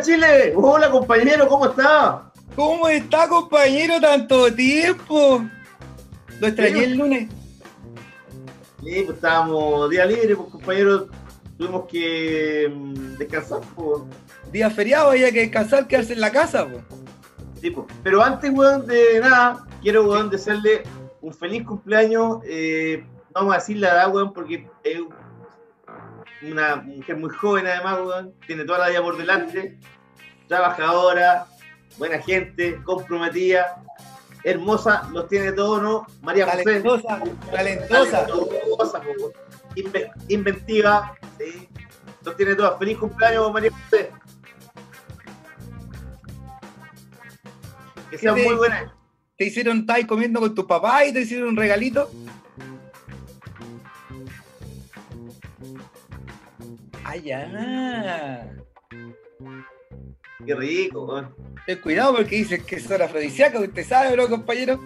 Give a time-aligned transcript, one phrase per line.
[0.00, 2.32] Hola Chile, hola compañero, ¿cómo está?
[2.56, 4.00] ¿Cómo está, compañero?
[4.00, 5.44] Tanto tiempo.
[6.40, 7.28] Lo extrañé el lunes.
[8.82, 11.06] Sí, pues estábamos día libre, pues compañero,
[11.58, 14.04] tuvimos que mm, descansar, pues.
[14.50, 16.80] Día feriado, había que descansar, quedarse en la casa, po.
[17.60, 17.86] Sí, pues.
[18.02, 20.84] Pero antes, weón, de nada, quiero, weón, desearle
[21.20, 22.38] un feliz cumpleaños.
[22.44, 23.04] eh,
[23.34, 25.00] vamos a decir la edad, weón, porque es
[26.42, 28.34] una mujer muy joven, además, weón.
[28.46, 29.78] Tiene toda la vida por delante.
[30.48, 31.46] Trabajadora,
[31.98, 33.82] buena gente, comprometida,
[34.42, 36.06] hermosa, los tiene todos, ¿no?
[36.22, 36.64] María José.
[36.64, 38.26] Talentosa, talentosa.
[38.26, 39.02] Talentosa.
[39.76, 41.68] Inve- inventiva, sí.
[42.24, 42.78] Los tiene todas.
[42.78, 44.10] Feliz cumpleaños, María José.
[48.10, 48.92] Que sean ¿Qué te- muy buenas.
[49.36, 52.10] Te hicieron, estar comiendo con tu papá y te hicieron un regalito.
[57.10, 58.46] Ah, ya.
[60.46, 61.34] Qué rico, weón.
[61.66, 64.78] Ten cuidado porque dicen que son afrodisíacos, usted sabe, bro, compañero.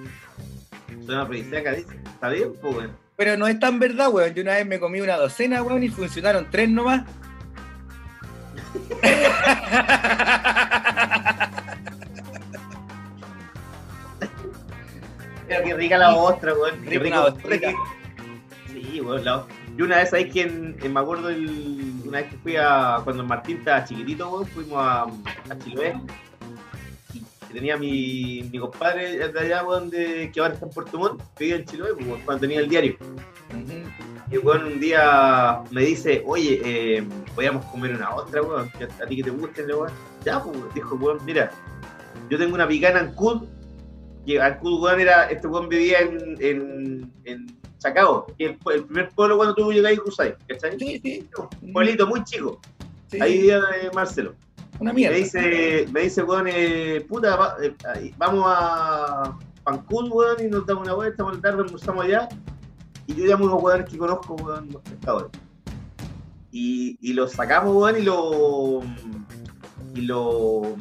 [1.05, 1.97] Suena afrodisíaca, dice.
[2.07, 2.97] Está bien, pues, weón.
[3.17, 4.33] Pero no es tan verdad, weón.
[4.33, 7.03] Yo una vez me comí una docena, weón, y funcionaron tres nomás.
[15.47, 16.83] Pero qué rica la ostra, weón.
[16.83, 17.73] Qué Rica una ostrita.
[18.69, 19.25] Sí, weón.
[19.25, 19.45] La...
[19.77, 23.01] Yo una vez ahí que en- en- me acuerdo el- una vez que fui a
[23.05, 25.95] cuando Martín estaba chiquitito, fuimos a, a Chiloé.
[27.13, 31.23] Y tenía mi, mi compadre de allá, weón, de, que ahora está en Puerto Montt,
[31.37, 32.97] que vivía en Chiloé, pues, cuando tenía el diario.
[34.31, 38.71] Y weón un día me dice, oye, eh, podíamos comer una ostra, weón,
[39.03, 39.93] a ti que te guste, weón.
[40.25, 41.51] Ya, pues, dijo, weón, mira,
[42.29, 43.45] yo tengo una picana en Cud,
[44.27, 47.64] que Ancud, weón, era, este weón vivía en, en, en
[48.39, 50.79] Que es el, el primer pueblo cuando tú llegas cruzáis, ¿cachai?
[50.79, 51.29] Sí, sí.
[51.63, 52.61] Un pueblito muy chico,
[53.09, 53.21] sí.
[53.21, 54.35] ahí vivía eh, Marcelo.
[54.81, 55.17] Una Y mierda.
[55.17, 60.67] me dice, me dice, weón, eh, puta, va- eh, vamos a Pancún, weón, y nos
[60.67, 62.29] damos una vuelta por la tarde, almorzamos allá.
[63.07, 65.31] Y yo llamo a unos weones que conozco, weón, los pescadores.
[66.51, 68.81] Y, y los sacamos, weón, y lo.
[69.95, 70.21] Y lo.
[70.27, 70.77] O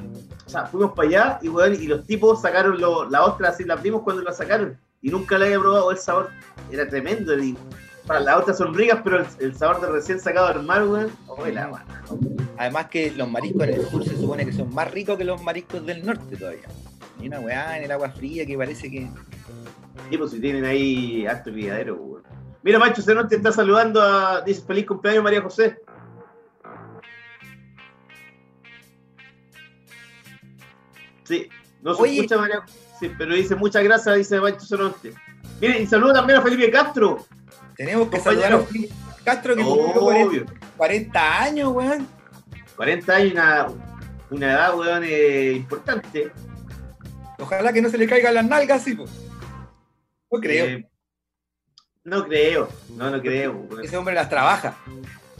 [0.48, 3.74] sea, fuimos para allá y, weón, y los tipos sacaron lo- la ostra, así la
[3.76, 4.78] abrimos cuando la sacaron.
[5.04, 6.32] Y nunca la había probado el sabor.
[6.72, 7.38] Era tremendo.
[7.38, 7.56] Y,
[8.08, 11.12] para las otras son ricas, pero el, el sabor de recién sacado del mar, weón.
[11.28, 11.86] Oh, la.
[12.58, 15.42] Además que los mariscos en el sur se supone que son más ricos que los
[15.44, 16.68] mariscos del norte todavía.
[17.22, 19.10] Y una weá en el agua fría que parece que.
[20.10, 22.24] Sí, pues si tienen ahí harto criadero, weón.
[22.62, 24.42] Mira, Macho Zenón te está saludando a.
[24.42, 25.80] Dice feliz cumpleaños María José.
[31.26, 31.48] Sí,
[31.84, 32.16] no se Oye.
[32.16, 32.64] escucha María
[33.00, 35.14] Sí, pero dice muchas gracias, dice Macho Zenonte.
[35.60, 37.26] Mire, y saluda también a Felipe Castro.
[37.76, 40.46] Tenemos que saludar a Felipe Castro que cumplió 40, Obvio.
[40.78, 42.08] 40 años, weón.
[42.76, 43.68] 40 años, una,
[44.30, 46.32] una edad, weón, eh, importante.
[47.40, 49.10] Ojalá que no se le caigan las nalgas, sí, pues.
[50.32, 50.66] No creo.
[50.66, 50.90] Eh,
[52.06, 53.52] no creo, no, no creo.
[53.54, 53.84] weón.
[53.84, 54.76] Ese hombre las trabaja.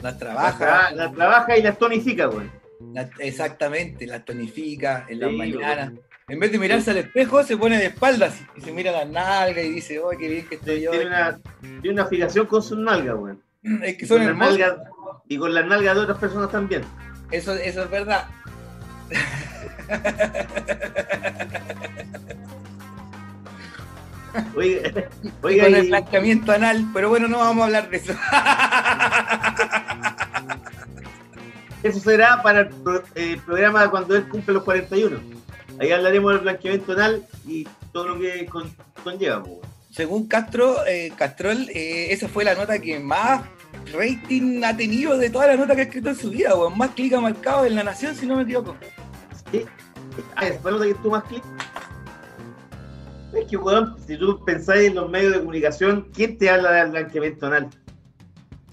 [0.02, 0.58] Las La, trabaja.
[0.90, 2.50] tra- la trabaja y la tonifica, weón.
[2.92, 5.92] la- exactamente, las tonifica en las mañanas.
[6.28, 9.64] En vez de mirarse al espejo, se pone de espaldas y se mira las nalgas
[9.64, 10.90] y dice, oh, qué bien que estoy yo.
[10.90, 11.38] Tiene una,
[11.82, 13.42] tiene una fijación con sus nalgas, weón.
[13.82, 14.58] Es que Y son con las hermosas.
[14.58, 14.78] nalgas-
[15.28, 16.82] y con las nalgas de otras personas también.
[17.30, 18.26] Eso, eso es verdad.
[24.54, 24.90] Oiga,
[25.22, 25.28] Y
[25.60, 28.12] con el y- blanqueamiento anal, pero bueno, no vamos a hablar de eso.
[31.82, 35.18] eso será para el pro- eh, programa cuando él cumple los 41.
[35.80, 38.72] Ahí hablaremos del blanqueamiento anal y todo lo que con-
[39.02, 39.42] conlleva.
[39.90, 43.42] Según Castro, eh, Castrol, eh, esa fue la nota que más
[43.92, 46.76] rating ha tenido de todas las notas que ha escrito en su vida, weón.
[46.78, 48.76] Más clic ha marcado en La Nación, si no me equivoco.
[49.52, 49.64] Sí.
[50.36, 51.42] Ah, esa fue la nota que tú más clic.
[53.32, 56.90] Es que, weón, si tú pensáis en los medios de comunicación, ¿quién te habla del
[56.92, 57.68] blanqueamiento anal?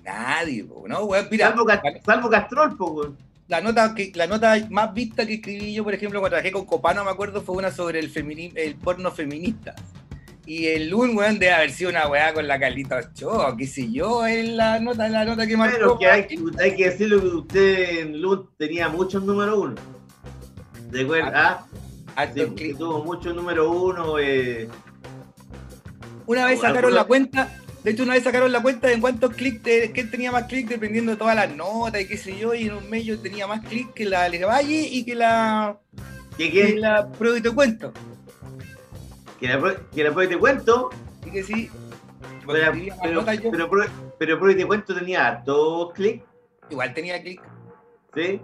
[0.03, 1.03] Nadie, po, ¿no?
[1.05, 3.17] Weón, mira, Salvo, Ca- salvo Castrol, po, weón.
[3.51, 6.65] La nota, que, la nota más vista que escribí yo, por ejemplo, cuando trabajé con
[6.65, 9.75] Copano, me acuerdo, fue una sobre el, femini- el porno feminista.
[10.45, 13.91] Y el Lun, weón, debe haber sido una weá con la Carlita Ochoa, qué sé
[13.91, 15.75] yo, es la nota, la nota que marcó.
[15.77, 16.27] Pero que hay,
[16.61, 19.75] hay que decirlo que usted en Lund tenía muchos número uno.
[20.89, 21.31] ¿De acuerdo?
[21.35, 21.65] Ah,
[22.15, 24.17] Harto sí, tuvo muchos número uno.
[24.17, 24.69] Eh,
[26.25, 29.33] Una vez sacaron la cuenta, de hecho una vez sacaron la cuenta de en cuántos
[29.33, 29.61] clics,
[29.93, 32.73] quién tenía más clics dependiendo de todas las notas y qué sé yo, y en
[32.73, 35.77] un mes yo tenía más clics que la Valle y que la,
[36.37, 36.75] ¿Qué que qué?
[36.79, 37.91] la Pro y te cuento.
[39.39, 40.89] Que la, que la pro y te cuento.
[41.21, 41.69] Así que sí,
[42.45, 43.85] Pero, pero, pero, pro-
[44.19, 46.23] pero pro y te cuento tenía hartos clics,
[46.69, 47.41] igual tenía clics.
[48.13, 48.39] ¿sí?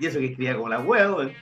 [0.00, 1.32] Y eso que escribía como la hueá, weón.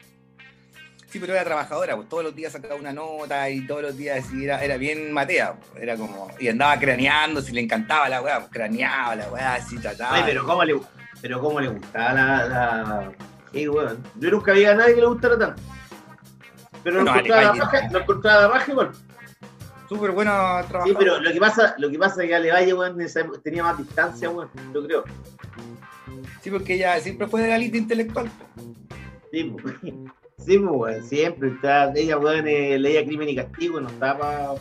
[1.17, 4.23] Sí, pero era trabajadora, pues todos los días sacaba una nota y todos los días
[4.39, 8.41] era, era bien matea, pues, era como, y andaba craneando, si le encantaba la weá,
[8.41, 10.15] pues, craneaba la weá, así trataba.
[10.15, 10.79] Ay, pero cómo le,
[11.23, 12.49] pero cómo le gustaba la.
[12.49, 13.13] la...
[13.51, 14.05] Sí, weón.
[14.17, 15.63] Yo nunca había a nadie que le gustara tanto.
[16.85, 18.93] Pero Bueno, lo encontraba la raja, lo encontraba la raja igual.
[19.89, 22.99] Súper bueno Sí, pero lo que pasa, lo que pasa es que Ale Valle, weón,
[23.43, 25.05] tenía más distancia, weón, yo creo.
[26.43, 28.31] Sí, porque ella siempre fue de la elite intelectual.
[29.33, 29.77] Sí, pues,
[30.39, 34.55] sí, pues, weón, siempre está, ella, weón, eh, leía Crimen y Castigo, no estaba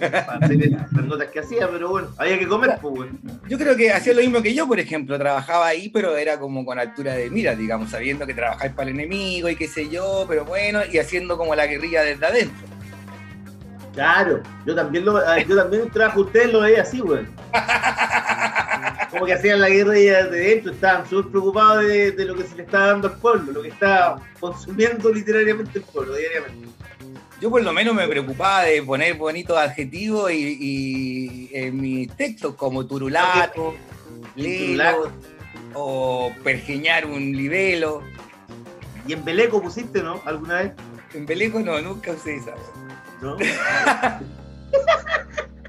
[0.00, 3.20] para hacer las notas que hacía, pero bueno, había que comer, pues, weón.
[3.48, 6.64] Yo creo que hacía lo mismo que yo, por ejemplo, trabajaba ahí, pero era como
[6.64, 10.26] con altura de mira, digamos, sabiendo que trabajáis para el enemigo y qué sé yo,
[10.28, 12.68] pero bueno, y haciendo como la guerrilla desde adentro.
[13.94, 17.28] Claro, yo también lo, ah, yo también trabajo de ustedes lo veía así, weón.
[19.10, 22.56] Como que hacían la guerra de dentro, estaban súper preocupados de, de lo que se
[22.56, 26.68] le estaba dando al pueblo, lo que estaba consumiendo literariamente el pueblo diariamente.
[27.40, 32.56] Yo por lo menos me preocupaba de poner bonitos adjetivos y, y en mis textos
[32.56, 33.74] como turulato,
[34.34, 35.12] lelo,
[35.74, 38.02] o pergeñar un libelo.
[39.06, 40.20] Y en Beleco pusiste, ¿no?
[40.24, 40.72] ¿Alguna vez?
[41.14, 42.54] En Beleco no, nunca usé esa.
[43.22, 43.36] ¿No?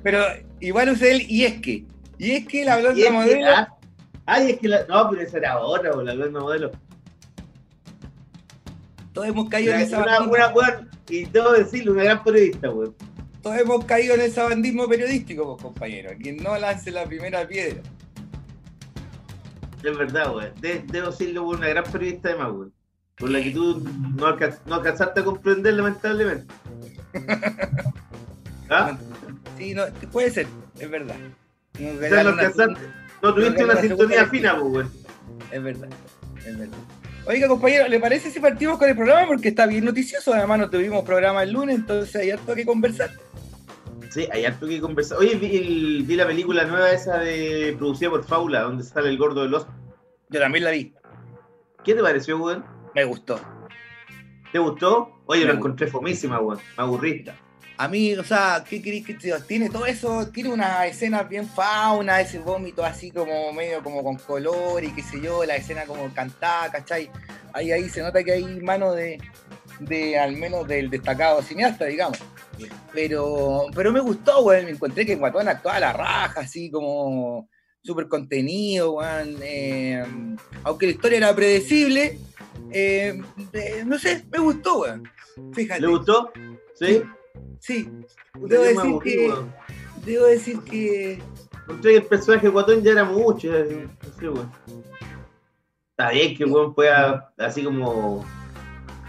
[0.04, 0.26] Pero
[0.60, 1.86] igual usé el y es que.
[2.20, 3.48] Y es que la blonda es que- modelo.
[4.28, 6.72] ay, es que la, no, pero esa era otra, la blonda modelo.
[9.14, 12.94] Todos hemos caído en esa Una, una, y debo decirlo, una gran periodista, weón.
[13.42, 16.12] Todos hemos caído en ese bandismo periodístico, pues, compañero.
[16.22, 17.82] Quien no lance la primera piedra.
[19.84, 20.54] Es verdad, weón.
[20.62, 22.74] De- debo decirlo, una gran periodista además, weón.
[23.18, 23.80] Por la que tú
[24.16, 26.54] no, no alcanzaste a comprender, lamentablemente.
[28.70, 28.98] ¿Ah?
[29.58, 30.48] Sí, no, puede ser,
[30.80, 31.16] es verdad.
[31.78, 32.68] Nos O sea,
[33.22, 34.88] no, tuviste una sintonía fina, pues.
[35.52, 35.90] Es verdad,
[36.46, 36.78] es verdad.
[37.26, 39.28] Oiga, compañero, ¿le parece si partimos con el programa?
[39.28, 40.34] Porque está bien noticioso.
[40.34, 43.12] Además, no tuvimos programa el lunes, entonces hay harto que conversar.
[44.10, 45.20] Sí, hay harto que conversar.
[45.20, 49.18] Oye, vi, el- vi la película nueva esa de producida por Faula, donde sale el
[49.18, 49.68] gordo de los.
[50.30, 50.94] Yo también la vi,
[51.84, 52.66] ¿Qué te pareció, weón?
[52.96, 53.40] me gustó.
[54.52, 55.22] ¿Te gustó?
[55.28, 55.68] Oye, Me lo gustó.
[55.68, 56.58] encontré fomísima, weón.
[56.78, 57.24] Me aburrí.
[57.80, 59.32] A mí, o sea, ¿qué queréis que te?
[59.48, 64.18] Tiene todo eso, tiene unas escenas bien fauna, ese vómito así como medio como con
[64.18, 67.10] color y qué sé yo, la escena como cantada, ¿cachai?
[67.54, 69.18] Ahí, ahí se nota que hay mano de,
[69.80, 72.18] de al menos del destacado cineasta, digamos.
[72.92, 77.48] Pero, pero me gustó, weón, me encontré que Guatón actuaba a la raja, así como
[77.82, 79.38] súper contenido, weón.
[79.42, 80.04] eh,
[80.66, 82.20] aunque la historia era predecible,
[82.74, 83.22] eh,
[83.54, 85.10] eh, no sé, me gustó, weón.
[85.54, 85.80] Fíjate.
[85.80, 86.34] ¿Le gustó?
[86.78, 86.86] ¿Sí?
[86.88, 87.04] Sí,
[88.34, 89.54] Puta, Debo decir aburrí, que- weón.
[90.06, 91.22] debo decir que
[91.64, 93.48] Encontré que el personaje de Guatón ya era mucho.
[93.48, 94.52] ya, No sé, weón.
[95.92, 98.26] Está bien que el weón pueda, así como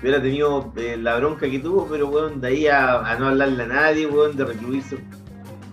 [0.00, 3.62] hubiera tenido eh, la bronca que tuvo, pero weón, de ahí a, a no hablarle
[3.62, 5.02] a nadie, weón, de recluirse en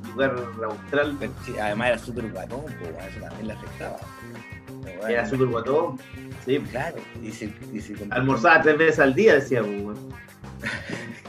[0.03, 0.35] un lugar
[0.65, 3.97] austral, sí, además era súper guatón, pues, weón, eso también le afectaba.
[4.81, 5.99] Bueno, era súper guatón.
[6.45, 6.97] Sí, Claro,
[8.11, 9.97] almorzaba tres veces al día, decía, weón.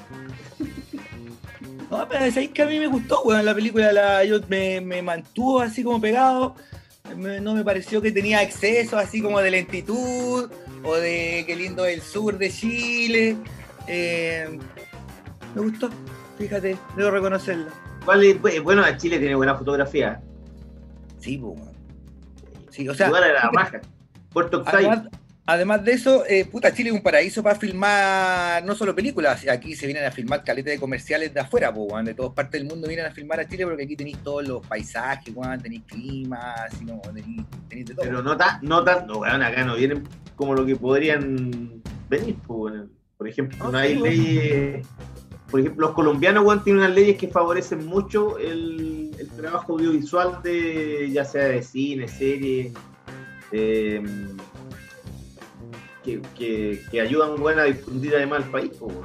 [1.91, 5.01] No, pero sabéis que a mí me gustó, weón, la película la, yo me, me
[5.03, 6.55] mantuvo así como pegado.
[7.17, 10.51] Me- no me pareció que tenía exceso así como de lentitud
[10.85, 13.37] o de qué lindo el sur de Chile.
[13.87, 14.59] Eh,
[15.55, 15.89] me gustó,
[16.37, 17.71] fíjate, debo reconocerlo.
[18.05, 18.37] ¿Cuál es?
[18.37, 20.21] Pues, Bueno, Chile tiene buena fotografía.
[21.19, 21.73] Sí, pues, weón.
[22.71, 23.81] Sí, o sea, lugar era la raja.
[24.31, 24.85] Puerto Octay.
[24.85, 25.09] Además,
[25.49, 29.75] además de eso, eh, puta, Chile es un paraíso para filmar no solo películas, aquí
[29.75, 32.69] se vienen a filmar caletas de comerciales de afuera, pues, weón, de todas partes del
[32.69, 36.85] mundo vienen a filmar a Chile porque aquí tenéis todos los paisajes, tenéis clima, así
[36.85, 38.05] no, tenéis, tenéis de todo.
[38.05, 40.05] Pero no tan, no tan, no, weón, acá no vienen
[40.37, 42.37] como lo que podrían venir.
[42.47, 44.87] Por ejemplo, No, no hay sí, leyes.
[45.51, 50.43] Por ejemplo, los colombianos, weón, tienen unas leyes que favorecen mucho el, el trabajo audiovisual
[50.43, 52.71] de ya sea de cine, serie,
[53.51, 54.03] eh,
[56.09, 58.71] que, que, que ayudan bueno, a difundir además el país.
[58.79, 59.05] po, weón.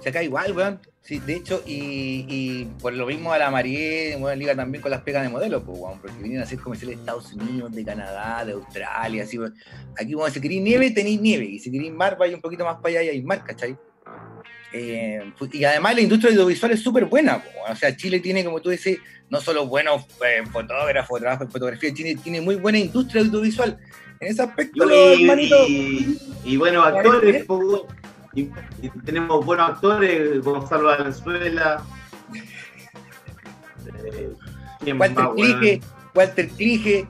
[0.00, 0.80] Se acá igual, weón.
[1.02, 4.90] Sí, de hecho, y, y por lo mismo a la Marie, weón, liga también con
[4.90, 7.84] las pegas de modelo, pues, weón, porque vienen a hacer comerciales de Estados Unidos, de
[7.84, 9.54] Canadá, de Australia, así, weón.
[9.98, 12.76] Aquí, weón, si queréis nieve, tenéis nieve, y si queréis mar, vais un poquito más
[12.76, 13.76] para allá y hay mar, ¿cachai?
[14.72, 18.60] Eh, y además la industria audiovisual es súper buena, po, o sea, Chile tiene, como
[18.60, 23.22] tú dices, no solo buenos eh, fotógrafos, trabajo en fotografía, Chile tiene muy buena industria
[23.22, 23.78] audiovisual.
[24.20, 24.84] En ese aspecto,
[25.16, 27.46] Y, y, y buenos actores,
[28.34, 28.42] y,
[28.82, 31.82] y tenemos buenos actores, Gonzalo Valenzuela.
[34.04, 34.32] Eh,
[34.80, 35.36] ¿quién más, Walter weón?
[35.36, 35.80] Clige,
[36.14, 37.08] Walter Clige,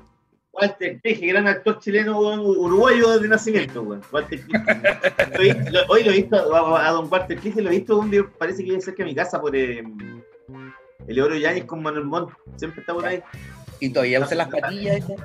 [0.53, 4.03] Walter Clige, gran actor chileno, uruguayo de nacimiento, weón.
[4.11, 5.71] Walter Clige.
[5.71, 8.25] Lo hoy lo he visto a, a don Walter Clige, lo he visto un día,
[8.39, 9.85] parece que vive cerca de mi casa por eh,
[11.07, 12.31] Eleodoro Yáñez con Manuel Montt.
[12.57, 13.23] Siempre está por ahí.
[13.81, 14.97] y todavía usan las patillas.
[14.97, 15.21] esas.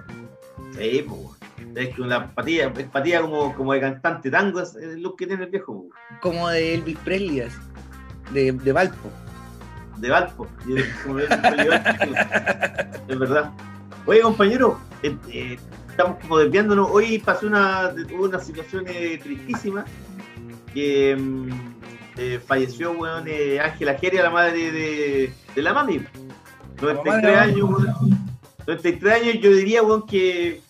[0.78, 1.45] Sí, pues.
[1.76, 5.44] Es que la patilla, patilla como, como de cantante tango, es el look que tiene
[5.44, 7.58] el viejo, po, como de Elvis Presley, así,
[8.32, 9.10] de, de Valpo.
[9.98, 10.48] de Valpo.
[10.74, 11.16] Es como
[13.20, 13.52] verdad.
[14.06, 15.58] Oye, compañero, eh, eh,
[15.90, 16.90] estamos como desviándonos.
[16.92, 19.84] Hoy pasó una, una situación eh, tristísima
[20.74, 21.50] que mm,
[22.46, 23.26] falleció, weón,
[23.62, 26.00] Ángela Geria, la madre de, de la mami.
[26.80, 27.36] mamá de 93 la mami.
[27.52, 28.26] años, weón.
[28.68, 30.62] 93 años, yo diría, weón, que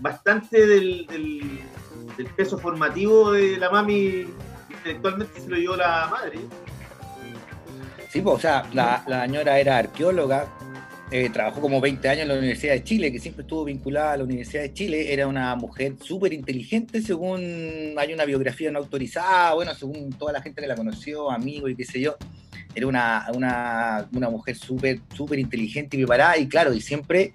[0.00, 1.06] bastante del,
[2.36, 4.26] peso formativo de la mami
[4.70, 6.38] intelectualmente se lo dio la madre.
[8.10, 10.48] Sí, pues, o sea, la, la señora era arqueóloga,
[11.12, 14.16] eh, trabajó como 20 años en la Universidad de Chile, que siempre estuvo vinculada a
[14.16, 19.54] la Universidad de Chile, era una mujer súper inteligente, según hay una biografía no autorizada,
[19.54, 22.16] bueno, según toda la gente que la conoció, amigos y qué sé yo,
[22.74, 27.30] era una, una, una mujer súper, súper inteligente y preparada, y claro, y siempre,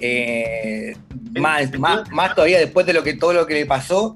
[0.00, 0.96] eh,
[1.40, 4.14] más, más, más todavía después de lo que todo lo que le pasó,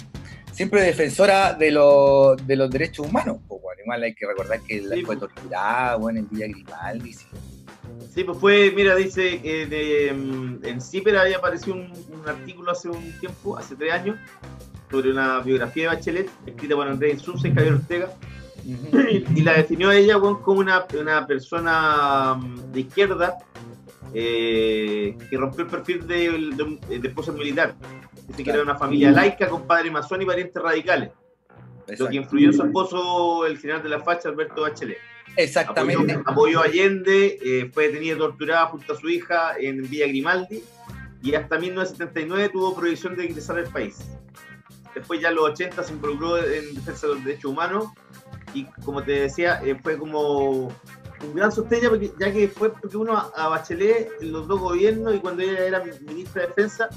[0.52, 3.38] siempre defensora de, lo- de los derechos humanos.
[3.48, 7.12] Pues, bueno, igual hay que recordar que la Sí, fue torturada bueno, en Villa Grimaldi.
[7.12, 7.26] sí.
[8.14, 12.72] Sí, pues fue, mira, dice que de, mm, en CIPER había aparecido un, un artículo
[12.72, 14.16] hace un tiempo, hace tres años,
[14.90, 18.10] sobre una biografía de Bachelet, escrita por Andrés Insulza y Javier Ortega,
[18.64, 23.38] y la definió a ella como una, una persona mm, de izquierda
[24.14, 26.16] eh, que rompió el perfil de,
[26.56, 27.74] de, un- de esposa militar.
[28.28, 32.14] Dice que era una familia laica con padre masón y parientes radicales, lo que Exacto.
[32.14, 34.98] influyó en su esposo, el general de la facha, Alberto Bachelet.
[35.36, 36.12] Exactamente.
[36.12, 40.06] Apoyó, apoyó a Allende, eh, fue detenida y torturada junto a su hija en Villa
[40.06, 40.62] Grimaldi
[41.22, 43.98] y hasta 1979 tuvo prohibición de ingresar al país.
[44.94, 47.86] Después ya en los 80 se involucró en defensa de los derechos humanos
[48.54, 50.72] y como te decía, eh, fue como
[51.34, 54.60] gran sostén ya, porque- ya que fue porque uno a a Bachelet en los dos
[54.60, 56.88] gobiernos y cuando ella era ministra de defensa,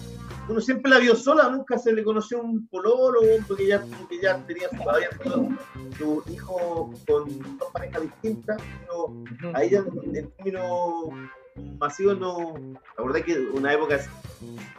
[0.49, 4.37] uno siempre la vio sola, nunca se le conoció un pololo, porque ya, porque ya
[4.45, 4.77] tenía su,
[5.17, 5.49] tenido
[5.97, 11.05] su hijo con dos parejas distintas, pero a ella en, términos
[11.79, 12.55] masivos no.
[12.97, 13.99] La verdad es que una época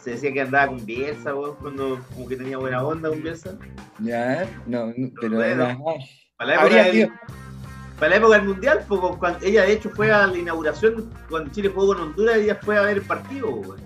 [0.00, 3.56] se decía que andaba con Bielsa, cuando como que tenía buena onda con Bielsa.
[4.00, 5.84] Ya, no, no, pero Bueno.
[6.36, 7.08] Para la época, Habría del, sido.
[7.98, 11.50] Para la época del mundial, pues, cuando, ella de hecho fue a la inauguración cuando
[11.52, 13.80] Chile jugó con Honduras, ella fue a ver el partido, weón.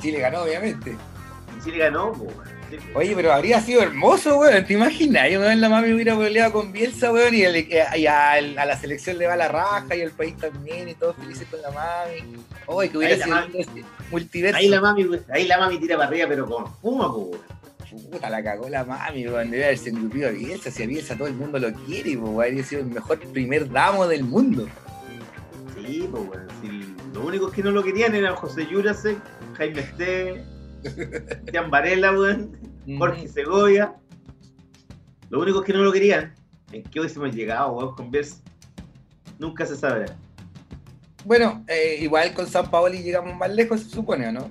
[0.00, 0.96] Chile ganó, obviamente.
[1.58, 2.14] Y Chile ganó.
[2.70, 2.96] Sí, pues.
[2.96, 4.64] Oye, pero habría sido hermoso, weón.
[4.66, 5.30] ¿Te imaginas?
[5.30, 8.76] Yo, weón, la mami hubiera peleado con Bielsa, weón, y, el- y a, a la
[8.78, 12.36] selección le va la raja y al país también, y todos felices con la mami.
[12.66, 14.58] Oye, que hubiera Ahí la sido mami- multiverso.
[14.58, 17.40] Ahí la mami, ahí la mami tira para arriba, pero con fuma, weón.
[17.90, 19.50] Puta, la cagó la mami, weón.
[19.50, 20.70] Debe haberse engrupido a Bielsa.
[20.70, 22.44] Si a Bielsa todo el mundo lo quiere, pues, weón.
[22.44, 24.68] Habría sido el mejor primer damo del mundo.
[25.74, 26.48] Sí, pues, weón.
[26.60, 29.18] Sí, los únicos que no lo querían eran José Yurasek,
[29.54, 30.44] Jaime Este,
[31.42, 32.58] Cristian Varela, weón,
[32.98, 33.94] Jorge Segovia.
[35.30, 36.34] Los únicos que no lo querían.
[36.72, 38.36] ¿En qué hubiésemos llegado, weón, con Bielsa?
[39.38, 40.16] Nunca se sabrá.
[41.24, 44.50] Bueno, eh, igual con San Paoli llegamos más lejos, se supone, ¿o no?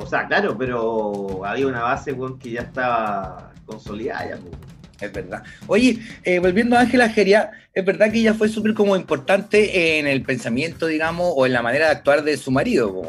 [0.00, 4.54] O sea, claro, pero había una base, que ya estaba consolidada ya, pues.
[5.00, 5.44] Es verdad.
[5.68, 10.08] Oye, eh, volviendo a Ángela Geria, es verdad que ella fue súper como importante en
[10.08, 13.00] el pensamiento, digamos, o en la manera de actuar de su marido,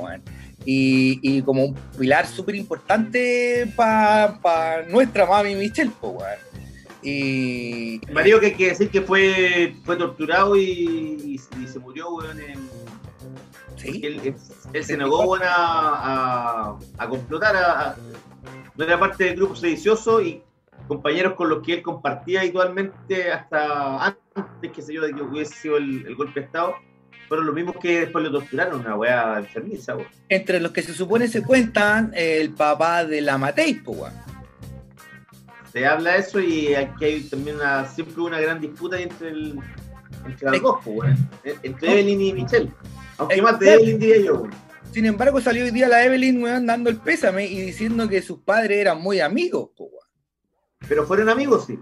[0.66, 6.20] y, y como un pilar súper importante para nuestra mami Michelle, weón.
[7.02, 11.80] Y El marido que hay que decir que fue, fue torturado y, y- y se
[11.80, 12.69] murió, weón, en,
[13.80, 14.36] sí, él, él-
[14.74, 17.96] él se negó a, a, a complotar, a,
[18.76, 20.42] no era parte del grupo sedicioso y
[20.88, 25.54] compañeros con los que él compartía habitualmente hasta antes, qué sé yo, de que hubiese
[25.54, 26.76] sido el, el golpe de Estado,
[27.28, 29.96] fueron los mismos que después lo torturaron, una weá enfermiza.
[30.30, 33.82] Entre los que se supone se cuentan el papá de la Matei.
[35.72, 39.60] Se habla de eso y aquí hay también una, siempre una gran disputa entre, el,
[40.26, 41.30] entre las dos, weón.
[41.62, 42.72] Entre Evelyn y Michelle.
[43.20, 44.44] Aunque más de Evelyn diría yo.
[44.92, 48.40] Sin embargo, salió hoy día la Evelyn, weón, dando el pésame y diciendo que sus
[48.40, 50.08] padres eran muy amigos, po, weón.
[50.88, 51.78] Pero fueron amigos, sí.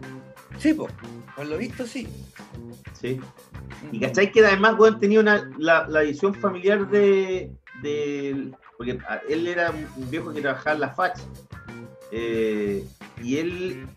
[0.60, 0.88] Sí, po.
[1.36, 2.08] Por lo visto, sí.
[3.00, 3.20] Sí.
[3.92, 7.52] Y cachai que además, weón, tenía una, la, la visión familiar de,
[7.82, 11.20] de- Porque a- él era un viejo que trabajaba en la FACH.
[12.12, 12.84] eh,
[13.24, 13.88] y él.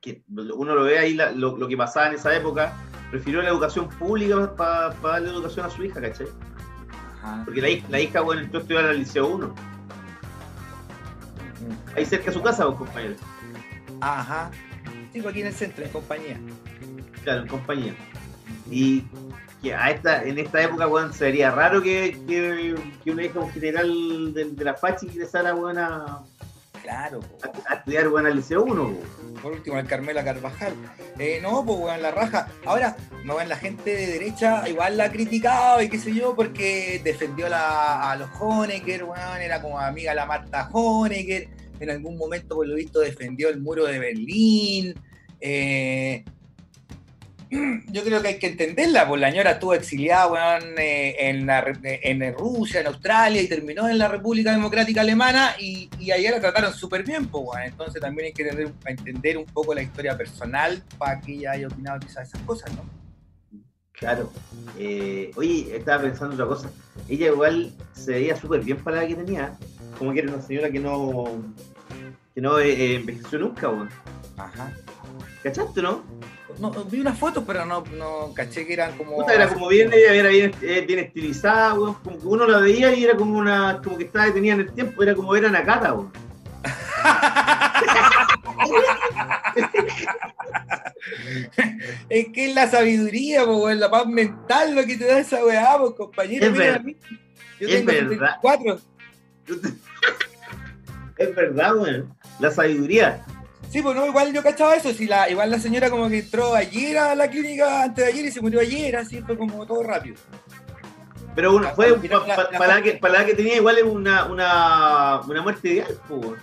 [0.00, 2.72] Que uno lo ve ahí la- lo, lo que pasaba en esa época.
[3.10, 6.26] Prefirió la educación pública para darle educación a su hija, ¿cachai?
[7.22, 7.42] Ajá.
[7.44, 9.54] Porque la, la hija, bueno, entró a estudiar al Liceo 1.
[11.96, 13.14] Ahí cerca de su casa, vos, compañero.
[14.00, 14.50] Ajá.
[15.12, 16.40] Sí, pues aquí en el centro, en compañía.
[17.24, 17.94] Claro, en compañía.
[18.70, 19.04] Y
[19.62, 23.50] que a esta, en esta época, weón, sería raro que, que, que una hija un
[23.50, 26.22] general de, de la FACH ingresara, a,
[26.82, 28.98] Claro, a- a estudiar, weón, al Liceo 1, weón.
[29.42, 30.74] Por último, el Carmela Carvajal.
[31.18, 32.48] Eh, no, pues weón, la raja.
[32.64, 37.00] Ahora, no la gente de derecha igual la ha criticado y qué sé yo, porque
[37.04, 41.48] defendió la- a los Honecker, weón, era como amiga la Marta Honecker.
[41.78, 44.94] En algún momento, por lo visto, defendió el muro de Berlín.
[45.40, 46.24] Eh,
[47.92, 52.34] yo creo que hay que entenderla, pues la señora estuvo exiliada, eh, en, la en
[52.34, 56.74] Rusia, en Australia, y terminó en la República Democrática Alemana, y, y allá la trataron
[56.74, 57.46] súper bien, pues.
[57.64, 61.68] Entonces también hay que entender, entender un poco la historia personal para que ella haya
[61.68, 63.06] opinado quizás esas cosas, ¿no?
[63.98, 64.30] Claro.
[64.78, 66.70] Eh, oye, estaba pensando otra cosa.
[67.08, 69.56] Ella igual se veía súper bien para la que tenía.
[69.98, 71.24] Como que era una señora que no,
[72.34, 73.88] que no eh, eh, envejeció nunca, weón.
[74.36, 74.70] Ajá.
[75.42, 76.02] ¿Cachaste, no?
[76.58, 79.16] No, vi unas fotos, pero no, no caché que eran como...
[79.16, 81.94] Puta, era como bien, era bien, eh, bien estilizada, weón.
[82.02, 84.72] Como que uno la veía y era como una, como que estaba detenida en el
[84.72, 86.12] tiempo, era como ver a Nakata, weón.
[92.08, 95.76] Es que es la sabiduría, weón, la paz mental lo que te da esa weá,
[95.78, 96.46] pues, compañero.
[96.46, 96.96] Es mí.
[97.60, 98.36] Yo Es tengo verdad.
[98.42, 98.80] 74.
[101.18, 102.14] Es verdad, weón.
[102.40, 103.24] La sabiduría.
[103.76, 106.54] Sí, pues no, igual yo cachaba eso, si la, igual la señora como que entró
[106.54, 109.82] ayer a la clínica antes de ayer y se murió ayer, así fue como todo
[109.82, 110.16] rápido.
[111.34, 113.34] Pero bueno, fue Al final pa- la- pa- la- para, la que, para la que
[113.34, 116.36] tenía igual es una, una, una muerte ideal, weón.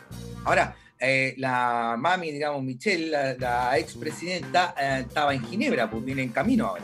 [0.46, 6.22] Ahora, eh, la mami, digamos, Michelle, la, la expresidenta, eh, estaba en Ginebra, pues viene
[6.22, 6.84] en camino ahora.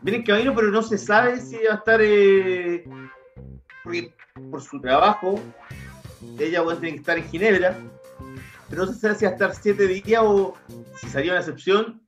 [0.00, 2.00] Viene en camino, pero no se sabe si va a estar.
[2.02, 2.82] eh,
[4.50, 5.38] por su trabajo,
[6.38, 7.78] ella va a tener que estar en Ginebra,
[8.68, 10.54] pero no se sabe si va a estar 7 días o
[11.00, 12.02] si salió una excepción,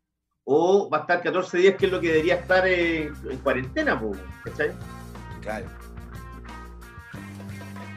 [0.44, 4.00] o va a estar 14 días, que es lo que debería estar eh, en cuarentena,
[4.00, 4.12] po,
[4.44, 4.72] ¿cachai?
[5.42, 5.66] Claro.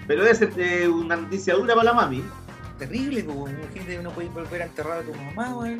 [0.07, 2.23] Pero debe ser eh, una noticia dura para la mami.
[2.77, 5.79] Terrible, pues, gente no puede volver a enterrar a tu mamá, weón.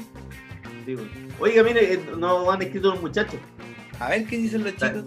[1.39, 3.39] Oiga, mire, eh, nos han escrito los muchachos.
[4.00, 5.06] A ver qué dicen los chicos.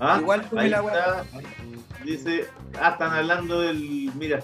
[0.00, 0.18] ¿ah?
[0.20, 1.24] Igual Ahí la está.
[2.04, 2.46] Dice,
[2.80, 4.10] ah, están hablando del.
[4.14, 4.42] Mira,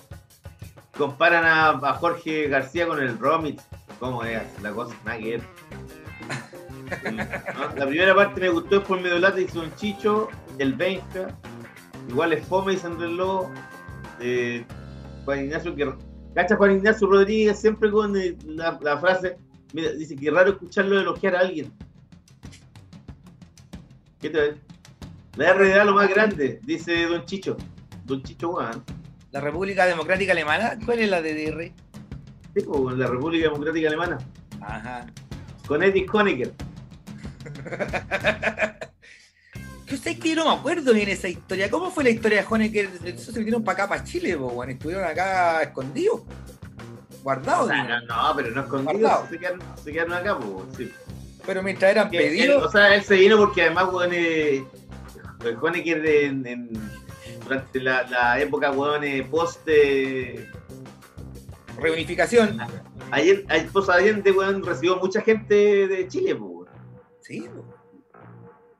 [0.97, 3.61] comparan a, a Jorge García con el Romit.
[3.99, 4.95] ¿Cómo es la cosa?
[5.05, 5.41] Nada que.
[7.77, 10.29] La primera parte me gustó, después medio lata dice un Chicho,
[10.59, 11.37] el Benja.
[12.09, 13.51] Igual es Fome, dice Andrés Lobo.
[14.21, 14.65] Eh,
[15.25, 15.93] Juan Ignacio que.
[16.35, 19.39] Cacha Juan Ignacio Rodríguez siempre con eh, la, la frase.
[19.73, 21.73] Mira, dice que raro escucharlo elogiar a alguien.
[24.21, 24.57] ¿Qué te ves?
[25.37, 27.57] La RDA lo más grande, dice Don Chicho.
[28.05, 28.83] Don Chicho Juan.
[29.37, 31.70] La República Democrática Alemana, ¿cuál es la DDR?
[32.55, 34.16] Sí, po, la República Democrática Alemana.
[34.62, 35.05] Ajá.
[35.66, 36.55] Con Eddie Honecker.
[39.88, 41.70] Yo sé que yo no me acuerdo bien esa historia.
[41.70, 42.88] ¿Cómo fue la historia de Honecker?
[43.05, 44.70] Eso se vinieron para acá, para Chile, po, weón.
[44.70, 46.22] Estuvieron acá escondidos.
[47.22, 47.66] Guardados.
[47.66, 48.07] O sea, digo.
[48.09, 50.90] no, no, pero no escondidos, se quedaron, se quedaron acá, pues, sí.
[51.44, 52.64] Pero mientras eran Que él- pedidos.
[52.64, 54.64] o sea, él se vino porque además, weón, eh,
[55.61, 56.70] Honecker en, en-
[57.47, 60.49] durante la, la época, weón, eh, post eh,
[61.79, 62.59] Reunificación.
[63.11, 65.55] ayer, ayer, post Allende, weón, recibió mucha gente
[65.87, 66.67] de Chile, weón.
[67.21, 67.65] Sí, po.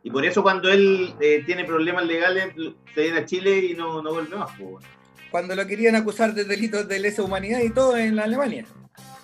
[0.03, 2.55] Y por eso cuando él eh, tiene problemas legales,
[2.95, 4.83] se viene a Chile y no, no vuelve más, weón.
[5.31, 8.65] cuando lo querían acusar de delitos de lesa humanidad y todo en la Alemania.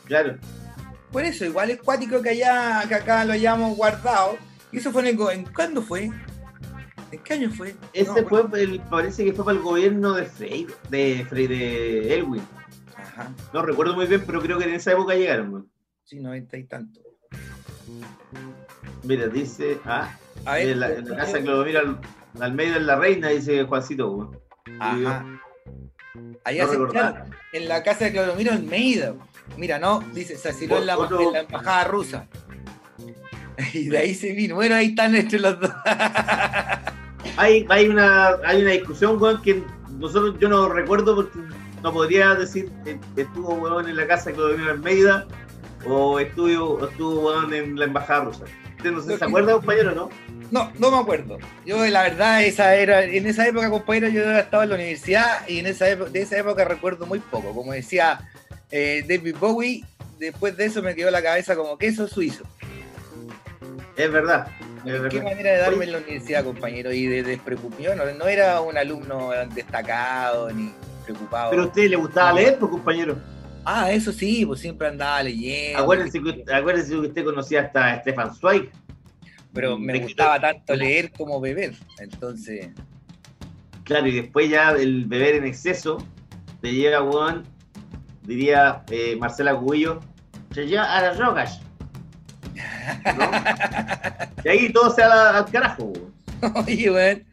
[0.04, 0.36] Claro.
[1.10, 4.36] Por eso, igual es cuático que allá, que acá lo hayamos guardado.
[4.72, 6.10] ¿Y eso fue en, el- en cuándo fue?
[7.12, 7.74] ¿En qué año fue?
[7.92, 12.14] Ese No, fue, el, parece que fue para el gobierno de Frey, de Frey, de
[12.14, 12.42] Elwin.
[12.96, 15.70] Ajá, No recuerdo muy bien, pero creo que en esa época llegaron, weón.
[16.04, 17.00] sí, noventa y tanto.
[19.02, 19.78] Mira, dice.
[19.84, 22.00] Ah, A ver, en la, en la casa de Clodomiro al,
[22.40, 24.10] al medio de la reina, dice Juancito.
[24.10, 24.38] weón.
[24.80, 25.26] Ajá.
[26.44, 29.14] Ahí No claro, en la casa de Clodomiro Almeida.
[29.56, 32.26] Mira, no, dice, se asiló en la, en la embajada rusa.
[33.74, 34.54] Y de ahí se vino.
[34.54, 35.70] Bueno, ahí están entre los dos.
[37.36, 39.62] Hay, hay, una, hay una discusión, weón, que
[39.98, 41.38] nosotros yo no recuerdo porque
[41.82, 45.26] no podría decir eh, estuvo weón en la casa de Clodomiro Almeida
[45.86, 48.44] o estuvo, estuvo weón en la embajada rusa.
[48.76, 50.10] ¿Usted no se acuerda, compañero, no?
[50.50, 51.38] No, no me acuerdo.
[51.64, 55.60] Yo, la verdad, esa era, en esa época, compañero, yo estaba en la universidad y
[55.60, 57.54] en esa época, de esa época recuerdo muy poco.
[57.54, 58.28] Como decía
[58.70, 59.84] eh, David Bowie,
[60.18, 62.44] después de eso me quedó la cabeza como queso suizo.
[63.96, 64.46] Es verdad.
[64.78, 65.22] Es Qué verdad.
[65.22, 67.98] manera de darme en la universidad, compañero, y de despreocupación.
[67.98, 70.72] No, no era un alumno destacado ni
[71.04, 71.50] preocupado.
[71.50, 73.16] Pero a usted le gustaba leer, pues, compañero.
[73.64, 75.78] Ah, eso sí, pues siempre andaba leyendo.
[75.78, 78.70] Acuérdense que, usted- acuérdense que usted conocía hasta a Stefan Zweig.
[79.54, 81.74] Pero me gustaba tanto leer como beber.
[81.98, 82.68] Entonces,
[83.84, 85.98] Claro, y después ya el beber en exceso
[86.60, 87.42] te lleva, weón,
[88.22, 90.00] diría eh, Marcela Cubillo,
[90.52, 91.60] se lleva a las drogas.
[93.16, 93.30] ¿No?
[94.44, 95.92] Y ahí todo se va al carajo,
[96.66, 97.24] oye, weón.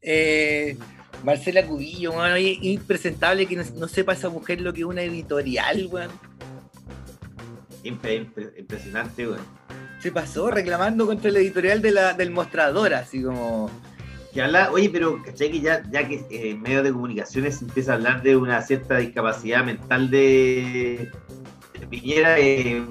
[0.00, 0.76] eh,
[1.24, 5.02] Marcela Cubillo, weón, oye, impresentable que no, no sepa esa mujer lo que es una
[5.02, 6.10] editorial, weón.
[7.84, 9.40] Impre- impre- impresionante, weón.
[10.00, 13.70] Se pasó reclamando contra la editorial de la, del mostrador, así como.
[14.32, 17.64] Que habla, oye, pero ¿cachai que ya, ya que eh, en medios de comunicaciones se
[17.66, 21.10] empieza a hablar de una cierta discapacidad mental de,
[21.78, 22.82] de Piñera, eh,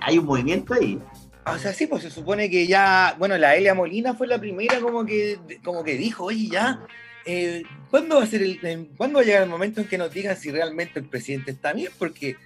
[0.00, 0.98] hay un movimiento ahí.
[1.46, 4.80] O sea, sí, pues se supone que ya, bueno, la Elia Molina fue la primera
[4.80, 6.80] como que, como que dijo, oye, ya,
[7.24, 10.12] eh, ¿cuándo va a ser el, cuándo va a llegar el momento en que nos
[10.12, 11.92] digan si realmente el presidente está bien?
[11.98, 12.36] Porque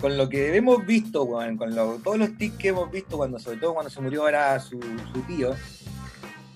[0.00, 3.38] con lo que hemos visto, weón, con lo- todos los tics que hemos visto, cuando,
[3.38, 4.80] sobre todo cuando se murió ahora su,
[5.12, 5.54] su tío,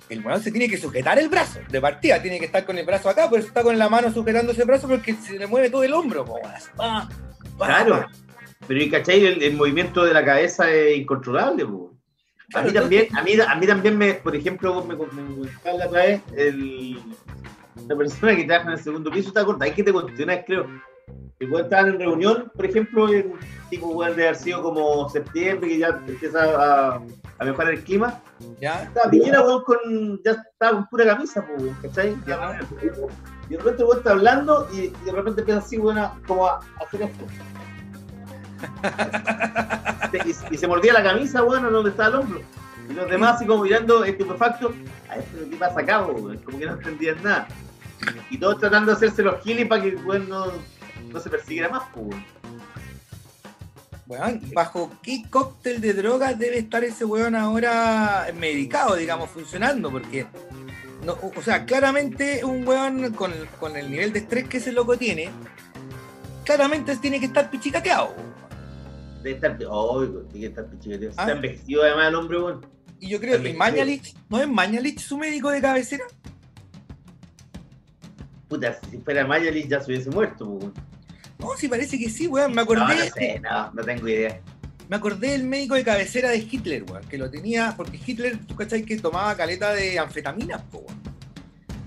[0.08, 2.86] el weón se tiene que sujetar el brazo, de partida, tiene que estar con el
[2.86, 5.84] brazo acá, pero está con la mano sujetando ese brazo porque se le mueve todo
[5.84, 6.40] el hombro, po,
[6.76, 7.08] pa,
[7.58, 8.00] pa, Claro.
[8.00, 8.10] pa.
[8.66, 11.94] Pero y cachai, el, el movimiento de la cabeza es incontrolable, po.
[12.54, 15.86] A mí también, a mí, a mí también me, por ejemplo, vos me, me la
[15.86, 17.00] otra vez, el,
[17.86, 19.68] la persona que trabaja en el segundo piso, ¿te acordás?
[19.68, 20.66] Es que te conté una vez, creo.
[21.38, 23.32] Cuando estaban en reunión, por ejemplo, en
[23.70, 27.02] tipo, weón, de haber sido como septiembre, que ya empieza a,
[27.38, 28.20] a mejorar el clima.
[28.60, 28.82] ¿Ya?
[28.82, 32.14] Estaba Piñera, weón, con, ya estaba con pura camisa, weón, ¿cachai?
[32.26, 32.60] Ya.
[33.48, 36.56] Y de repente, weón, está hablando y, y de repente empieza así, weón, como a,
[36.56, 37.24] a hacer esto.
[40.50, 42.42] y, se mordía la camisa, a donde estaba el hombro.
[42.88, 44.72] Y los demás, así como mirando estupefactos,
[45.08, 46.04] a esto ¿qué pasa acá?
[46.04, 47.48] Como que no entendían nada.
[48.30, 50.46] Y todos tratando de hacerse los giles para que el no,
[51.12, 52.24] no se persiguiera más, weón.
[54.06, 59.88] Weón, ¿bajo qué cóctel de drogas debe estar ese weón ahora medicado, digamos, funcionando?
[59.88, 60.26] Porque,
[61.04, 64.72] no, o o sea, claramente un weón con, con el nivel de estrés que ese
[64.72, 65.30] loco tiene,
[66.44, 68.12] claramente tiene que estar pichicateado.
[69.22, 71.10] Debe estar, oh, tiene que estar pichiqueteo.
[71.16, 71.22] Ah.
[71.22, 72.66] Está envejecido además el hombre, weón.
[73.00, 73.54] Y yo creo que.
[73.54, 76.04] Mañalich, ¿no es Mañalich su médico de cabecera?
[78.48, 80.74] Puta, si fuera Mayalich ya se hubiese muerto, weón.
[81.38, 82.50] No, sí parece que sí, weón.
[82.52, 84.40] Me No, no acordé, sé, no, no tengo idea.
[84.88, 88.56] me acordé del médico de cabecera de Hitler, weón, que lo tenía, porque Hitler, tú
[88.56, 91.00] cachai que tomaba caleta de anfetaminas, po, weón.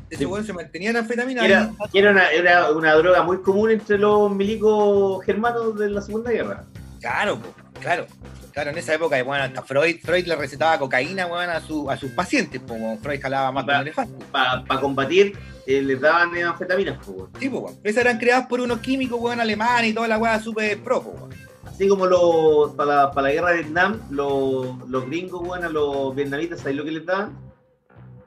[0.10, 1.44] Ese weón se mantenía en anfetaminas.
[1.46, 5.90] Era, y- que era, una, era una droga muy común entre los milicos germanos de
[5.90, 6.66] la Segunda Guerra.
[7.04, 7.40] Claro,
[7.82, 8.08] claro.
[8.54, 12.12] Claro, en esa época, bueno, hasta Freud, Freud le recetaba cocaína, a, su, a sus
[12.12, 13.00] pacientes, weón.
[13.00, 14.24] Freud jalaba más elefante.
[14.32, 15.36] Para combatir,
[15.66, 17.30] eh, les daban anfetaminas, weón.
[17.40, 17.76] Sí, weón.
[17.84, 21.30] Esas eran creadas por unos químicos, weón, alemanes y toda la weá súper pro.
[21.66, 25.70] Así como los, para, la, para la guerra de Vietnam, los, los gringos, weón, a
[25.70, 27.36] los vietnamitas, ¿sabes lo que les daban?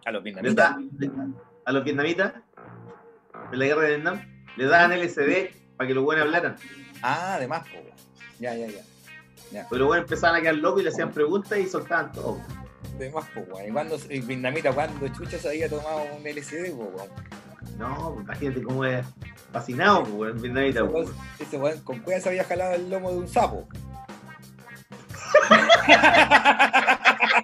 [0.04, 0.56] A los vietnamitas.
[0.56, 2.32] daban- a los vietnamitas,
[3.52, 4.20] en la guerra de Vietnam,
[4.56, 6.56] les daban LSD para que los buenos hablaran.
[7.02, 7.78] Ah, además, po,
[8.40, 8.58] weón.
[8.58, 8.82] Ya, ya,
[9.52, 9.66] ya.
[9.70, 12.40] Pero los buenos empezaban a quedar locos y le hacían preguntas y soltaban todo.
[12.96, 13.68] Además, po, weón.
[13.68, 17.08] ¿Y cuando, el vietnamita, cuando chucha se había tomado un LCD, po, weón?
[17.78, 19.06] No, pues, imagínate cómo es
[19.52, 21.04] fascinado, pues, weón, vietnamita, Ese weón.
[21.04, 23.66] weón, ese weón con cueva se había jalado el lomo de un sapo.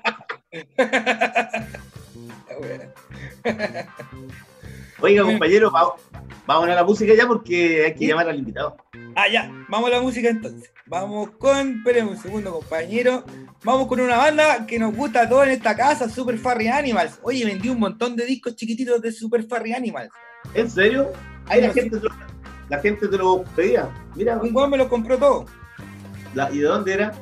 [5.00, 5.70] Oiga, compañero,
[6.46, 8.76] vamos a la música ya porque hay que llamar al invitado.
[9.14, 10.72] Ah, ya, vamos a la música entonces.
[10.86, 13.24] Vamos con, espérenme un segundo, compañero.
[13.64, 17.18] Vamos con una banda que nos gusta a todos en esta casa, Super Furry Animals.
[17.22, 20.10] Oye, vendí un montón de discos chiquititos de Super Furry Animals.
[20.54, 21.10] ¿En serio?
[21.46, 22.10] Ahí la gente, te lo,
[22.68, 23.88] la gente te lo pedía.
[24.16, 25.46] Mira, Un weón me lo compró todo.
[26.34, 27.12] la- ¿y de dónde era?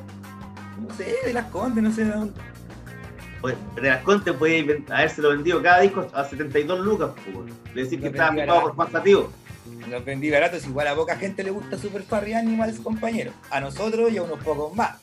[0.79, 2.33] no sé, de las condes, no sé de dónde.
[3.75, 7.53] De las Contes puede haberse lo vendido cada disco a 72 lucas, pues.
[7.73, 9.31] Le decir que estaba firmado por Juan Sativo.
[9.89, 13.31] Los vendí baratos, igual a poca gente le gusta Super Furry Animals, compañero.
[13.49, 14.97] A nosotros y a unos pocos más.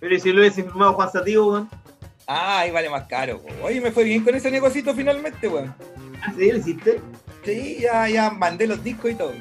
[0.00, 1.68] Pero ¿y si lo hubiese firmado Juan Sativo, weón.
[2.26, 3.40] Ah, ahí vale más caro.
[3.40, 3.48] po.
[3.64, 5.74] Oye, me fue bien con ese negocito finalmente, weón.
[6.22, 7.00] Ah, sí, lo hiciste.
[7.44, 9.32] Sí, ya, ya mandé los discos y todo.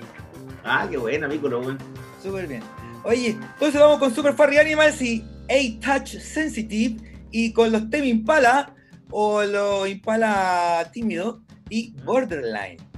[0.63, 1.77] Ah, qué buena, Piccolo, weón.
[2.21, 2.61] Súper bien.
[3.03, 8.75] Oye, entonces vamos con Super Furry Animals y A-Touch Sensitive y con los Temi Impala
[9.09, 12.90] o los Impala Tímido y Borderline.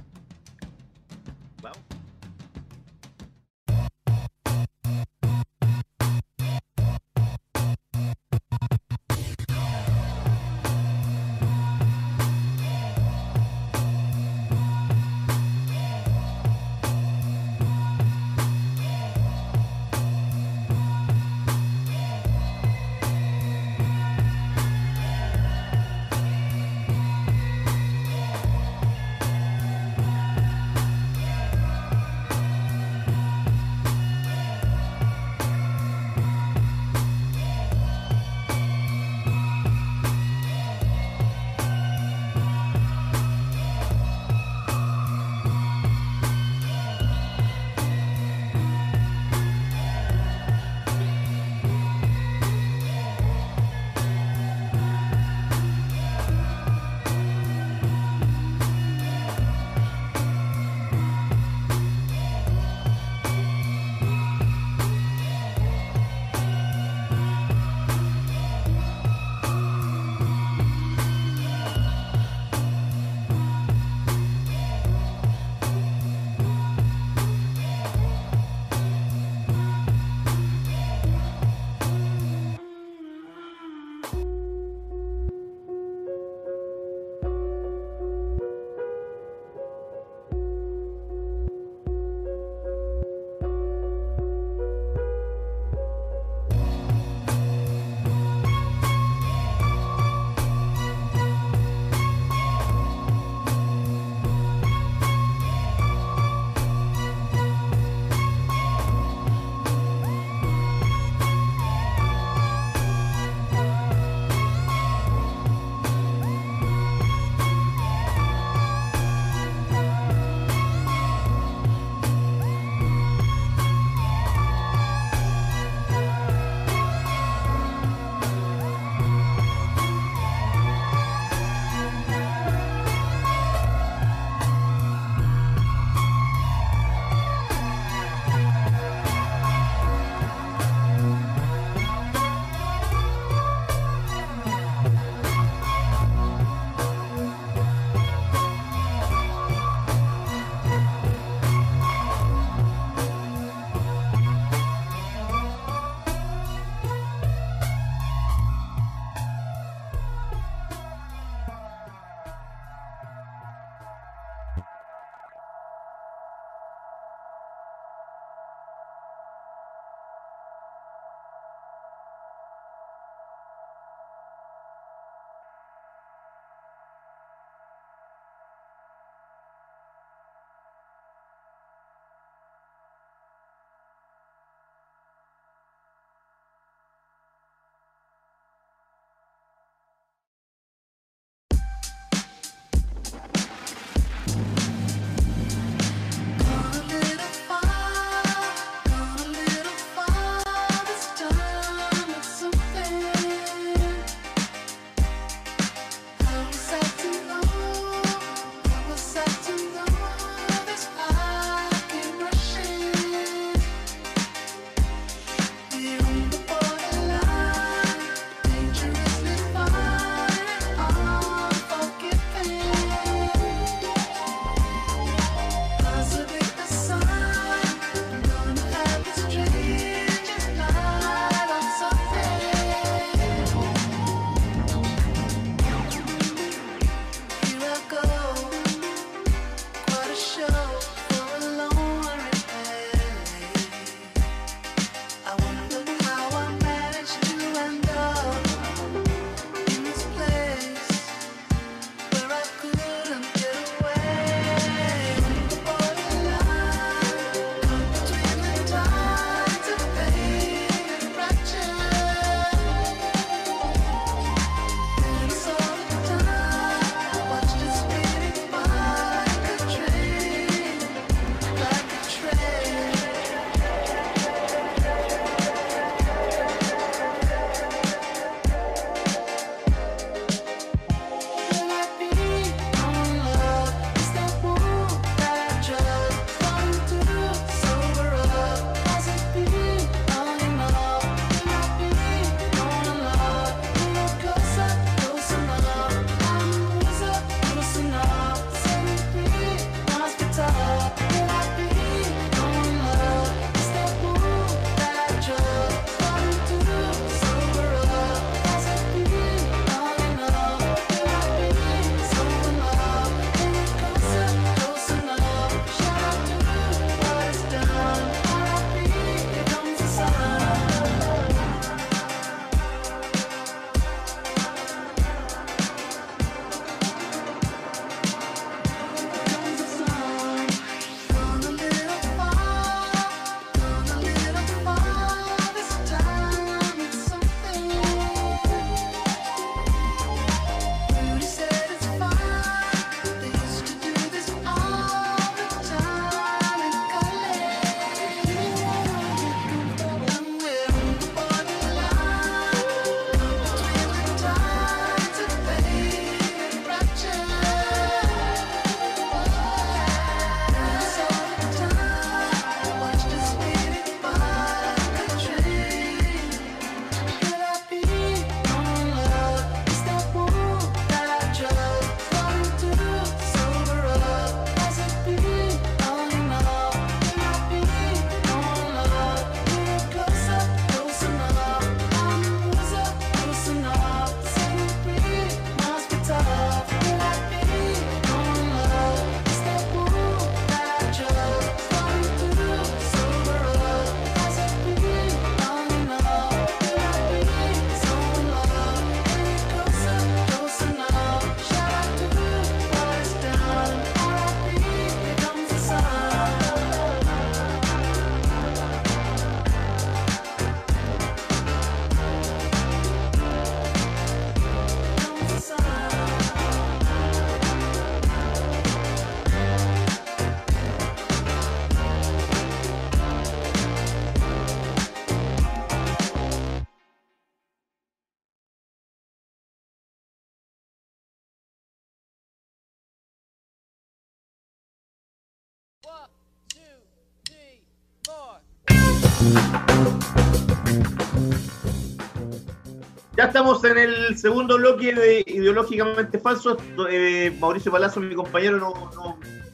[443.34, 446.56] Estamos en el segundo bloque de Ideológicamente Falso.
[446.88, 448.72] Eh, Mauricio Palazzo, mi compañero,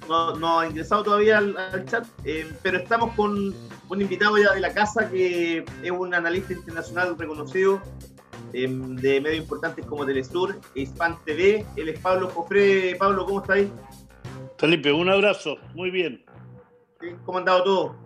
[0.07, 3.55] no, ha ingresado todavía al, chat, eh, pero estamos con
[3.89, 7.81] un invitado ya de la casa que es un analista internacional reconocido
[8.53, 11.65] eh, de medios importantes como Telesur, Hispan TV.
[11.77, 12.97] Él es Pablo Jofre.
[12.97, 13.69] Pablo, ¿cómo estáis?
[14.59, 15.57] Felipe, un abrazo.
[15.73, 16.23] Muy bien.
[17.25, 17.97] ¿Cómo ha andado todo?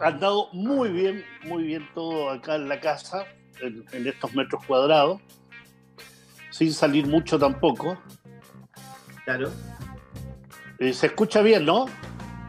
[0.00, 3.26] Ha andado muy bien, muy bien todo acá en la casa
[3.60, 5.20] en, estos metros cuadrados,
[6.50, 7.98] sin salir mucho tampoco.
[9.24, 9.50] Claro.
[10.78, 11.86] Eh, se escucha bien, ¿no?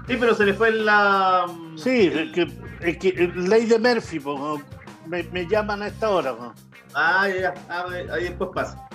[0.07, 1.45] Sí, pero se le fue la.
[1.47, 2.47] Mm, sí, es que,
[2.81, 4.19] es que ley de Murphy,
[5.05, 6.35] me, me, llaman a esta hora.
[6.93, 8.87] Ah, ya, ah, ahí después pasa.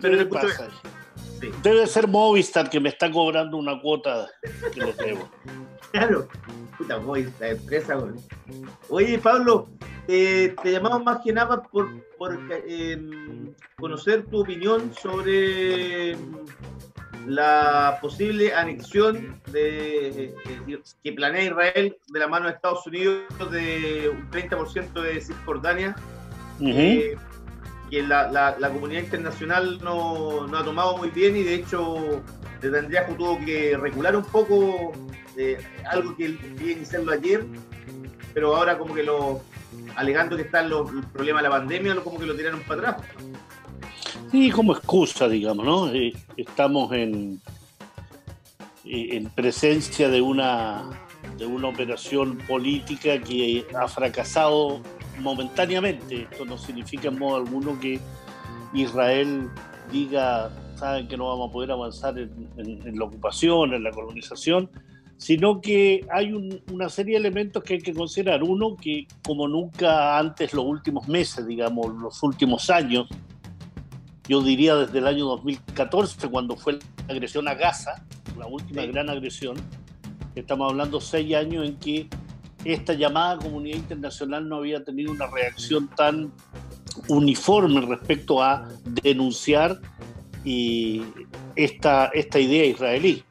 [0.00, 0.68] Pero pasa.
[1.62, 4.28] Debe ser Movistar que me está cobrando una cuota
[4.74, 5.28] que les debo.
[5.92, 6.28] Claro,
[6.76, 7.98] puta Movistar, empresa,
[8.88, 9.68] Oye, Pablo,
[10.06, 11.88] eh, te llamamos más que nada por,
[12.66, 16.16] em, conocer tu opinión sobre
[17.26, 24.10] la posible anexión de, eh, que planea Israel de la mano de Estados Unidos de
[24.10, 25.94] un 30% de Cisjordania,
[26.60, 27.16] eh,
[27.90, 32.22] que la, comunidad internacional no, ha tomado muy bien y de hecho
[32.62, 34.92] Netanyahu tuvo que recular un poco
[35.90, 37.44] algo que quería iniciarlo ayer,
[38.34, 39.40] pero ahora como que lo
[39.96, 43.06] alegando que están los, problemas de la pandemia, como que lo tiraron para atrás.
[44.30, 45.92] Sí, como excusa, digamos, ¿no?
[45.92, 47.40] Eh, estamos en,
[48.84, 50.90] eh, en presencia de una,
[51.36, 54.82] de una operación política que ha fracasado
[55.20, 56.28] momentáneamente.
[56.30, 58.00] Esto no significa en modo alguno que
[58.74, 59.48] Israel
[59.90, 64.70] diga, saben que no vamos a poder avanzar en la ocupación, en la colonización,
[65.18, 66.32] sino que hay
[66.70, 68.42] una serie de elementos que hay que considerar.
[68.42, 73.08] Uno, que como nunca antes, los últimos meses, digamos, los últimos años,
[74.28, 76.80] yo diría desde el año 2014, cuando fue la
[77.14, 78.04] agresión a Gaza,
[78.38, 79.56] la última gran agresión,
[80.36, 82.08] estamos hablando seis años en que
[82.64, 86.32] esta llamada comunidad internacional no había tenido una reacción tan
[87.08, 88.68] uniforme respecto a
[89.02, 89.80] denunciar
[90.44, 91.02] y
[91.56, 93.24] esta, esta idea israelí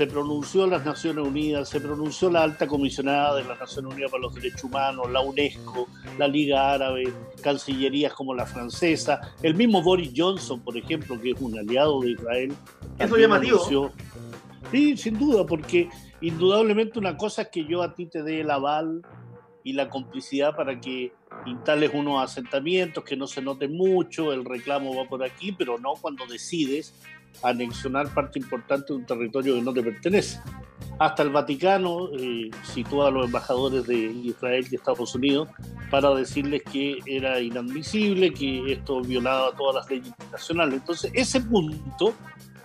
[0.00, 4.22] se pronunció las Naciones Unidas, se pronunció la alta comisionada de las Naciones Unidas para
[4.22, 7.12] los Derechos Humanos, la UNESCO, la Liga Árabe,
[7.42, 12.12] cancillerías como la francesa, el mismo Boris Johnson, por ejemplo, que es un aliado de
[12.12, 12.54] Israel.
[12.98, 13.92] Eso llamativo.
[14.70, 15.90] Sí, sin duda, porque
[16.20, 19.02] indudablemente una cosa es que yo a ti te dé el aval
[19.62, 21.12] y la complicidad para que
[21.46, 25.94] instales unos asentamientos, que no se note mucho, el reclamo va por aquí, pero no
[26.00, 26.94] cuando decides
[27.42, 30.40] anexionar parte importante de un territorio que no te pertenece.
[30.98, 35.48] Hasta el Vaticano eh, sitúa a los embajadores de Israel y Estados Unidos
[35.90, 40.74] para decirles que era inadmisible, que esto violaba todas las leyes internacionales.
[40.74, 42.14] Entonces, ese punto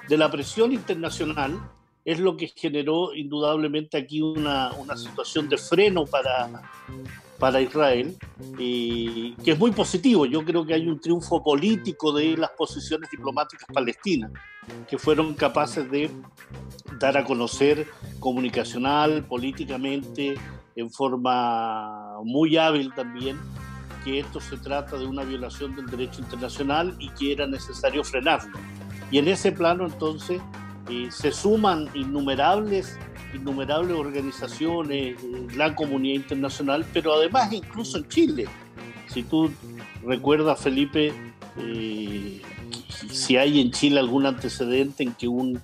[0.10, 1.58] de la presión internacional
[2.06, 6.62] es lo que generó indudablemente aquí una, una situación de freno para,
[7.40, 8.16] para Israel,
[8.60, 10.28] y que es muy positivo.
[10.28, 14.32] Yo creo que hay un triunfo político de las posiciones diplomáticas palestinas,
[14.88, 16.12] que fueron capaces de
[17.00, 17.88] dar a conocer
[18.20, 20.36] comunicacional, políticamente,
[20.76, 23.40] en forma muy hábil también,
[24.04, 28.60] que esto se trata de una violación del derecho internacional y que era necesario frenarlo.
[29.10, 30.40] Y en ese plano entonces
[30.90, 32.98] eh, se suman innumerables
[33.36, 35.18] innumerables organizaciones,
[35.56, 38.46] la comunidad internacional, pero además incluso en Chile.
[39.08, 39.52] Si tú
[40.04, 41.14] recuerdas, Felipe,
[41.58, 42.42] eh,
[43.12, 45.62] si hay en Chile algún antecedente en que un,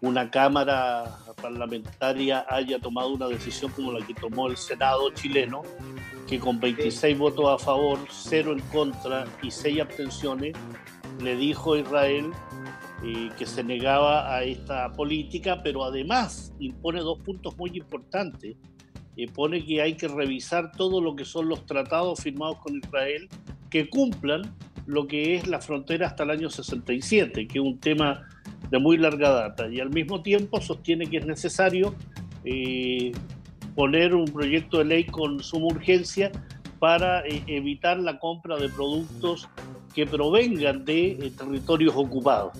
[0.00, 5.62] una Cámara parlamentaria haya tomado una decisión como la que tomó el Senado chileno,
[6.28, 10.54] que con 26 votos a favor, 0 en contra y 6 abstenciones,
[11.20, 12.32] le dijo a Israel
[13.36, 18.56] que se negaba a esta política, pero además impone dos puntos muy importantes.
[19.16, 23.28] Eh, pone que hay que revisar todo lo que son los tratados firmados con Israel
[23.70, 24.54] que cumplan
[24.86, 28.26] lo que es la frontera hasta el año 67, que es un tema
[28.70, 31.94] de muy larga data, y al mismo tiempo sostiene que es necesario
[32.44, 33.12] eh,
[33.74, 36.32] poner un proyecto de ley con suma urgencia
[36.78, 39.48] para eh, evitar la compra de productos
[39.94, 42.52] que provengan de territorios ocupados.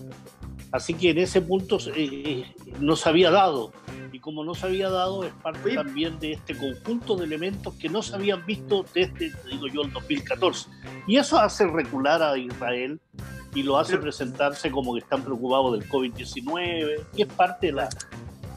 [0.73, 3.73] Así que en ese punto eh, eh, no se había dado.
[4.11, 7.89] Y como no se había dado, es parte también de este conjunto de elementos que
[7.89, 10.69] no se habían visto desde, digo yo, el 2014.
[11.07, 13.01] Y eso hace recular a Israel
[13.55, 17.89] y lo hace presentarse como que están preocupados del COVID-19, y es parte de la,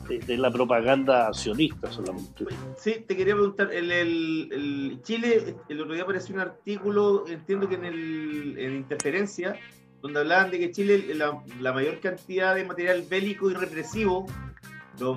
[0.07, 2.45] de, la propaganda sionista solamente.
[2.77, 7.75] Sí, te quería preguntar, el, el, Chile, el otro día apareció un artículo, entiendo que
[7.75, 9.59] en, el, en Interferencia,
[10.05, 14.27] donde hablaban de que Chile, la, la mayor cantidad de material bélico y represivo,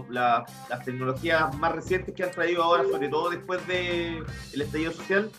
[0.08, 0.46] las
[0.86, 4.24] tecnologías más recientes que han traído ahora, sobre todo después del
[4.54, 5.30] el estallido social,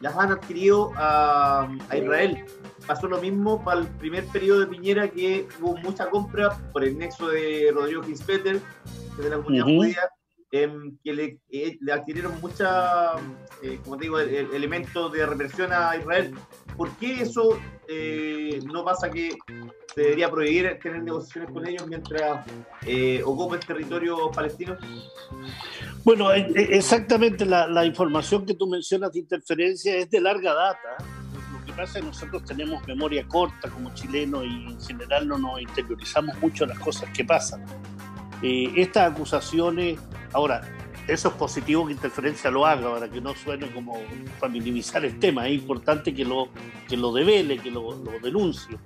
[0.00, 2.46] las han adquirido a, a Israel.
[2.86, 6.96] Pasó lo mismo para el primer periodo de Piñera, que hubo mucha compra por el
[6.96, 8.62] nexo de Rodrigo Kinspeter,
[9.18, 10.00] de la comunidad judía,
[10.62, 13.12] em, que le, eh, le, adquirieron mucha,
[13.62, 16.34] eh, como te digo, elementos de represión a Israel.
[16.76, 19.36] ¿Por qué eso eh, no pasa que
[19.94, 22.46] se debería prohibir tener negociaciones con ellos mientras
[23.24, 24.76] ocupen territorio palestino?
[26.04, 30.96] Bueno, exactamente la, la información que tú mencionas de interferencia es de larga data
[31.76, 36.78] pasa nosotros tenemos memoria corta como chilenos y en general no nos interiorizamos mucho las
[36.78, 37.64] cosas que pasan.
[38.42, 39.98] Eh, estas acusaciones,
[40.36, 40.60] ahora,
[41.08, 43.96] eso es positivo que Interferencia lo haga para que no suene como
[44.38, 45.48] para minimizar el tema.
[45.48, 46.48] Es importante que lo,
[46.88, 48.76] que lo devele, que lo, lo denuncie.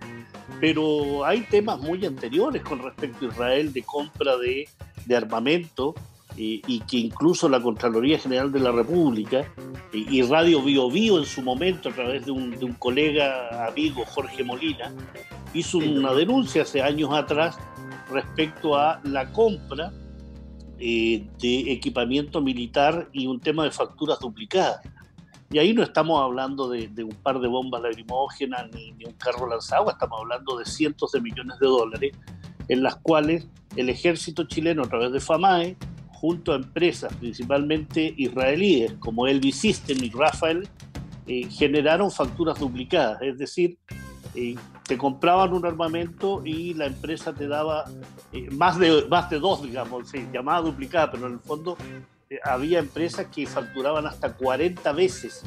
[0.60, 4.68] Pero hay temas muy anteriores con respecto a Israel de compra de,
[5.06, 5.94] de armamento
[6.36, 9.44] y que incluso la Contraloría General de la República
[9.92, 14.04] y Radio Bio Bio en su momento, a través de un, de un colega amigo,
[14.06, 14.90] Jorge Molina,
[15.52, 17.58] hizo una denuncia hace años atrás
[18.10, 19.92] respecto a la compra
[20.80, 24.80] eh, de equipamiento militar y un tema de facturas duplicadas.
[25.52, 29.48] Y ahí no estamos hablando de, un par de bombas lacrimógenas ni, ni un carro
[29.48, 32.12] lanzado, estamos hablando de cientos de millones de dólares
[32.68, 35.76] en las cuales el ejército chileno a través de FAMAE
[36.20, 40.68] junto a empresas principalmente israelíes como Elvis System y Rafael,
[41.26, 43.78] eh, generaron facturas duplicadas, es decir,
[44.34, 44.54] eh,
[44.86, 47.84] te compraban un armamento y la empresa te daba
[48.32, 51.76] eh, más, de, más de dos, digamos, sí, llamada duplicada, pero en el fondo
[52.44, 55.44] había empresas que facturaban hasta 40 veces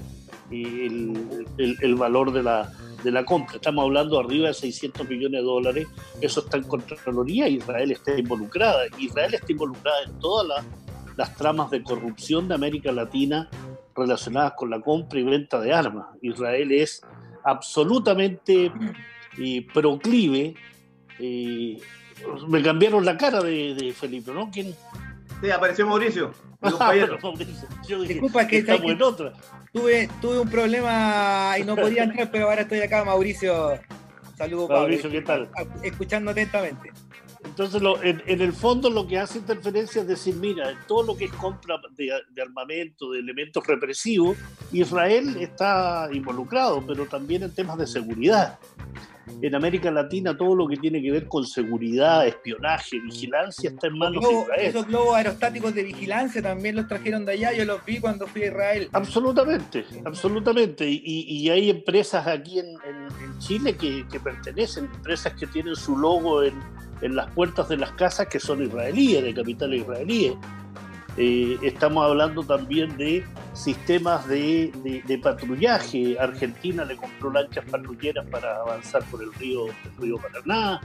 [0.52, 2.72] el, el, valor de la,
[3.04, 3.56] de la compra.
[3.56, 5.88] Estamos hablando arriba de 600 millones de dólares.
[6.22, 7.48] Eso está en Contraloría.
[7.48, 8.84] Israel está involucrada.
[8.98, 10.66] Israel está involucrada en todas
[11.16, 13.50] las, tramas de corrupción de América Latina
[13.96, 16.08] relacionadas con la compra y venta de armas.
[16.22, 17.02] Israel es
[17.44, 18.72] absolutamente
[19.38, 20.56] eh, proclive.
[21.20, 21.78] Eh,
[22.48, 24.50] me cambiaron la cara de, Felipe, ¿no?
[24.52, 24.76] ¿Quién?
[25.42, 26.32] Sí, apareció Mauricio.
[26.66, 27.68] Ah, Mauricio.
[27.86, 29.34] Yo dije, Disculpa, que estamos en otra
[29.74, 33.80] tuve, tuve un problema y no podía entrar, pero ahora estoy acá, Mauricio.
[34.38, 35.50] Saludos, Mauricio, ¿qué tal?
[35.84, 36.92] Escuchando atentamente.
[37.56, 41.34] Entonces, en, el fondo lo que hace interferencia es decir, mira, todo lo que es
[41.34, 44.36] compra de, armamento, de elementos represivos,
[44.72, 48.58] Israel está involucrado, pero también en temas de seguridad
[49.42, 53.98] en América Latina todo lo que tiene que ver con seguridad, espionaje, vigilancia está en
[53.98, 54.68] manos de Israel.
[54.68, 58.44] Esos globos aerostáticos de vigilancia también los trajeron de allá, yo los vi cuando fui
[58.44, 58.90] a Israel.
[58.92, 60.86] Absolutamente, absolutamente.
[60.90, 62.78] Y, hay empresas aquí en,
[63.40, 66.54] Chile que, pertenecen, empresas que tienen su logo en,
[67.02, 70.34] en las puertas de las casas que son israelíes, de capital israelíes.
[71.16, 76.18] Eh, estamos hablando también de sistemas de, patrullaje.
[76.20, 80.82] Argentina le compró lanchas patrulleras para avanzar por el río, el río Paraná.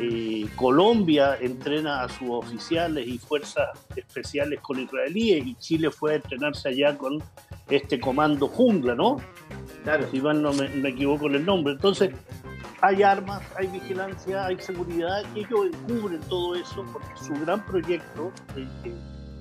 [0.00, 6.16] Eh, Colombia entrena a sus oficiales y fuerzas especiales con israelíes y Chile fue a
[6.16, 7.22] entrenarse allá con
[7.68, 9.18] este comando jungla, ¿no?
[9.84, 10.06] Claro.
[10.10, 11.74] Si mal no me, equivoco en el nombre.
[11.74, 12.10] Entonces,
[12.80, 18.32] hay armas, hay vigilancia, hay seguridad ellos encubren todo eso porque su gran proyecto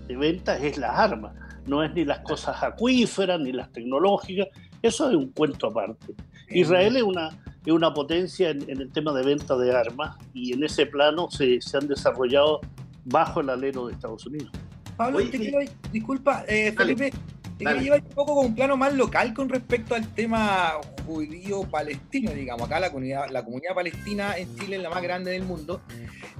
[0.09, 1.33] de ventas es las armas,
[1.67, 4.47] no es ni las cosas acuíferas ni las tecnológicas,
[4.81, 6.15] eso es un cuento aparte.
[6.49, 7.29] Israel es una,
[7.63, 11.61] es una potencia en, el tema de venta de armas y en ese plano se,
[11.61, 12.59] se han desarrollado
[13.05, 14.51] bajo el alero de Estados Unidos.
[14.97, 15.59] Pablo, te quiero,
[15.91, 17.13] disculpa, eh, Felipe,
[17.59, 22.31] te quiero llevar un poco con un plano más local con respecto al tema judío-palestino,
[22.31, 22.67] digamos.
[22.67, 25.81] Acá la comunidad, la comunidad palestina en Chile es la más grande del mundo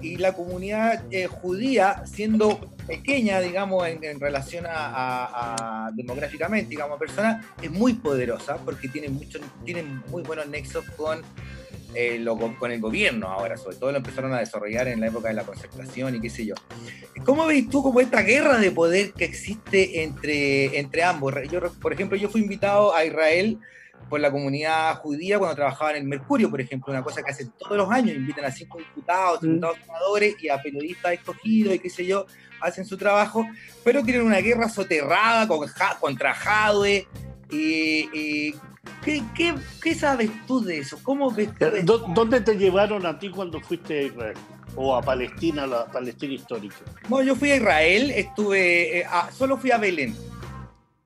[0.01, 2.57] y la comunidad eh, judía, siendo
[2.88, 9.39] pequeña, digamos, en, relación a, demográficamente, digamos, a personas, es muy poderosa porque tiene, mucho,
[9.65, 11.22] tiene muy buenos nexos con,
[11.95, 12.23] eh,
[12.57, 15.43] con el gobierno ahora, sobre todo lo empezaron a desarrollar en la época de la
[15.43, 16.55] concertación y qué sé yo.
[17.25, 21.33] ¿Cómo ves tú como esta guerra de poder que existe entre, entre ambos?
[21.51, 23.59] Yo, por ejemplo, yo fui invitado a Israel
[24.09, 27.51] por la comunidad judía cuando trabajaba en el Mercurio, por ejemplo, una cosa que hacen
[27.57, 29.45] todos los años, invitan a cinco diputados, mm.
[29.45, 32.25] diputados senadores y a periodistas escogidos y qué sé yo,
[32.61, 33.45] hacen su trabajo,
[33.83, 35.67] pero tienen una guerra soterrada con,
[35.99, 37.07] contra Jadwe.
[37.51, 38.53] Y,
[39.03, 39.23] ¿qué,
[39.81, 40.99] qué, sabes tú de eso?
[41.03, 41.49] ¿Cómo ves
[41.83, 44.37] ¿Dónde te llevaron a ti cuando fuiste a Israel?
[44.75, 46.75] o a Palestina, la Palestina histórica?
[47.09, 50.15] No, yo fui a Israel, estuve, eh, a- solo fui a Belén.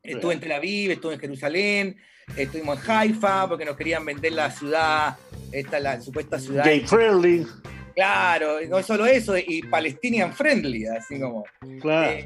[0.04, 1.98] Estuve en Tel Aviv, estuve en Jerusalén,
[2.36, 5.18] estuvimos en Haifa, porque nos querían vender la ciudad,
[5.52, 6.66] esta la supuesta ciudad.
[6.66, 7.48] Gay friendly,
[7.96, 11.46] Claro, no solo eso, y Palestinian friendly, así como.
[11.82, 12.12] claro.
[12.12, 12.26] Eh,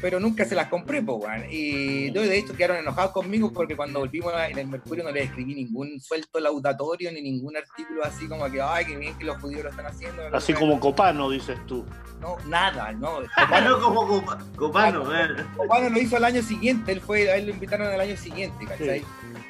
[0.00, 1.24] pero nunca se las compré, po.
[1.50, 5.24] Y yo, de hecho, quedaron enojados conmigo porque cuando volvimos en el Mercurio no les
[5.24, 9.40] escribí ningún suelto laudatorio ni ningún artículo así como que, ay, qué bien que los
[9.40, 10.22] judíos lo están haciendo.
[10.30, 11.86] Así como Copano, dices tú.
[12.20, 13.20] No, nada, no.
[13.36, 15.28] Ah, no como Copa- Copano, eh.
[15.56, 18.66] Copano lo hizo al año siguiente, él fue, a él lo invitaron el año siguiente,
[18.66, 19.02] ¿cachai?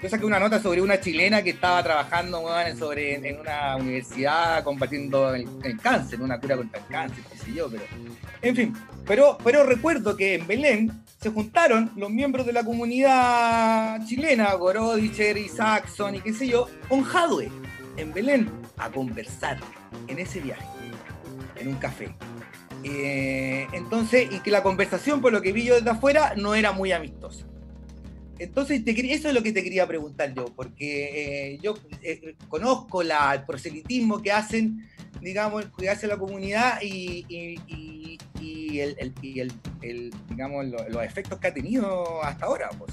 [0.05, 2.47] Yo saqué una nota sobre una chilena que estaba trabajando
[2.77, 7.55] sobre, en una universidad combatiendo el, el cáncer, una cura contra el cáncer, qué sé
[7.55, 7.85] yo, pero.
[8.43, 8.75] En fin,
[9.07, 10.93] pero, pero recuerdo que en Belén
[11.23, 16.69] se juntaron los miembros de la comunidad chilena, Gorodicher y Saxon y qué sé yo,
[16.87, 17.51] con Jadwe
[17.97, 19.57] en Belén a conversar
[20.07, 20.67] en ese viaje,
[21.57, 22.15] en un café.
[22.83, 26.73] Eh, entonces, y que la conversación, por lo que vi yo desde afuera, no era
[26.73, 27.47] muy amistosa.
[28.39, 33.03] Entonces, te eso es lo que te quería preguntar yo, porque eh, yo eh, conozco
[33.03, 34.89] la, el proselitismo que hacen,
[35.21, 41.47] digamos, que hace la comunidad y, y- y- y el, digamos, lo- los efectos que
[41.49, 42.69] ha tenido hasta ahora.
[42.77, 42.93] Pues,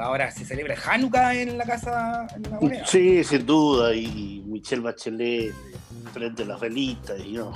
[0.00, 2.86] ahora se celebra Hanukkah en la casa, en la moneda.
[2.86, 5.52] Sí, sin duda, y Michelle Bachelet
[6.12, 7.20] frente a las velitas.
[7.24, 7.52] Y yo.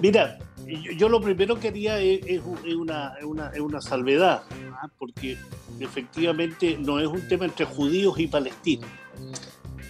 [0.00, 2.42] Mira, yo, yo lo primero que haría es, es
[2.74, 4.88] una, es una, es una salvedad, ¿ah?
[4.98, 5.38] porque
[5.80, 8.88] efectivamente no es un tema entre judíos y palestinos,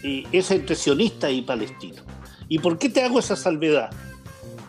[0.02, 2.02] eh, es entre sionistas y palestinos.
[2.48, 3.90] ¿Y por qué te hago esa salvedad?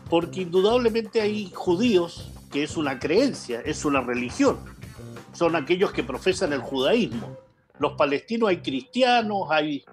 [0.10, 4.60] Porque indudablemente hay judíos, que es una creencia, es una religión,
[5.34, 7.38] son aquellos que profesan el judaísmo.
[7.80, 9.84] Los palestinos hay cristianos, hay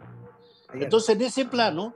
[0.74, 1.94] entonces, en ese plano,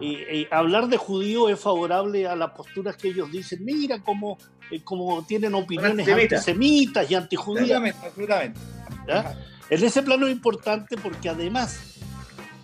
[0.00, 4.38] eh, eh, hablar de judío es favorable a las posturas que ellos dicen, mira cómo,
[4.70, 6.36] eh, cómo tienen opiniones Antisemita.
[6.36, 7.70] antisemitas y antijudías.
[7.70, 8.60] Absolutamente, absolutamente.
[9.08, 9.38] ¿ya?
[9.70, 11.98] En ese plano es importante porque además,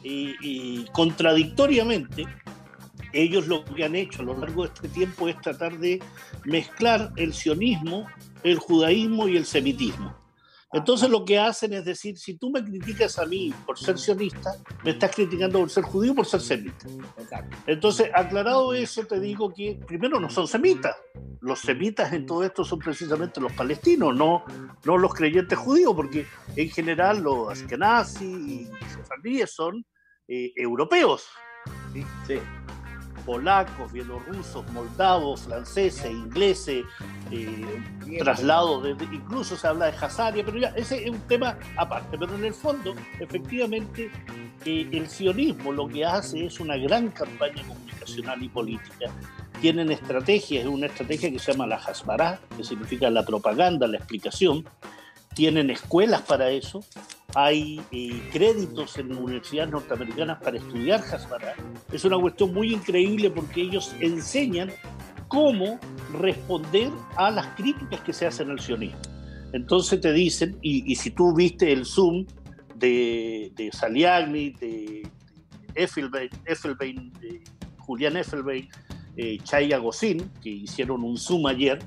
[0.05, 2.27] eh, contradictoriamente,
[3.13, 6.03] ellos lo que han hecho a lo largo de este tiempo es tratar de
[6.45, 8.07] mezclar el sionismo,
[8.43, 10.22] el judaísmo y el semitismo.
[10.73, 14.55] Entonces lo que hacen es decir, si tú me criticas a mí por ser sionista,
[14.83, 16.87] me estás criticando por ser judío por ser semita.
[17.19, 17.57] Exacto.
[17.67, 20.97] Entonces, aclarado eso, te digo que primero no son semitas.
[21.41, 24.45] Los semitas en todo esto son precisamente los palestinos, no,
[24.85, 29.85] no los creyentes judíos, porque en general los ashkenazi y sefardíes son
[30.29, 31.27] eh, europeos,
[32.27, 32.41] Sí.
[33.25, 36.85] Polacos, bielorrusos, moldavos, franceses, ingleses,
[37.31, 37.83] eh,
[38.19, 42.19] traslado, de, de- incluso se habla de Hazaria, pero ya ese es un tema aparte.
[42.19, 44.11] Pero en el fondo, efectivamente,
[44.65, 49.11] eh, el sionismo lo que hace es una gran campaña comunicacional y política.
[49.61, 53.99] Tienen estrategias, es una estrategia que se llama la Hasbará, que significa la propaganda, la
[53.99, 54.65] explicación.
[55.35, 56.85] Tienen escuelas para eso,
[57.35, 61.55] hay eh, créditos en universidades norteamericanas para estudiar Hasbará.
[61.91, 64.71] Es una cuestión muy increíble porque ellos enseñan
[65.29, 65.79] cómo
[66.21, 69.01] responder a las críticas que se hacen al sionismo.
[69.53, 72.27] Entonces te dicen, y, y si tú viste el Zoom
[72.75, 75.09] de, de Saliagni, de,
[75.75, 77.43] Effelbein, Effelbein, de
[77.79, 78.69] Julián Effelbein,
[79.17, 81.79] eh, Chay Agosín, que hicieron un Zoom ayer,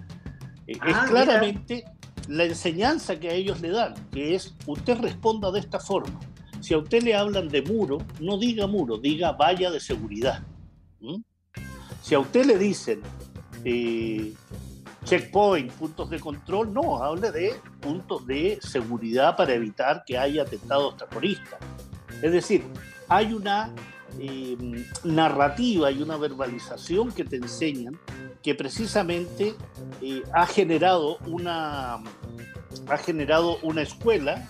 [0.67, 1.95] eh, Ah, es mira.
[2.27, 6.19] La enseñanza que a ellos le dan, que es usted responda de esta forma.
[6.61, 10.43] Si a usted le hablan de muro, no diga muro, diga valla de seguridad.
[12.01, 13.01] Si a usted le dicen
[13.63, 14.33] eh,
[15.03, 20.97] checkpoint, puntos de control, no, hable de puntos de seguridad para evitar que haya atentados
[20.97, 21.59] terroristas.
[22.21, 22.63] Es decir,
[23.07, 23.73] hay una
[24.19, 24.57] eh,
[25.03, 27.99] narrativa y una verbalización que te enseñan
[28.41, 29.55] que precisamente
[30.01, 31.95] eh, ha generado una
[32.87, 34.47] ha generado una escuela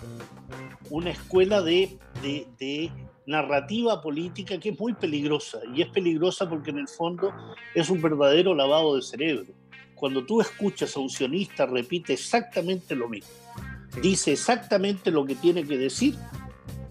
[0.89, 2.91] una escuela de, de, de
[3.25, 7.33] narrativa política que es muy peligrosa y es peligrosa porque en el fondo
[7.73, 9.53] es un verdadero lavado de cerebro.
[9.95, 13.31] Cuando tú escuchas a un sionista repite exactamente lo mismo.
[14.01, 16.15] Dice exactamente lo que tiene que decir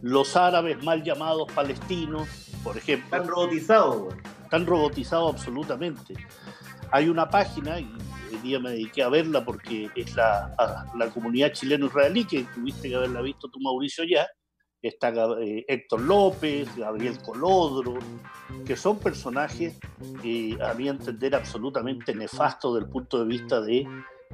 [0.01, 2.29] los árabes mal llamados palestinos
[2.65, 4.17] por ejemplo Están robotizados, güey.
[4.43, 6.15] están robotizados absolutamente.
[6.91, 7.89] Hay una página, y
[8.33, 12.89] el día me dediqué a verla porque es la, a- la comunidad chileno-israelí, que tuviste
[12.89, 14.27] que haberla visto tú, Mauricio, ya.
[14.83, 15.09] Está
[15.41, 17.95] eh, Héctor López, Gabriel Colodro,
[18.67, 19.79] que son personajes,
[20.23, 23.87] eh, a mi entender, absolutamente nefastos desde el punto de vista de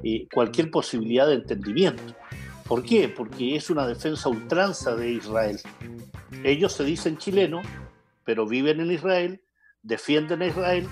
[0.03, 2.03] eh, cualquier posibilidad de entendimiento.
[2.67, 3.07] ¿Por qué?
[3.07, 5.57] Porque es una defensa ultranza de Israel.
[6.43, 7.65] Ellos se dicen chilenos,
[8.23, 9.41] pero viven en Israel,
[9.83, 10.87] defienden a Israel,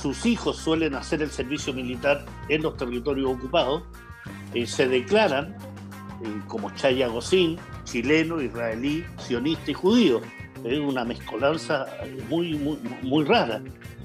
[0.00, 3.82] sus hijos suelen hacer el servicio militar en los territorios ocupados,
[4.54, 5.56] eh, se declaran
[6.24, 10.20] eh, como Chaya Gosín, chileno, israelí, sionista y judío.
[10.64, 11.86] Es una mezcolanza
[12.28, 13.62] muy, muy, muy rara.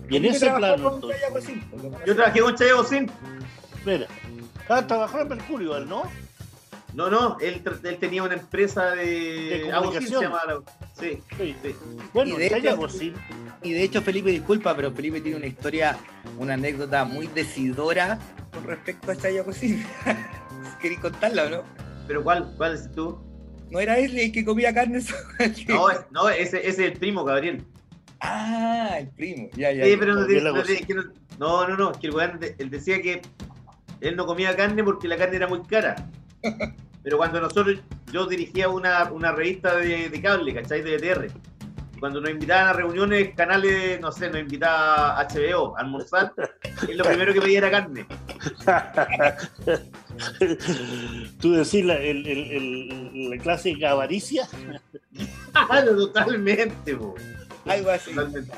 [0.09, 0.99] Y en ese plano.
[2.05, 3.11] Yo trabajé con Chaya Gosín.
[3.75, 4.07] Espera.
[4.67, 6.03] Ah, trabajó en Mercurio, él, ¿no?
[6.93, 10.21] No, no, él, él tenía una empresa de, De se comunicación.
[10.23, 10.61] llamaba.
[10.99, 11.55] Sí, Sí.
[11.61, 11.75] sí.
[12.13, 12.87] Bueno, Y de Chaya hecho-.
[13.61, 15.97] Y de hecho, Felipe, disculpa, pero Felipe tiene una historia,
[16.37, 18.17] una anécdota muy decidora
[18.51, 19.85] con respecto a Chaya Cocina.
[20.81, 21.63] ¿Queréis contarla o no?
[22.07, 22.53] Pero ¿cuál?
[22.57, 23.19] ¿Cuál es tú?
[23.69, 24.99] ¿No era él el que comía carne?
[25.67, 27.63] No, no ese, ese es el primo, Gabriel.
[28.19, 29.47] Ah, el primo.
[29.53, 29.85] Ya, ya.
[29.85, 29.97] Sí, ya.
[29.99, 30.53] pero no, no,
[31.37, 33.21] no, no, no, que el weón, él decía que
[34.01, 35.95] él no comía carne porque la carne era muy cara.
[37.03, 37.79] Pero cuando nosotros,
[38.11, 40.81] yo dirigía una, una revista de, de cable, ¿cachai?
[40.81, 41.27] De BTR.
[41.95, 46.33] Y Cuando nos invitaban a reuniones, canales, no sé, nos invitaba HBO a almorzar,
[46.87, 48.05] él lo primero que pedía era carne.
[51.41, 54.47] Tú decís la, el- el- el- la clásica avaricia.
[55.67, 57.15] Claro, totalmente, po.
[57.65, 58.11] Algo así.
[58.13, 58.51] Totalmente.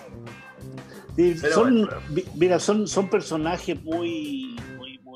[1.16, 1.90] Sí, son,
[2.36, 4.56] mira, son, son personajes muy,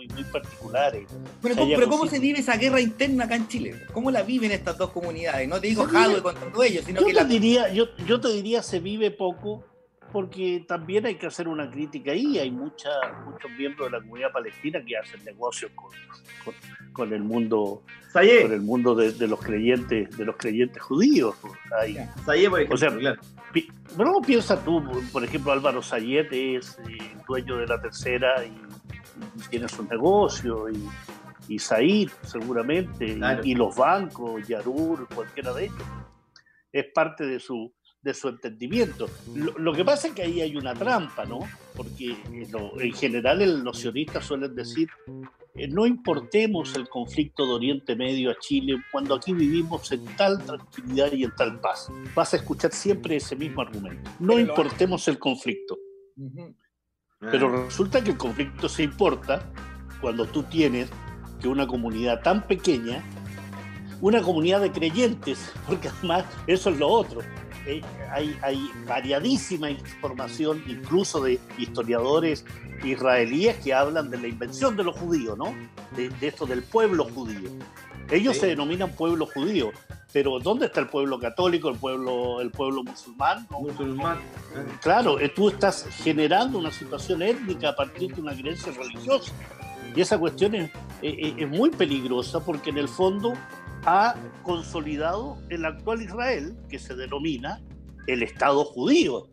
[0.08, 1.08] muy, muy, particulares.
[1.42, 2.12] Chaya ¿cómo- pero ¿cómo Cocina.
[2.12, 3.82] se vive esa guerra interna acá en Chile?
[3.94, 5.48] ¿Cómo la viven estas dos comunidades?
[5.48, 7.26] No te digo Jadwe contra ellos, sino Yo que te, la...
[7.26, 9.64] diría, yo, yo te diría se vive poco
[10.12, 12.40] porque también hay que hacer una crítica ahí.
[12.40, 12.90] Hay mucha,
[13.26, 15.92] muchos miembros de la comunidad palestina que hacen negocios con,
[16.46, 16.54] con,
[16.94, 21.36] con el mundo, con Sayé, el mundo de, de los creyentes, de los creyentes judíos.
[21.78, 23.22] Hay, Sayé, por ejemplo, O sea, claro.
[23.52, 24.82] Pi- Pero piensa tú,
[25.12, 26.98] por ejemplo, Álvaro Sayet es eh,
[27.28, 28.52] dueño de la tercera y
[29.50, 30.88] tiene su negocio, y,
[31.48, 33.42] y Said seguramente, y- Claro.
[33.46, 35.78] y, los bancos, Yarur, cualquiera de ellos.
[36.72, 39.08] Es parte de su, de su entendimiento.
[39.34, 41.40] Lo, lo que pasa es que ahí hay una trampa, ¿no?
[41.76, 44.90] Porque eh, lo- en general los sionistas suelen decir,
[45.56, 50.44] eh, no importemos el conflicto de Oriente Medio a Chile cuando aquí vivimos en tal
[50.44, 51.90] tranquilidad y en tal paz.
[52.14, 54.12] Vas a escuchar siempre ese mismo argumento.
[54.20, 55.78] No importemos el conflicto.
[56.18, 56.54] Ujú.
[57.32, 59.42] Pero Ah, resulta que el conflicto se importa
[60.02, 60.90] cuando tú tienes
[61.42, 63.04] que una comunidad tan pequeña,
[64.02, 67.22] una comunidad de creyentes, porque además eso es lo otro.
[67.68, 72.46] Eh, hay, hay variadísima información, incluso de historiadores
[72.84, 75.56] israelíes que hablan de la invención de los judíos, ¿no?
[75.96, 77.50] De, de esto del pueblo judío.
[78.12, 78.42] Ellos Sí.
[78.42, 79.72] se denominan pueblo judío,
[80.16, 83.46] pero ¿dónde está el pueblo católico, el pueblo, el pueblo musulmán?
[83.52, 84.18] No, musulmán.
[84.82, 89.34] Claro, eh, tú estás generando una situación étnica a partir de una creencia religiosa.
[89.94, 90.70] Y esa cuestión es,
[91.02, 93.34] eh, eh, es muy peligrosa porque en el fondo
[93.86, 97.62] ha consolidado el actual Israel, que se denomina
[98.08, 99.28] el Estado judío.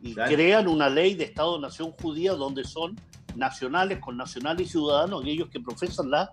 [0.00, 0.32] Y Claro.
[0.34, 2.98] crean una ley de Estado-nación judía donde son
[3.36, 6.30] nacionales, con nacionales y ciudadanos aquellos que profesan la,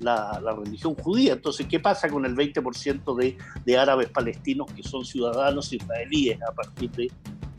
[0.00, 1.34] la, la religión judía.
[1.34, 6.52] Entonces, ¿qué pasa con el 20% de, de árabes palestinos que son ciudadanos israelíes a
[6.52, 7.10] partir de,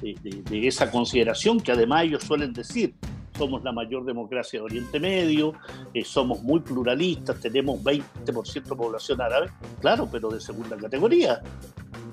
[0.02, 2.94] de, de- esa consideración que además ellos suelen decir?
[3.38, 5.54] Somos la mayor democracia de Oriente Medio,
[5.94, 11.42] eh, somos muy pluralistas, tenemos 20% de población árabe, claro, pero de segunda categoría,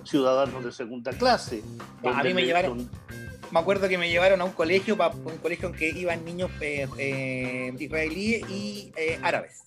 [0.04, 1.62] ciudadanos de segunda clase.
[2.04, 2.88] A mí me le- llevaron-
[3.51, 6.86] Me acuerdo que me llevaron a un colegio, un colegio en que iban niños eh,
[6.99, 9.62] eh, israelíes y eh, árabes.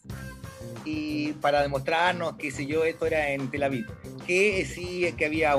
[0.86, 3.88] Y para demostrarnos, qué sé yo, esto era en Tel Aviv.
[4.28, 5.56] Que sí, es que había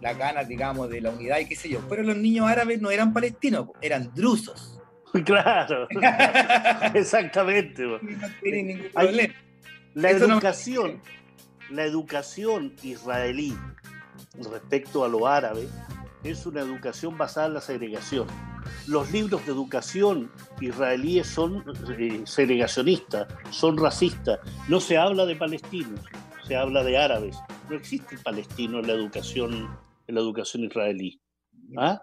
[0.00, 1.80] las ganas, digamos, de la unidad y qué sé yo.
[1.88, 4.70] Pero los niños árabes no eran palestinos, eran drusos.
[5.24, 5.86] Claro,
[6.94, 7.84] exactamente.
[7.84, 8.00] no
[8.42, 9.34] tienen ningún problema.
[9.94, 11.00] La Eso no- educación,
[11.70, 13.56] la educación israelí
[14.50, 15.68] respecto a lo árabe
[16.24, 18.26] es una educación basada en la segregación.
[18.86, 21.62] Los libros de educación israelíes son
[21.98, 24.40] eh, segregacionistas, son racistas.
[24.68, 26.00] No se habla de palestinos,
[26.46, 27.36] se habla de árabes.
[27.68, 31.20] No existe palestino en la educación, en la educación israelí.
[31.76, 32.02] ¿Ah?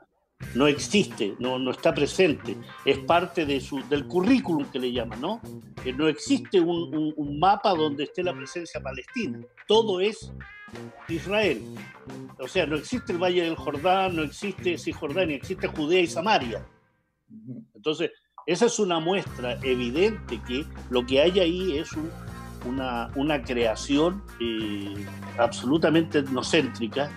[0.56, 2.56] No existe, no, no está presente.
[2.86, 5.42] Es parte de su, del currículum que le llaman, ¿no?
[5.96, 9.40] No existe un mapa donde esté la presencia palestina.
[9.68, 10.32] Todo es
[11.08, 11.62] Israel.
[12.40, 16.66] O sea, no existe el Valle del Jordán, no existe Cisjordania, existe Judea y Samaria.
[17.76, 18.12] Entonces,
[18.46, 22.10] esa es una muestra evidente que lo que hay ahí es un-
[22.66, 24.94] una, una creación eh,
[25.38, 27.10] absolutamente etnocéntrica,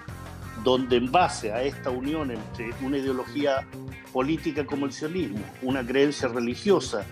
[0.64, 3.68] donde en base a esta unión entre una ideología
[4.12, 7.04] política como el sionismo, una creencia religiosa,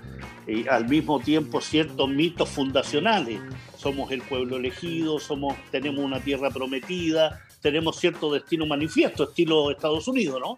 [0.47, 3.41] eh, al mismo tiempo ciertos mitos fundacionales,
[3.77, 10.09] somos el pueblo elegido, somos, tenemos una tierra prometida, tenemos cierto destino manifiesto, estilo Estados
[10.09, 10.57] Unidos, ¿no?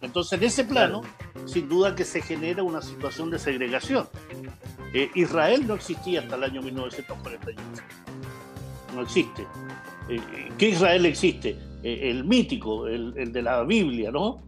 [0.00, 1.02] Entonces, en ese plano,
[1.46, 4.08] sin duda que se genera una situación de segregación.
[4.94, 7.60] Eh, Israel no existía hasta el año 1948.
[8.94, 9.46] No existe.
[10.08, 10.20] Eh,
[10.56, 11.58] ¿Qué Israel existe?
[11.86, 14.42] Eh, el mítico, el, el, de la Biblia, ¿no?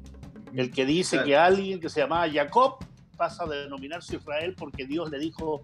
[0.52, 2.78] El que dice que alguien que se llamaba Jacob
[3.16, 5.62] pasa a denominarse Israel porque Dios le dijo,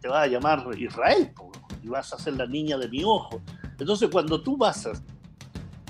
[0.00, 1.30] te va a llamar Israel
[1.82, 3.42] y vas a ser la niña de mi ojo.
[3.78, 5.02] Entonces, cuando tú basas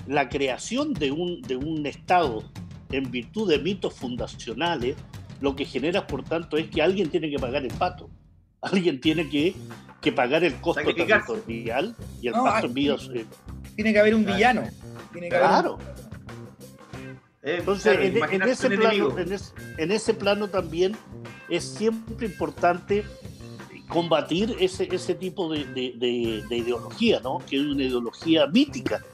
[0.09, 2.43] la creación de un, de un Estado
[2.91, 4.97] en virtud de mitos fundacionales,
[5.41, 8.11] lo que generas, por tanto, es que alguien tiene que pagar el pato.
[8.61, 9.55] Alguien tiene que,
[10.01, 13.09] que pagar el costo territorial y el no, pato en vidas.
[13.15, 13.25] Eh.
[13.75, 14.63] Tiene que haber un villano.
[15.13, 15.79] Tiene que claro.
[17.43, 20.97] Entonces, en, en, ese plano, en, es, en, ese plano, también
[21.49, 23.05] es siempre importante
[23.89, 27.39] combatir ese, ese tipo de, de, de, ideología, ¿no?
[27.39, 29.05] que es una ideología mítica,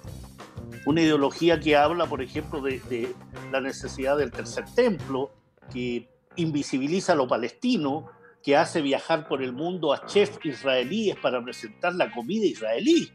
[0.86, 3.14] una ideología que habla, por ejemplo, de,
[3.50, 5.32] la necesidad del tercer templo,
[5.72, 8.06] que invisibiliza a lo palestino,
[8.42, 13.10] que hace viajar por el mundo a chefs israelíes para presentar la comida israelí.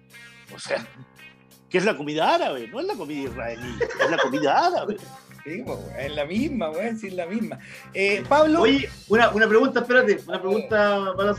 [0.53, 0.85] O sea,
[1.73, 4.97] que es la comida árabe, no es la comida israelí, es la comida árabe.
[5.43, 5.61] Sí,
[5.99, 7.59] es la misma, voy a decir la misma.
[7.93, 8.61] Eh, Pablo.
[8.61, 11.35] Oye, una, una, pregunta, espérate, una pregunta, para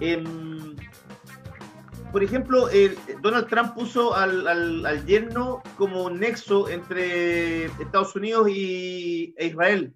[0.00, 0.24] eh,
[2.10, 8.48] por ejemplo, eh, Donald Trump puso al, al, al, yerno como nexo entre Estados Unidos
[8.48, 9.94] y, e Israel.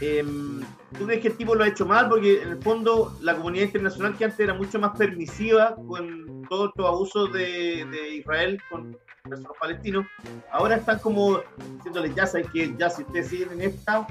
[0.00, 0.60] Em,
[0.96, 2.08] ¿Tú crees que el tipo lo ha hecho mal?
[2.08, 6.70] Porque en el fondo la comunidad internacional que antes era mucho más permisiva con todos
[6.76, 10.06] los abusos de, Israel con los palestinos,
[10.50, 11.40] ahora están como
[11.76, 14.06] diciéndoles, ya saben que ya si ustedes siguen en esta,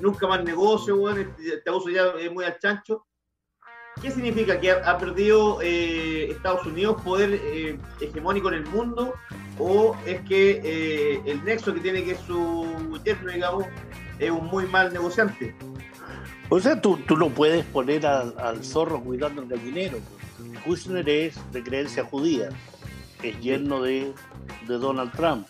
[0.00, 3.04] nunca más negocio, bueno, este, este, abuso ya es muy al chancho.
[4.00, 4.60] ¿Qué significa?
[4.60, 9.14] ¿Que ha, perdido eh, Estados Unidos poder eh, hegemónico en el mundo?
[9.58, 13.66] ¿O es que eh, el nexo que tiene que su yerno, digamos,
[14.18, 15.54] es un muy mal negociante?
[16.48, 19.98] O sea, tú, tú no puedes poner al, al zorro cuidando el gallinero.
[20.64, 22.48] Kushner es de creencia judía,
[23.22, 24.12] es yerno de,
[24.66, 25.46] de Donald Trump.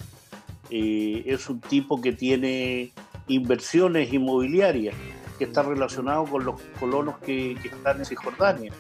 [0.71, 2.93] Eh, es un tipo que tiene
[3.27, 4.95] inversiones inmobiliarias,
[5.39, 8.73] que está relacionado con los colonos que, que están en Cisjordania.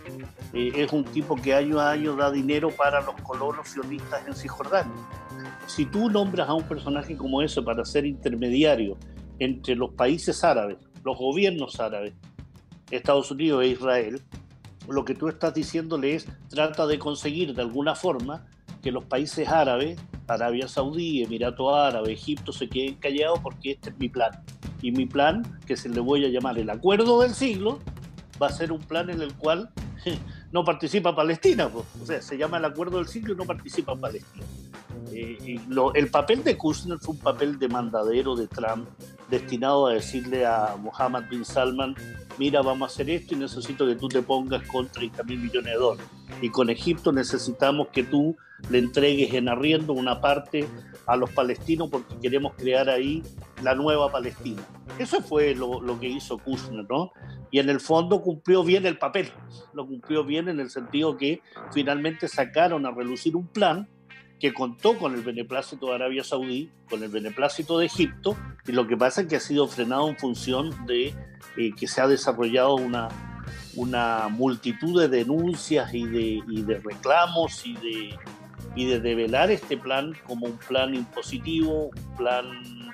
[0.52, 4.34] Eh, es un tipo que año a año da dinero para los colonos sionistas en
[4.34, 4.92] Cisjordania.
[5.66, 8.96] Si tú nombras a un personaje como ese para ser intermediario
[9.38, 12.14] entre los países árabes, los gobiernos árabes,
[12.90, 14.22] Estados Unidos e Israel,
[14.88, 18.46] lo que tú estás diciéndole es trata de conseguir de alguna forma
[18.82, 23.98] que los países árabes, Arabia Saudí, Emirato Árabe, Egipto, se queden callados porque este es
[23.98, 24.30] mi plan.
[24.80, 27.80] Y mi plan, que se le voy a llamar el acuerdo del siglo,
[28.40, 29.70] va a ser un plan en el cual
[30.52, 31.68] no participa Palestina.
[31.68, 31.84] Pues.
[32.00, 34.44] O sea, se llama el acuerdo del siglo y no participa Palestina.
[35.12, 38.88] Eh, lo, el papel de Kushner fue un papel de mandadero de Trump,
[39.28, 41.94] destinado a decirle a Mohammed bin Salman,
[42.38, 45.72] mira, vamos a hacer esto y necesito que tú te pongas con 30 mil millones
[45.72, 46.06] de dólares.
[46.40, 48.36] Y con Egipto necesitamos que tú
[48.70, 50.66] le entregues en arriendo una parte
[51.06, 53.22] a los palestinos porque queremos crear ahí
[53.62, 54.62] la nueva Palestina.
[54.98, 57.12] Eso fue lo, lo, que hizo Kushner, ¿no?
[57.50, 59.30] Y en el fondo cumplió bien el papel,
[59.72, 61.40] lo cumplió bien en el sentido que
[61.72, 63.88] finalmente sacaron a relucir un plan
[64.40, 68.36] que contó con el beneplácito de Arabia Saudí, con el beneplácito de Egipto,
[68.66, 71.14] y lo que pasa es que ha sido frenado en función de
[71.56, 73.08] eh, que se ha desarrollado una,
[73.74, 78.18] una multitud de denuncias y de, y de reclamos y de,
[78.76, 82.44] y de develar este plan como un plan impositivo, un plan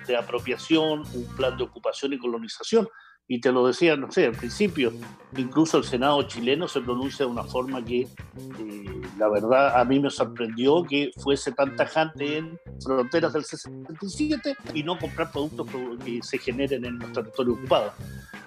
[0.07, 2.87] de apropiación, un plan de ocupación y colonización
[3.27, 4.93] y te lo decía, no sé, al principio,
[5.35, 9.99] incluso el Senado chileno se pronuncia de una forma que eh, la verdad a mí
[9.99, 15.67] me sorprendió que fuese tan tajante en fronteras del 67 y no comprar productos
[16.05, 17.93] que se generen en nuestro territorio ocupado.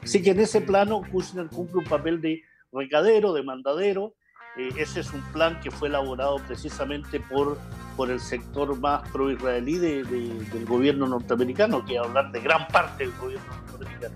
[0.03, 4.15] Así que en ese plano Kushner cumple un papel de recadero, de mandadero.
[4.57, 7.59] Eh, ese es un plan que fue elaborado precisamente por,
[7.97, 13.05] por el sector más pro-israelí de, de, del gobierno norteamericano, que hablar de gran parte
[13.05, 14.15] del gobierno norteamericano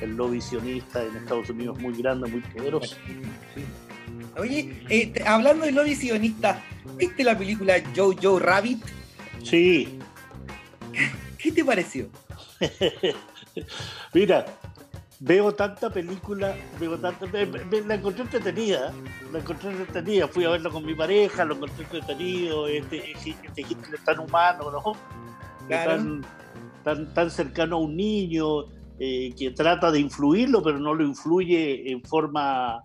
[0.00, 2.96] el lobby sionista en Estados Unidos muy grande, muy poderoso.
[4.36, 6.62] Oye, eh, hablando de lobby sionista,
[6.96, 8.84] ¿viste la película Joe Joe Rabbit?
[9.42, 9.98] Sí.
[11.38, 12.08] ¿Qué te pareció?
[14.14, 14.46] Mira,
[15.20, 18.92] veo tanta película, veo tanta, me, me, la encontré entretenida,
[19.32, 24.00] la encontré entretenida, fui a verla con mi pareja, lo encontré entretenido, este, este Hitler
[24.04, 24.92] tan humano, ¿no?
[25.66, 25.90] Claro.
[25.92, 26.24] Tan,
[26.82, 28.64] tan, tan cercano a un niño,
[28.98, 32.82] eh, que trata de influirlo, pero no lo influye en forma,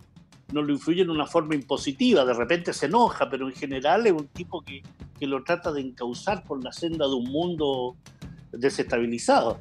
[0.51, 2.25] no lo influye en una forma impositiva.
[2.25, 4.81] De repente se enoja, pero en general es un tipo que,
[5.19, 7.95] que lo trata de encauzar por la senda de un mundo
[8.51, 9.59] desestabilizado.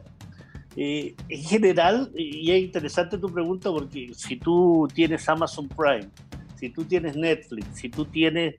[0.77, 6.09] Eh, en general, y es interesante tu pregunta porque si tú tienes Amazon Prime,
[6.55, 8.57] si tú tienes Netflix, si tú tienes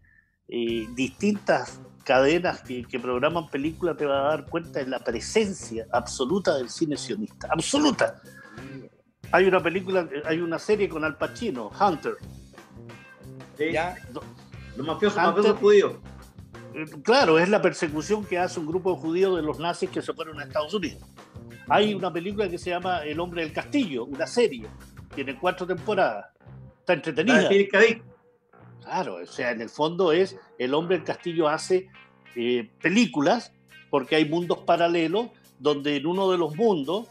[0.47, 1.79] eh, distintas
[2.09, 6.67] cadenas que, que, programan películas, te vas a dar cuenta de la presencia absoluta del
[6.67, 7.47] cine sionista.
[7.51, 8.19] Absoluta.
[9.31, 12.15] Hay una película, hay una serie con Al Pacino, Hunter.
[13.55, 13.73] Sí.
[13.73, 13.95] ¿Ya?
[14.75, 15.93] Los mafiosos, mafiosos judíos.
[16.73, 20.01] Eh, claro, es la persecución que hace un grupo de judíos de los nazis que
[20.01, 21.07] se fueron a Estados Unidos.
[21.67, 24.65] Hay una película que se llama El hombre del castillo, una serie,
[25.13, 26.25] tiene cuatro temporadas,
[26.79, 27.49] está entretenida.
[28.83, 31.89] Claro, o sea, en el fondo es El hombre del castillo hace
[32.35, 33.53] eh, películas
[33.89, 35.27] porque hay mundos paralelos
[35.59, 37.07] donde en uno de los mundos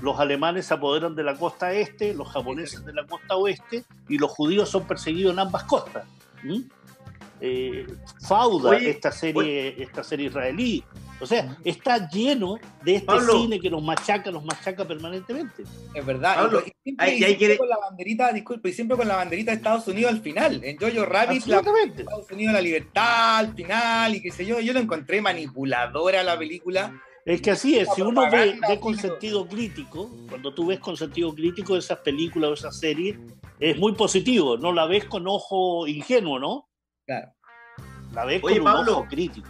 [0.00, 4.18] los alemanes se apoderan de la costa este, los japoneses de la costa oeste y
[4.18, 6.04] los judíos son perseguidos en ambas costas.
[7.40, 7.86] Eh,
[8.20, 10.84] Fauda, esta, serie, esta serie israelí.
[11.22, 15.62] O sea, está lleno de este cine que nos machaca, nos machaca permanentemente.
[15.94, 16.50] Es verdad.
[16.84, 20.20] y, siempre, con la banderita, disculpe, y siempre con la banderita de Estados Unidos al
[20.20, 20.60] final.
[20.64, 24.58] En Jojo Rabbit, la, Estados Unidos la libertad al final, y qué sé yo.
[24.58, 27.00] Yo lo encontré manipuladora la película.
[27.24, 30.96] Es que así es, si uno ve, ve, con sentido crítico, cuando tú ves con
[30.96, 33.16] sentido crítico esas películas o esas series,
[33.60, 36.68] es muy positivo, no la ves con ojo ingenuo, ¿no?
[37.06, 37.32] Claro.
[38.12, 39.48] La ves Oye, con Pablo, un ojo crítico.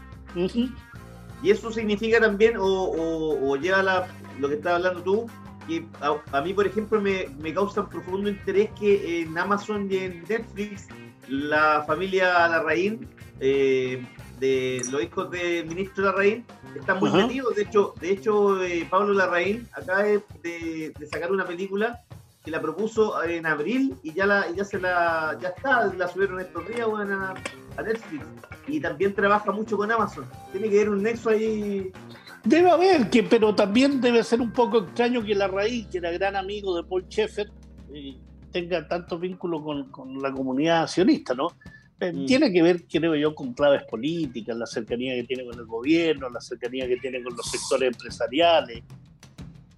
[1.43, 5.27] Y eso significa también, o, lleva la, lo que estás hablando tú,
[5.67, 9.97] que a, mí, por ejemplo, me, me causa un profundo interés que en Amazon y
[9.97, 10.89] en Netflix
[11.29, 13.09] la familia Larraín,
[13.41, 14.05] eh,
[14.39, 17.55] de los hijos del ministro Larraín, están muy metidos.
[17.55, 22.01] De hecho, de hecho eh, Pablo Larraín acaba de, de, sacar una película
[22.45, 26.41] que la propuso en abril y ya la ya se la ya está, la subieron
[26.41, 27.35] estos días a,
[27.77, 28.27] a, Netflix
[28.67, 30.27] y también trabaja mucho con Amazon.
[30.51, 31.93] Tiene que haber un nexo ahí.
[32.45, 36.11] Debe haber, que, pero también debe ser un poco extraño que la raíz, que era
[36.11, 37.49] gran amigo de Paul Schaeffer,
[37.95, 38.17] eh,
[38.51, 41.53] tenga tanto vínculo con, con, la comunidad sionista, ¿no?
[42.01, 42.27] Eh, mm.
[42.27, 46.29] Tiene que ver, creo yo, con claves políticas, la cercanía que tiene con el gobierno,
[46.29, 48.83] la cercanía que tiene con los sectores empresariales,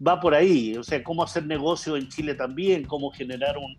[0.07, 3.76] va por ahí, o sea, cómo hacer negocio en Chile también, cómo generar un,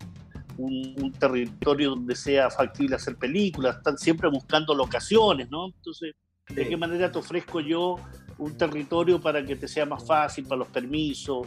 [0.58, 5.66] un, territorio donde sea factible hacer películas, están siempre buscando locaciones, ¿no?
[5.66, 6.14] Entonces,
[6.48, 7.96] ¿de qué manera te ofrezco yo
[8.38, 11.46] un territorio para que te sea más fácil, para los permisos?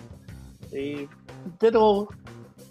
[0.71, 1.07] Eh,
[1.59, 2.07] pero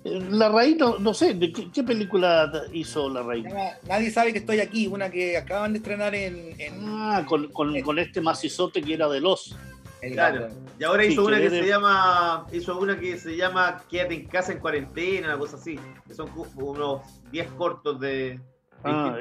[0.04, 1.36] eh, la raíz, no, sé,
[1.72, 3.46] qué, película hizo La Raíz?
[3.88, 6.54] Nadie sabe que estoy aquí, una que acaban de estrenar en...
[6.84, 9.56] ah, con, con, con, este macizote que era de los...
[10.00, 10.48] Claro.
[10.78, 12.46] Y ahora hizo una que, se llama.
[12.52, 15.78] Hizo una que se llama Quédate en casa en cuarentena, una cosa así.
[16.06, 18.40] Que son unos 10 cortos de.
[18.84, 19.18] Ah,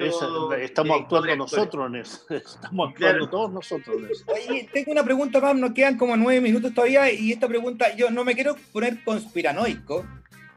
[0.62, 2.22] estamos actuando nosotros en eso.
[2.30, 4.24] Estamos actuando todos nosotros en eso.
[4.28, 8.12] Oye, tengo una pregunta más, nos quedan como nueve minutos todavía y esta pregunta, yo
[8.12, 10.06] no me quiero poner conspiranoico,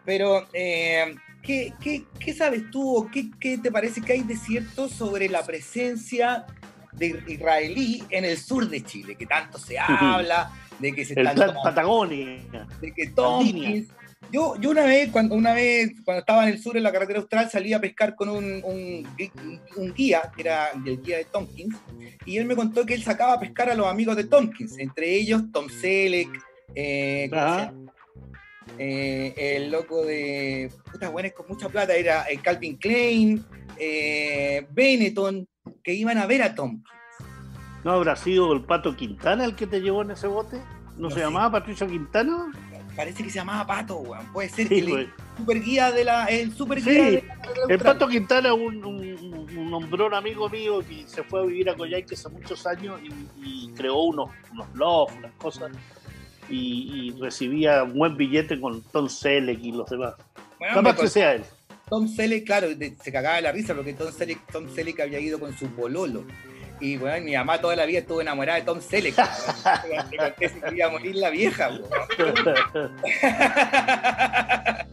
[0.04, 4.36] pero eh, ¿qué, qué, qué, sabes tú o qué, qué, te parece que hay de
[4.36, 6.44] cierto sobre la presencia
[6.92, 11.26] de israelí en el sur de Chile, que tanto se habla, de que se el
[11.26, 12.40] están Patagonia,
[12.80, 13.88] de que Tompkins.
[14.32, 17.18] Yo, yo una vez, cuando una vez, cuando estaba en el sur en la carretera
[17.18, 21.76] austral, salí a pescar con un, un, guía, que era el guía de Tompkins,
[22.26, 25.12] y él me contó que él sacaba a pescar a los amigos de Tompkins, entre
[25.16, 26.28] ellos Tom Selleck,
[26.74, 27.28] eh,
[28.78, 33.44] eh, el loco de putas buenas con mucha plata era el Calvin Klein,
[33.76, 35.46] eh, Benetton,
[35.90, 36.82] que iban a ver a Tom.
[37.82, 40.62] ¿No habrá sido el Pato Quintana el que te llevó en ese bote?
[40.96, 42.52] ¿No, se llamaba Patricio Quintana?
[42.94, 44.32] Parece que se llamaba Pato, weón.
[44.32, 46.26] Puede ser que el super guía de la.
[46.26, 47.20] El super sí.
[47.68, 51.74] el Pato Quintana, un, un, un, hombrón amigo mío que se fue a vivir a
[51.74, 53.00] Coyhaique hace muchos años
[53.42, 55.72] y, creó unos, unos blogs, unas cosas.
[56.48, 60.14] Y, recibía un buen billete con Tom Selleck y los demás.
[60.58, 61.44] Bueno, que sea él.
[61.90, 62.68] Tom Selleck, claro,
[63.02, 66.24] se cagaba de la risa porque Tom Selleck, Tom Selleck había ido con su pololo.
[66.80, 69.16] Y bueno, mi mamá toda la vida estuvo enamorada de Tom Selleck.
[70.38, 71.68] Le se quería morir la vieja.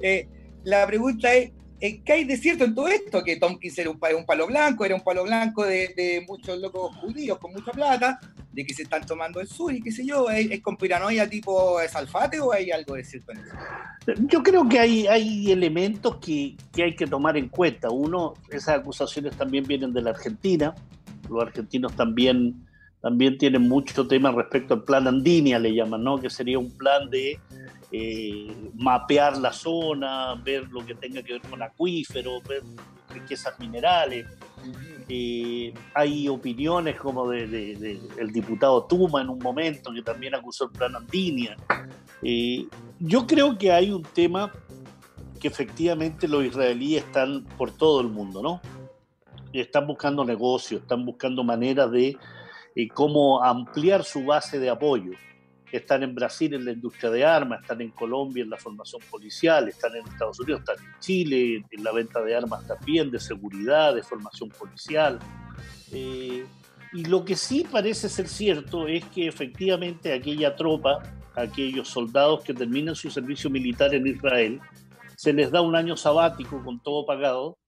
[0.00, 0.26] eh,
[0.64, 3.22] la pregunta es, eh, ¿qué hay de cierto en todo esto?
[3.22, 7.52] Que Tompkins era un, palo blanco, era un palo blanco de, muchos locos judíos con
[7.52, 8.18] mucha plata,
[8.52, 11.28] de que se están tomando el sur y qué sé yo, ¿es, es con piranoia
[11.28, 13.54] tipo salfate o hay algo de cierto en eso?
[14.26, 17.90] Yo creo que hay, elementos que hay que tomar en cuenta.
[17.90, 20.74] Uno, esas acusaciones también vienen de la Argentina,
[21.28, 22.67] los argentinos también
[23.00, 26.18] también tienen mucho tema respecto al plan Andinia, le llaman, ¿no?
[26.18, 27.38] Que sería un plan de
[27.92, 32.62] eh, mapear la zona, ver lo que tenga que ver con acuíferos, ver
[33.10, 34.26] riquezas minerales.
[35.08, 40.72] Eh, hay opiniones como de, el diputado Tuma en un momento, que también acusó el
[40.72, 41.56] plan Andinia.
[42.22, 42.66] Eh,
[42.98, 44.52] yo creo que hay un tema
[45.40, 48.60] que efectivamente los israelíes están por todo el mundo, ¿no?
[49.52, 52.18] Están buscando negocios, están buscando maneras de
[52.78, 55.10] eh, cómo ampliar su base de apoyo.
[55.72, 59.68] Están en Brasil en la industria de armas, están en Colombia en la formación policial,
[59.68, 63.96] están en Estados Unidos, están en Chile en la venta de armas también, de seguridad,
[63.96, 65.18] de formación policial.
[65.90, 66.46] Eh,
[66.92, 71.02] y lo que sí parece ser cierto es que efectivamente aquella tropa,
[71.34, 74.60] aquellos soldados que terminan su servicio militar en Israel,
[75.16, 77.58] se les da un año sabático con todo pagado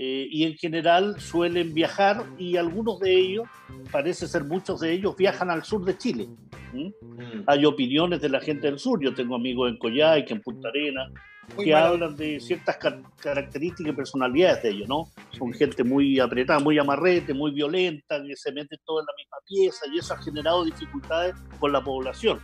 [0.00, 3.48] eh, y en general suelen viajar y algunos de ellos,
[3.90, 6.28] parece ser muchos de ellos, viajan al sur de Chile.
[6.72, 7.42] Mm.
[7.46, 11.10] Hay opiniones de la gente del sur, yo tengo amigos en Coyhaique, en Punta Arena,
[11.56, 12.78] que hablan de ciertas
[13.20, 15.08] características y personalidades de ellos, ¿no?
[15.36, 19.38] Son gente muy apretada, muy amarrete, muy violenta, que se mete todo en la misma
[19.48, 22.38] pieza y eso ha generado dificultades con la población.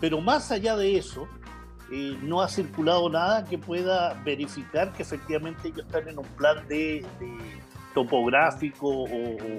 [0.00, 1.28] Pero más allá de eso,
[1.90, 7.04] no ha circulado nada que pueda verificar que efectivamente ellos están en un plan de,
[7.94, 9.04] topográfico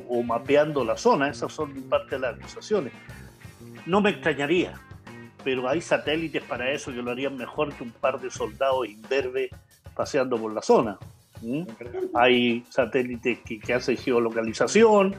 [0.09, 1.30] o, mapeando la zona.
[1.30, 2.93] Esas son parte de las acusaciones.
[3.86, 4.73] No me extrañaría,
[5.43, 9.49] pero hay satélites para eso que lo harían mejor que un par de soldados imberbes
[9.95, 10.97] paseando por la zona.
[12.13, 15.15] Hay satélites que, que hacen geolocalización,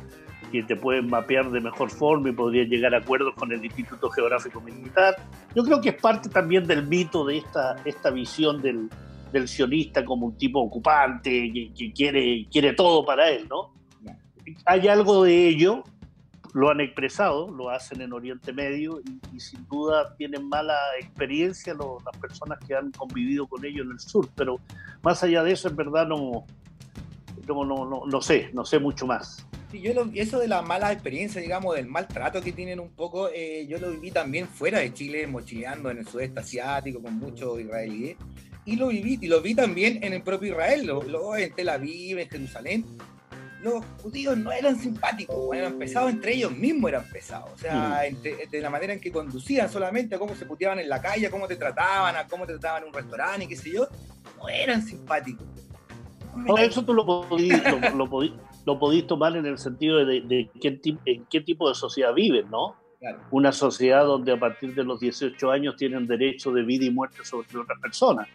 [0.57, 4.09] que te pueden mapear de mejor forma y podrían llegar a acuerdos con el Instituto
[4.11, 5.17] Geográfico Militar.
[5.55, 8.89] Yo creo que es parte también del mito de esta, esta visión del,
[9.33, 13.75] del sionista como un tipo ocupante que, quiere, quiere todo para él, ¿no?
[14.65, 15.83] Hay algo de ello,
[16.55, 19.01] lo han expresado, lo hacen en Oriente Medio
[19.35, 24.01] y, sin duda tienen mala experiencia las personas que han convivido con ellos en el
[24.01, 24.59] sur, pero
[25.03, 26.47] más allá de eso, en verdad no,
[27.55, 29.47] no, no, no sé, no sé mucho más
[29.81, 33.79] yo eso de la mala experiencia, digamos, del maltrato que tienen un poco, eh, yo
[33.79, 38.17] lo viví también fuera de Chile, mochileando en el sudeste asiático con muchos israelíes.
[38.65, 42.19] Y lo viví, y lo vi también en el propio Israel, lo, en Tel Aviv,
[42.19, 42.85] en Jerusalén.
[43.63, 47.51] Los judíos no eran simpáticos, eran pesados entre ellos mismos, eran pesados.
[47.53, 48.51] O sea, mm.
[48.51, 51.31] de la manera en que conducían solamente, a cómo se puteaban en la calle, a
[51.31, 53.89] cómo te trataban, a cómo te trataban en un restaurante y qué sé yo,
[54.37, 55.47] no eran simpáticos.
[56.37, 57.63] No, eso tú lo podías,
[57.95, 58.07] lo,
[58.67, 62.75] lo podéis tomar en el sentido de, qué, en qué tipo de sociedad viven, ¿no?
[63.31, 67.25] Una sociedad donde a partir de los 18 años tienen derecho de vida y muerte
[67.25, 68.27] sobre otras personas,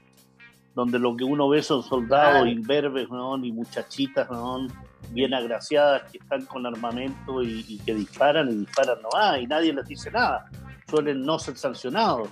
[0.73, 3.37] donde lo que uno ve son soldados imberbes ¿no?
[3.43, 4.67] y muchachitas ¿no?
[5.09, 9.85] bien agraciadas que están con armamento y, que disparan y disparan nomás y nadie les
[9.85, 10.49] dice nada,
[10.89, 12.29] suelen no ser sancionados.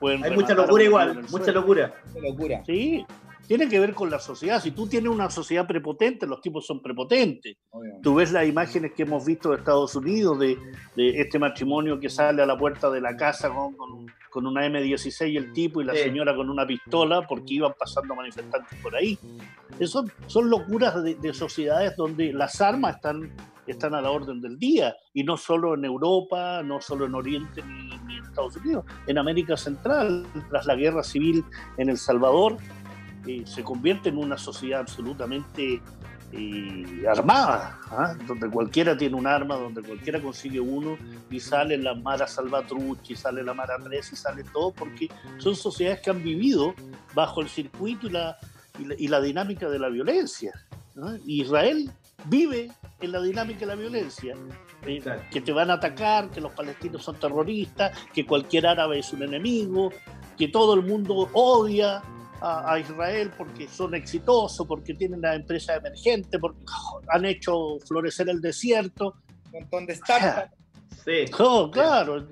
[0.00, 1.94] Hay mucha locura igual, mucha locura.
[2.06, 2.62] Mucha locura.
[2.64, 3.04] Sí,
[3.46, 4.62] tiene que ver con la sociedad.
[4.62, 7.56] Si tú tienes una sociedad prepotente, los tipos son prepotentes.
[8.02, 10.56] Tú ves las imágenes que hemos visto de Estados Unidos de,
[10.96, 13.74] este matrimonio que sale a la puerta de la casa con,
[14.30, 18.78] con, una M16 el tipo y la señora con una pistola porque iban pasando manifestantes
[18.80, 19.18] por ahí.
[19.78, 23.34] Eso son locuras de, sociedades donde las armas están,
[23.66, 27.62] están a la orden del día y no solo en Europa, no solo en Oriente
[27.62, 31.44] ni, ni en Estados Unidos, en América Central, tras la guerra civil
[31.78, 32.56] en El Salvador
[33.26, 35.80] eh, se convierte en una sociedad absolutamente
[36.32, 38.14] eh, armada, ¿ah?
[38.26, 40.96] donde cualquiera tiene un arma, donde cualquiera consigue uno
[41.30, 46.00] y sale la Mara Salvatrucci, sale la Mara 3 y sale todo, porque son sociedades
[46.00, 46.74] que han vivido
[47.14, 48.38] bajo el circuito y la,
[48.98, 50.52] y la, dinámica de la violencia.
[51.26, 51.90] Israel
[52.24, 52.70] vive
[53.00, 54.34] en la dinámica de la violencia.
[54.86, 59.12] Eh, que te van a atacar, que los palestinos son terroristas, que cualquier árabe es
[59.12, 59.92] un enemigo,
[60.36, 62.02] que todo el mundo odia
[62.42, 66.64] a, Israel porque son exitosos, porque tienen la empresa emergente, porque
[67.08, 69.14] han hecho florecer el desierto.
[69.46, 70.56] Un montón de startups.
[71.04, 71.24] Sí.
[71.72, 72.28] claro,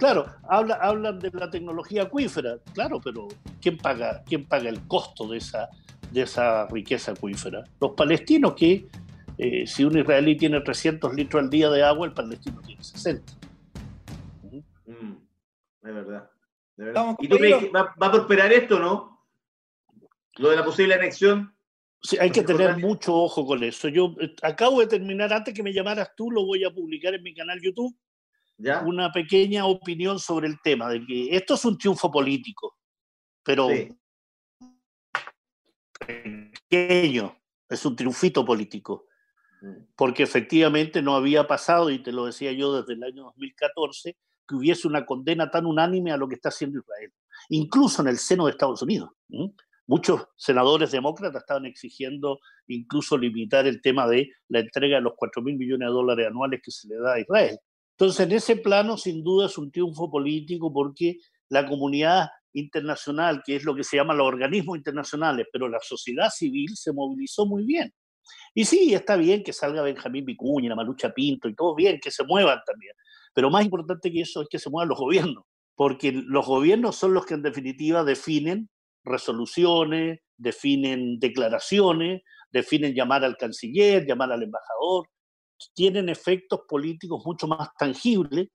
[0.00, 3.28] claro, habla, hablan de la tecnología acuífera, claro, pero
[3.60, 5.68] ¿quién paga, quién paga el costo de esa,
[6.10, 7.62] de esa riqueza acuífera?
[7.80, 8.88] Los palestinos que,
[9.36, 13.32] eh, si un israelí tiene 300 litros al día de agua, el palestino tiene 60.
[14.86, 15.12] Mm,
[15.84, 16.30] es verdad.
[17.18, 19.26] ¿Y tú crees que va, a prosperar esto, no?
[20.36, 21.54] Lo de la posible anexión.
[22.00, 23.88] Sí, hay que tener mucho ojo con eso.
[23.88, 27.22] Yo eh, acabo de terminar, antes que me llamaras tú, lo voy a publicar en
[27.24, 27.96] mi canal YouTube.
[28.56, 28.80] ¿Ya?
[28.80, 32.76] Una pequeña opinión sobre el tema, de que esto es un triunfo político,
[33.44, 33.68] pero
[35.98, 37.36] pequeño,
[37.68, 39.06] es un triunfito político,
[39.60, 39.94] mm.
[39.94, 44.16] porque efectivamente no había pasado, y te lo decía yo desde el año 2014,
[44.48, 47.12] que hubiese una condena tan unánime a lo que está haciendo Israel,
[47.50, 49.10] incluso en el seno de Estados Unidos.
[49.86, 55.42] Muchos senadores demócratas estaban exigiendo incluso limitar el tema de la entrega de los 4
[55.42, 57.58] mil millones de dólares anuales que se le da a Israel.
[57.92, 61.18] Entonces, en ese plano, sin duda, es un triunfo político porque
[61.48, 66.30] la comunidad internacional, que es lo que se llama los organismos internacionales, pero la sociedad
[66.30, 67.92] civil se movilizó muy bien.
[68.54, 72.24] Y sí, está bien que salga Benjamín Vicuña, Malucha Pinto y todo bien, que se
[72.24, 72.92] muevan también.
[73.38, 75.44] Pero más importante que eso es que se muevan los gobiernos,
[75.76, 78.68] porque los gobiernos son los que en definitiva definen
[79.04, 85.06] resoluciones, definen declaraciones, definen llamar al canciller, llamar al embajador,
[85.72, 88.48] tienen efectos políticos mucho más tangibles.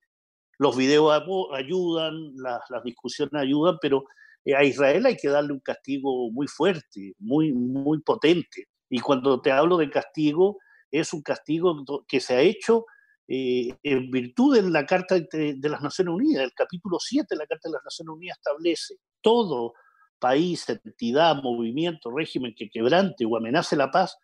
[0.57, 1.14] Los videos
[1.53, 4.03] ayudan, las, discusiones ayudan, pero
[4.43, 8.65] eh, a Israel hay que darle un castigo muy fuerte, muy, muy potente.
[8.89, 10.57] Y cuando te hablo de castigo,
[10.91, 12.84] es un castigo que se ha hecho
[13.27, 16.43] eh, en virtud de la Carta de, las Naciones Unidas.
[16.43, 19.73] El capítulo 7 de la Carta de las Naciones Unidas establece todo
[20.19, 24.17] país, entidad, movimiento, régimen que quebrante o amenace la paz,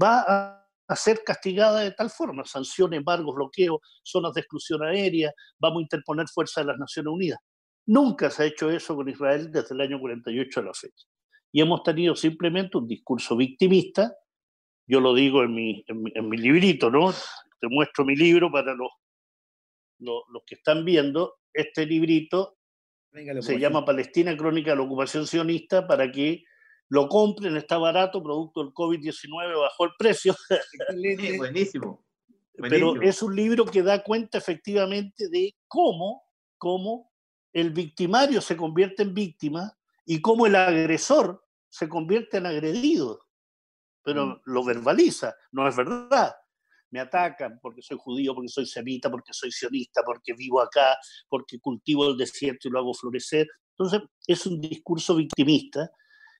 [0.00, 5.80] va a ser castigada de tal forma, sanciones, embargos, bloqueos, zonas de exclusión aérea, vamos
[5.80, 7.38] a interponer fuerza de las Naciones Unidas.
[7.86, 11.06] Nunca se ha hecho eso con Israel desde el año 48 a la fecha.
[11.52, 14.14] Y hemos tenido simplemente un discurso victimista,
[14.86, 17.12] yo lo digo en mi, en mi, librito, ¿no?
[17.60, 18.90] Te muestro mi libro para los,
[19.98, 21.34] los, los que están viendo.
[21.52, 22.58] Este librito
[23.40, 26.44] se llama Palestina Crónica de la Ocupación Sionista para que
[26.88, 30.34] lo compren, está barato, producto del COVID-19 bajó el precio.
[31.38, 32.04] buenísimo,
[32.54, 36.24] Pero es un libro que da cuenta efectivamente de cómo,
[36.58, 37.10] cómo
[37.52, 43.26] el victimario se convierte en víctima y cómo el agresor se convierte en agredido.
[44.04, 44.40] Pero mm.
[44.44, 46.34] lo verbaliza, no es verdad
[46.90, 50.96] me atacan porque soy judío, porque soy semita, porque soy sionista, porque vivo acá,
[51.28, 53.46] porque cultivo el desierto y lo hago florecer.
[53.78, 55.90] Entonces, es un discurso victimista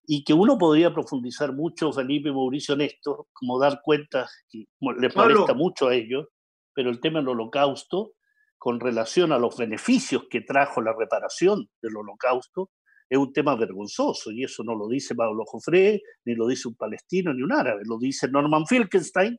[0.07, 4.67] y que uno podría profundizar mucho, Felipe Mauricio, en esto, como dar cuenta, que
[4.99, 6.29] les molesta mucho a ellos,
[6.73, 8.13] pero el tema del holocausto,
[8.57, 12.71] con relación a los beneficios que trajo la reparación del holocausto,
[13.09, 16.75] es un tema vergonzoso, y eso no lo dice Pablo Jofré, ni lo dice un
[16.75, 19.37] palestino, ni un árabe, lo dice Norman Finkelstein,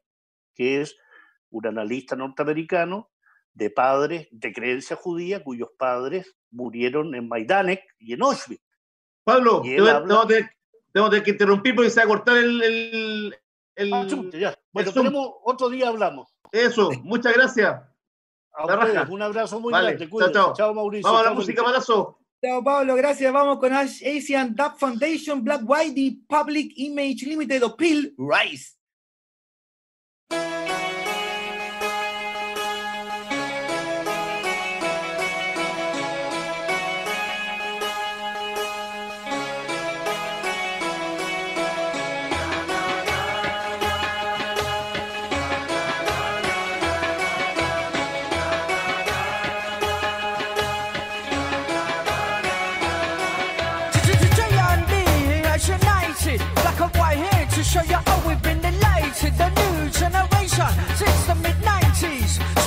[0.58, 0.98] que es
[1.52, 3.10] un analista norteamericano
[3.54, 8.62] de padres de creencia judía cuyos padres murieron en Majdanek y en Auschwitz.
[9.24, 9.62] Pablo,
[10.94, 13.34] tengo, que interrumpir porque se va a cortar el...
[13.76, 14.58] el, ah, ya.
[14.72, 16.34] Bueno, tenemos, otro día hablamos.
[16.52, 17.82] Eso, muchas gracias.
[19.10, 20.10] un abrazo muy grande.
[20.34, 20.74] Chao, chao.
[20.74, 21.12] Mauricio.
[21.12, 22.18] Vamos a la música, malazo.
[22.42, 23.34] Chao, Pablo, gracias.
[23.34, 28.77] Vamos con Asian Dub Foundation, Black Whitey, Public Image Limited o PIL Rise.
[30.32, 30.57] you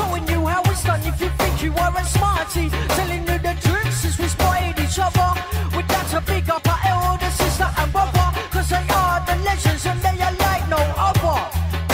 [0.00, 2.70] Showing you how it's done if you think you are a smarty.
[2.96, 5.30] Telling you the truth since we spotted each other.
[5.76, 8.26] We got to big up our elder sister and brother.
[8.50, 11.36] Cause they are the legends and they are like no other.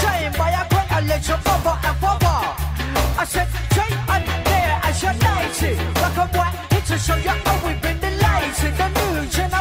[0.01, 2.39] Trained by a greater legend, brother and brother.
[3.23, 5.75] I said, Jay, I'm there as your lady.
[6.03, 8.73] like a white, it's to show you how we've been delighted.
[8.79, 9.56] The new generation.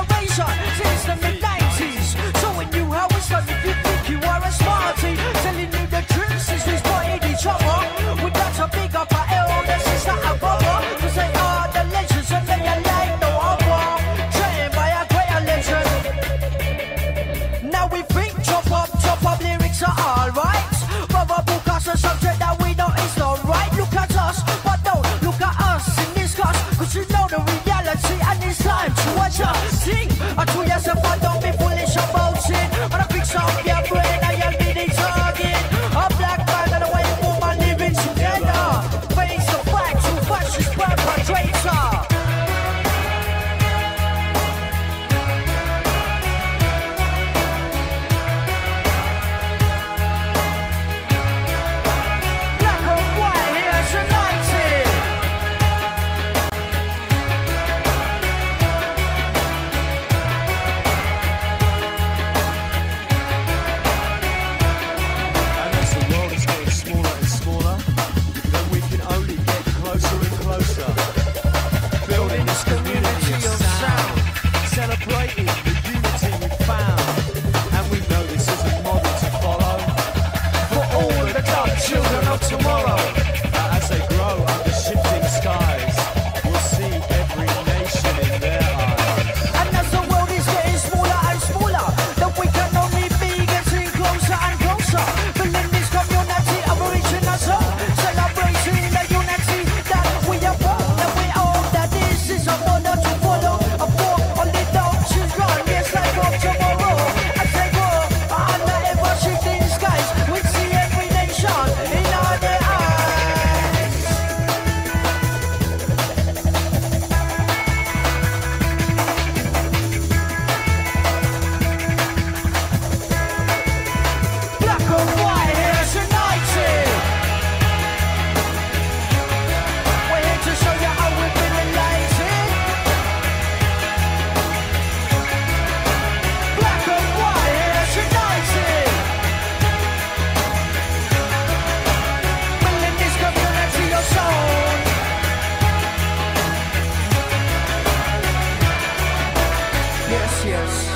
[150.08, 150.95] Yes, yes.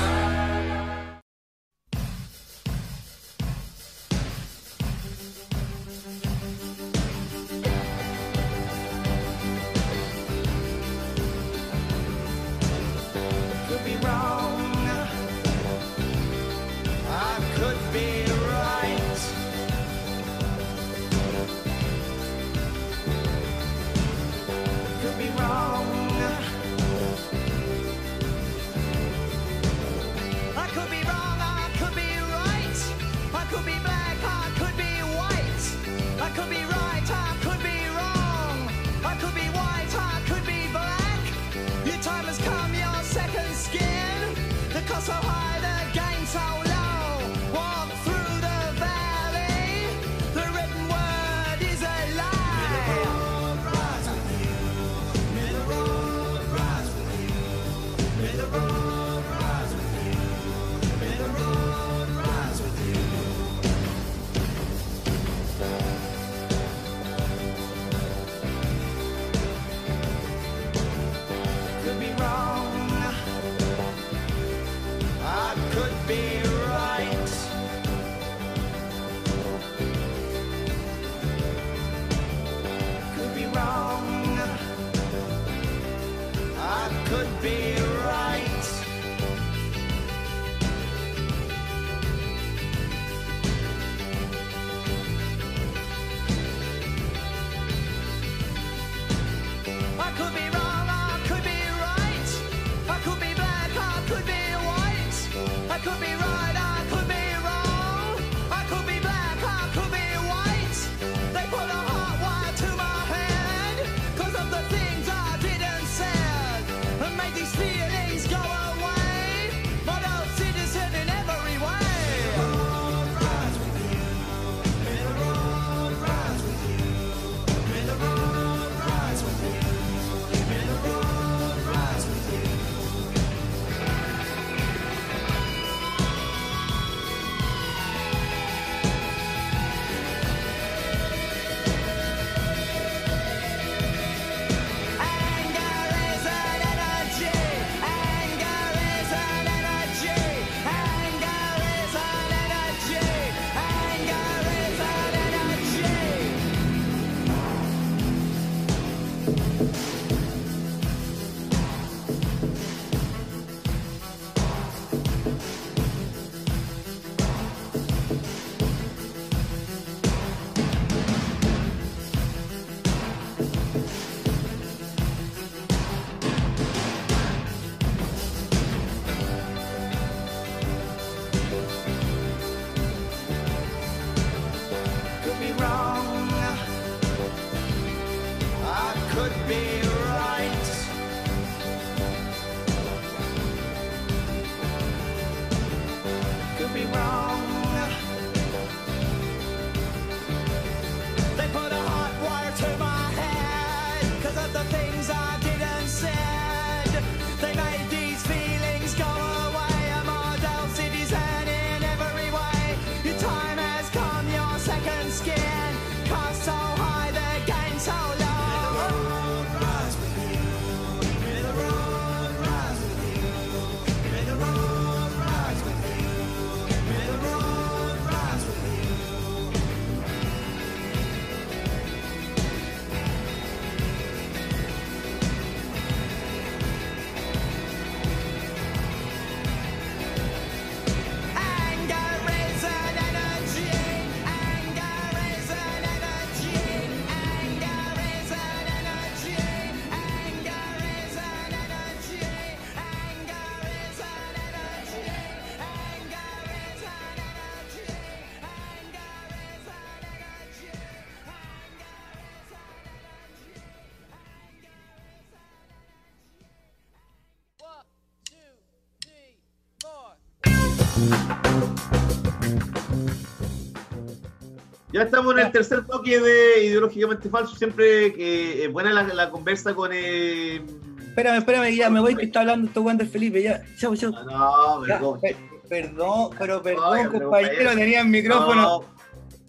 [275.10, 277.56] Estamos en el tercer bloque de Ideológicamente Falso.
[277.56, 279.90] Siempre que es buena la, la conversa con.
[279.92, 280.62] Eh...
[281.08, 283.62] Espérame, espérame, ya me voy que está hablando esto Wander Felipe, ya.
[283.78, 284.12] Chau, chau.
[284.16, 285.20] Ah, No, Ya, perdón.
[285.20, 285.36] per-
[285.68, 288.62] perdón, pero perdón, compañero, tenía el micrófono.
[288.62, 288.84] No,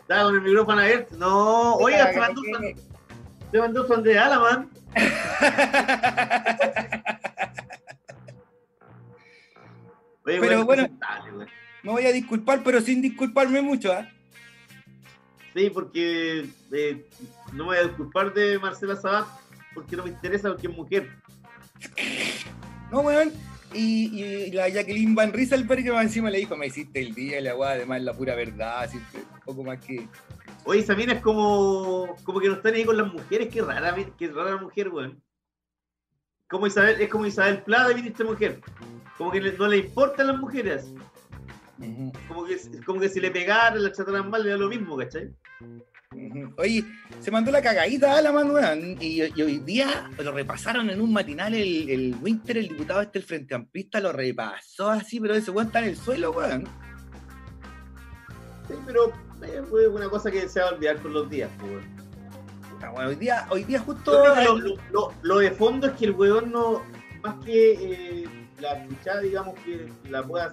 [0.01, 1.15] Estaba con el micrófono abierto.
[1.17, 2.41] No, oiga, se mandó,
[3.51, 4.69] se mandó su Andrés Alaman.
[10.25, 10.87] Oye, Pero bueno.
[11.35, 11.47] güey.
[11.83, 14.07] Me voy a disculpar, pero sin disculparme mucho, ¿ah?
[15.53, 17.05] Sí, porque eh,
[17.53, 19.27] no me voy a disculpar de Marcela Sabat
[19.73, 21.09] porque no me interesa porque es mujer.
[22.91, 23.31] No, weón.
[23.73, 27.39] Y, y la Jacqueline Van Rieselberg que más encima le dijo, me hiciste el día
[27.39, 30.07] y la weá, además la pura verdad, así que un poco más que.
[30.65, 33.95] Oye, esa mina es como, como que no están ahí con las mujeres, qué rara,
[34.17, 35.23] qué rara la mujer, weón.
[36.49, 38.59] Como Isabel, es como Isabel Plata, ministra mujer.
[39.17, 40.93] Como que no le importan las mujeres.
[42.27, 45.33] Como que, como que si le pegaran, la trataran mal, le da lo mismo, ¿cachai?
[46.57, 46.83] Oye,
[47.21, 48.97] se mandó la cagadita a la mano, weón.
[48.99, 53.19] Y, y hoy día lo repasaron en un matinal el, el Winter, el diputado este,
[53.19, 56.65] el Frente Amplista, lo repasó así, pero ese weón está en el suelo, weón.
[58.67, 59.13] Sí, pero
[59.43, 61.91] eh, fue una cosa que se va a olvidar con los días, pues, weón.
[63.07, 64.11] Hoy día, hoy día justo.
[64.11, 66.81] Lo, lo- lo- lo de fondo es que el weón no,
[67.23, 67.73] más que
[68.23, 68.27] eh,
[68.59, 70.51] la fichada, digamos, que la pueda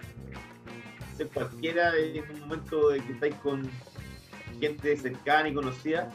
[1.15, 3.69] hacer cualquiera en un momento de que estáis con
[4.59, 6.11] gente cercana y conocida,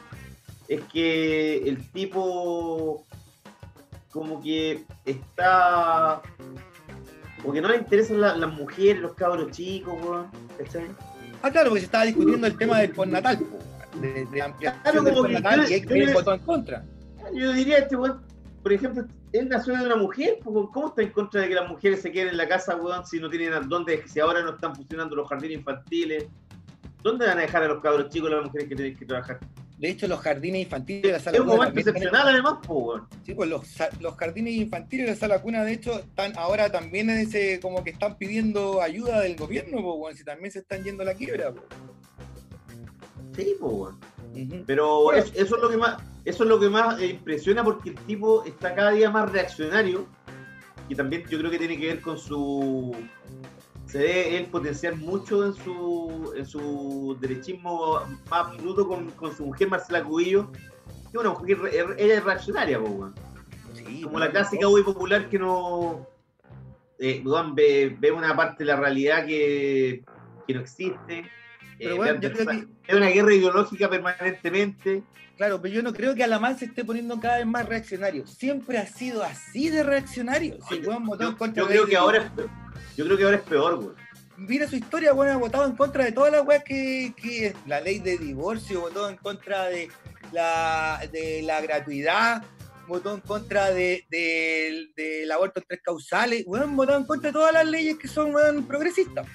[0.68, 3.06] es que el tipo
[4.12, 6.22] como que está
[7.42, 10.28] como que no le interesan la- las mujeres, los cabros chicos, weón.
[11.42, 13.60] Ah, claro, porque se estaba discutiendo el tema del postnatal, po,
[14.00, 16.86] de, de ampliación Claro, del postnatal, y hay votó en contra.
[17.34, 18.22] Yo diría, este weón,
[18.62, 19.04] por ejemplo,
[19.34, 22.30] él nació de una mujer, ¿cómo está en contra de que las mujeres se queden
[22.30, 25.28] en la casa, weón, si no tienen a dónde, si ahora no están funcionando los
[25.28, 26.28] jardines infantiles?
[27.04, 29.40] ¿Dónde van a dejar a los cabros chicos las mujeres que tienen que trabajar?
[29.78, 32.34] De hecho, los jardines infantiles de la Es sala un cuna momento también tienen- excepcional
[32.34, 33.08] además, po, weón.
[33.26, 33.68] Sí, pues los,
[34.00, 37.84] los jardines infantiles de la sala cuna, de hecho, están ahora también en ese, como
[37.84, 41.14] que están pidiendo ayuda del gobierno, pues, weón, si también se están yendo a la
[41.16, 41.66] quiebra, pues.
[43.36, 44.00] Sí, po, weón.
[44.36, 44.64] Ujú.
[44.66, 45.20] Pero Bueno.
[45.24, 47.96] es- eso es lo que más, eso es lo que más eh, impresiona porque el
[47.96, 50.08] tipo está cada día más reaccionario
[50.90, 52.96] y también yo creo que tiene que ver con su
[53.86, 58.00] se ve él potenciar mucho en su en su derechismo
[58.30, 60.50] más absoluto con, con su mujer Marcela Cubillo
[61.12, 61.60] que una mujer
[61.98, 62.80] ella es reaccionaria.
[63.74, 66.08] Sí, como la clásica muy popular que no
[66.98, 67.24] eh,
[67.54, 70.04] ve, ve una parte de la realidad que,
[70.48, 71.30] que no existe
[71.84, 75.04] Pero Eh, bueno, ve yo creo adversa- que, es una guerra ideológica permanentemente
[75.38, 78.26] claro, pero yo no creo que Alamán se esté poniendo cada vez más reaccionario.
[78.28, 80.58] Siempre ha sido así de reaccionario.
[80.70, 82.50] Si Yo, creo que ahora es peor.
[82.96, 83.96] Yo creo que ahora es peor, güey.
[84.38, 87.80] Mira su historia, weón, ha votado en contra de todas las weas que, que la
[87.82, 89.90] ley de divorcio, votó en contra de
[90.32, 92.44] la, de la gratuidad,
[92.88, 97.34] votó en contra de, de- del aborto en tres causales, weón, votó en contra de
[97.34, 99.28] todas las leyes que son weón, progresistas.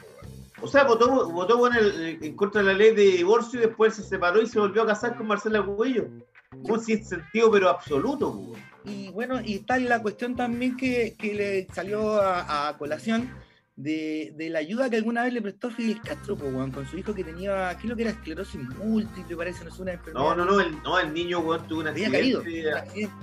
[0.60, 4.02] O sea, votó, votó el- en contra de la ley de divorcio y después se
[4.02, 6.08] separó y se volvió a casar con Marcela Cubillo.
[6.52, 8.52] Un sin sentido, pero absoluto.
[8.84, 13.30] Y bueno, y está la cuestión también que, que le salió a, a colación
[13.76, 17.22] de, de la ayuda que alguna vez le prestó Fidel Castro, con su hijo que
[17.22, 18.10] tenía, ¿qué es lo que era?
[18.12, 20.24] Esclerosis múltiple, parece, no es una enfermedad.
[20.24, 23.14] No, no, no, el, no, el niño, tuvo un caído, accidente, un accidente.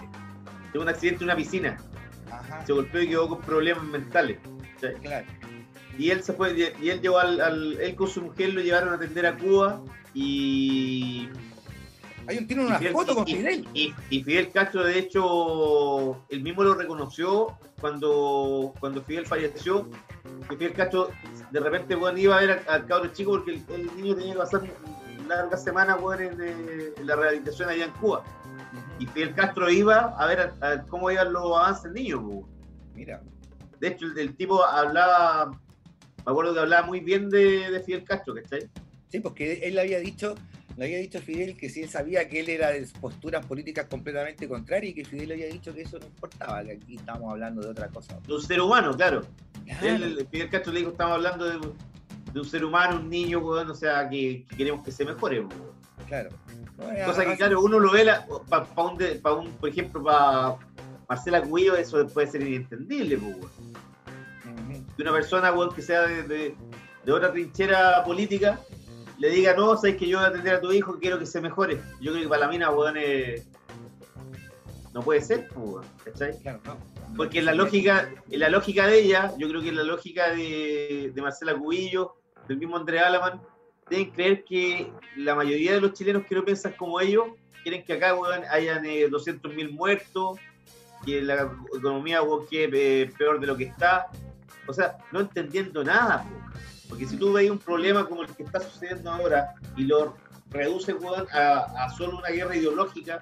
[0.72, 1.78] tuvo un accidente en una piscina.
[2.32, 4.38] Ajá, Se golpeó y quedó con problemas mentales.
[5.02, 5.26] claro.
[5.98, 8.90] Y él se fue, y él llevó al, al- él con su mujer lo llevaron
[8.90, 9.82] a atender a Cuba
[10.14, 11.30] y
[12.28, 13.68] Hay un, tiene una Y Fidel- foto con y- Fidel.
[13.74, 19.88] Y, y Fidel Castro, de hecho, él mismo lo reconoció cuando, cuando Fidel falleció.
[20.50, 21.10] Que Fidel Castro,
[21.52, 24.40] de repente, bueno, iba a ver al, cabro chico porque el, el niño tenía que
[24.40, 24.62] pasar
[25.28, 28.24] largas semanas bueno, en, eh, en la rehabilitación allá en Cuba.
[29.00, 32.42] Y Fidel Castro iba a ver a- a cómo iban los avances del niño.
[32.96, 33.22] Mira,
[33.80, 35.52] De hecho, el, el tipo hablaba,
[36.26, 38.70] me acuerdo que hablaba muy bien de, de Fidel Castro, ¿cachai?
[39.10, 40.36] sí, porque él le había dicho,
[40.78, 43.86] le había dicho a Fidel que si él sabía que él era de posturas políticas
[43.86, 47.32] completamente contrarias y que Fidel le había dicho que eso no importaba, que aquí estamos
[47.32, 48.20] hablando de otra cosa.
[48.28, 49.22] De un ser humano, claro.
[49.66, 49.88] Claro.
[50.06, 51.60] Él, Fidel Castro le dijo, estamos hablando de,
[52.34, 55.40] de un ser humano, un niño, weón, o sea, que, que queremos que se mejore.
[55.40, 55.76] weón.
[56.08, 56.30] Claro.
[57.06, 58.06] Cosa que, claro, uno lo ve,
[58.50, 60.58] para un, pa' un, por ejemplo, para
[61.08, 63.16] Marcela Cuillo, eso puede ser inentendible.
[63.16, 63.48] Ujú.
[64.96, 66.56] Que una persona, weón, que sea de, de-
[67.06, 68.60] de otra trinchera política,
[69.20, 71.40] le diga, no, sabes que yo voy a atender a tu hijo, quiero que se
[71.40, 71.80] mejore.
[72.02, 72.96] Yo creo que para la mina, weón,
[74.94, 76.40] no puede ser, weón, ¿cachai?
[76.42, 76.78] Claro, no.
[77.16, 80.30] Porque en la lógica, en la lógica de ella, yo creo que en la lógica
[80.32, 82.16] de, de Marcela Cubillo,
[82.48, 83.42] del mismo André Alaman,
[83.90, 87.26] deben creer que la mayoría de los chilenos que no piensan como ellos,
[87.64, 90.40] quieren que acá weón, hayan eh, 200.000 muertos,
[91.06, 94.08] que la economía weón, quede eh, peor de lo que está.
[94.68, 96.24] O sea, no entendiendo nada.
[96.24, 96.60] po.
[96.90, 100.16] Porque si tú veis un problema como el que está sucediendo ahora y lo
[100.52, 103.20] reduces weón, a, a solo una guerra ideológica,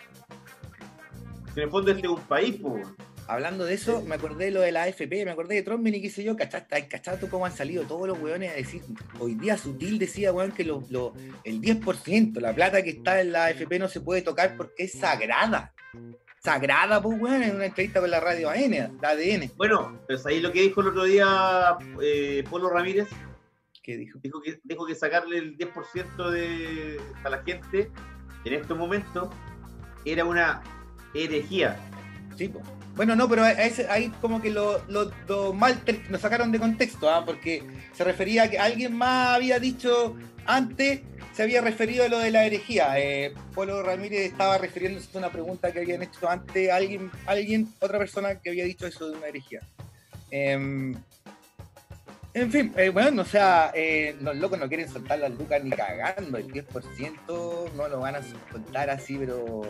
[1.55, 2.79] en el fondo este es un país, po.
[3.25, 6.01] Hablando de eso, me acordé de lo de la AFP, me acordé de Trump y
[6.01, 8.81] qué sé yo, ¿cachaste, ¿cachaste cómo han salido todos los weones a decir?
[9.17, 11.13] Hoy día Sutil decía, weón, que lo- lo-
[11.45, 14.91] el 10%, la plata que está en la AFP no se puede tocar porque es
[14.99, 15.73] sagrada.
[16.43, 19.51] Sagrada, pues, weón, en una entrevista con la radio AN, la ADN.
[19.55, 23.07] Bueno, pues ahí lo que dijo el otro día eh, Polo Ramírez,
[23.81, 24.19] ¿Qué dijo?
[24.21, 27.89] dijo que, dijo que sacarle el 10% de, a la gente
[28.43, 29.29] en estos momentos
[30.03, 30.61] era una
[31.13, 31.79] herejía.
[32.37, 32.61] Sí, po.
[32.95, 37.23] Bueno, no, pero ahí como que lo, lo, lo mal lo sacaron de contexto, ¿ah?
[37.25, 37.63] porque
[37.93, 41.01] se refería a que alguien más había dicho antes,
[41.33, 42.99] se había referido a lo de la herejía.
[42.99, 47.97] Eh, Polo Ramírez estaba refiriéndose a una pregunta que habían hecho antes, alguien, alguien, otra
[47.97, 49.61] persona que había dicho eso de una herejía.
[50.29, 50.93] Em,
[52.35, 55.71] en fin, eh, bueno, o sea, eh, los locos no quieren soltar las lucas ni
[55.71, 59.61] cagando, el 10% no lo van a soltar así, pero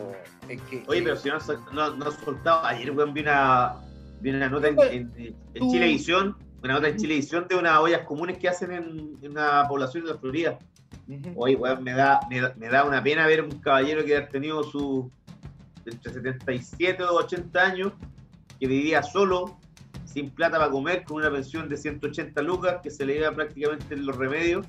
[0.47, 0.83] es que...
[0.87, 1.39] Oye, pero si no,
[1.73, 3.75] no, no soltado, ayer weón, vi una,
[4.19, 8.37] vi una nota en, en, en Chilevisión, una nota en Chilevisión de unas ollas comunes
[8.37, 10.59] que hacen en, en una población de la Florida.
[11.35, 14.27] Oye, weón, me da, me, da, me da una pena ver un caballero que ha
[14.29, 15.11] tenido su
[15.85, 17.93] entre 77 o 80 años,
[18.59, 19.57] que vivía solo,
[20.05, 23.93] sin plata para comer, con una pensión de 180 lucas, que se le iba prácticamente
[23.93, 24.65] en los remedios.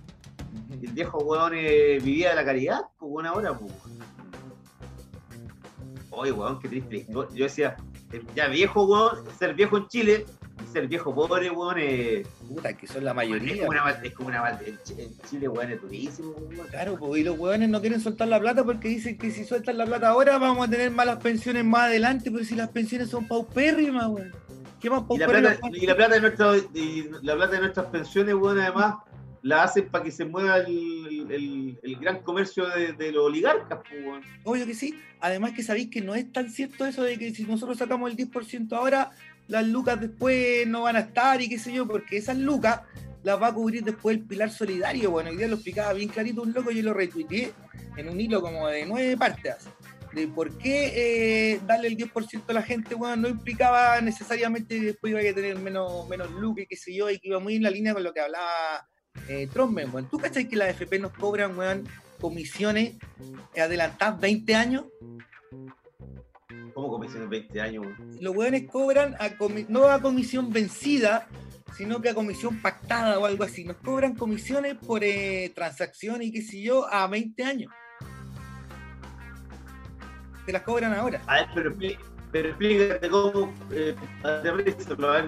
[0.81, 3.73] Y el viejo weón eh, vivía de la caridad, pues buena hora, pues.
[6.11, 6.97] Oye, weón, qué triste.
[6.99, 7.37] historia.
[7.37, 7.77] Yo decía,
[8.35, 10.27] ya viejo, weón, ser viejo en Chile,
[10.73, 13.57] ser viejo pobre, weón, es, Puta, que son la es mayoría.
[13.67, 16.67] como una, es como una mal- en Ch- en Chile, weón, es durísimo, weón.
[16.69, 19.79] Claro, pues, y los hueones no quieren soltar la plata porque dicen que si sueltan
[19.79, 23.27] la plata ahora vamos a tener malas pensiones más adelante, pero si las pensiones son
[23.29, 24.33] paupérrimas, weón.
[24.81, 25.57] ¿Qué más Y la, paupérrimas?
[25.59, 28.95] plata, y la plata de nuestra, y la plata de nuestras pensiones, weón, además,
[29.43, 33.81] la hacen para que se mueva el, el- el gran comercio de, de los oligarcas,
[33.89, 34.23] pues, weón.
[34.45, 34.99] Obvio que sí.
[35.21, 38.17] Además que sabéis que no es tan cierto eso de que si nosotros sacamos el
[38.17, 39.11] 10% ahora,
[39.49, 42.81] las lucas después no van a estar y qué sé yo, porque esas lucas
[43.23, 45.11] las va a cubrir después el pilar solidario.
[45.11, 47.53] Bueno, hoy día lo explicaba bien clarito un loco, yo lo retuiteé
[47.97, 49.57] en un hilo como de nueve partes.
[50.13, 50.93] De por qué
[51.55, 55.35] eh, darle el 10% a la gente, bueno, no implicaba necesariamente que después iba a
[55.35, 57.95] tener menos, menos lucas y qué sé yo, y que iba muy en la línea
[57.95, 58.87] con lo que hablaba
[59.29, 60.09] eh, Trump, weón.
[60.09, 61.89] ¿Tú cachai que las FP nos cobran, weón,
[62.21, 62.95] comisiones
[63.57, 64.85] adelantadas 20 años?
[66.75, 67.87] ¿Cómo comisiones 20 años,
[68.21, 69.31] los hueones cobran a
[69.69, 71.29] no a comisión vencida,
[71.77, 73.65] sino que a comisión pactada o algo así.
[73.65, 77.73] Nos cobran comisiones por eh, transacción y qué sé yo a 20 años.
[80.47, 81.23] Te las cobran ahora.
[81.27, 81.75] A ver, pero,
[82.33, 83.95] pero explícate cómo, eh,
[84.25, 85.19] a ver, cómo,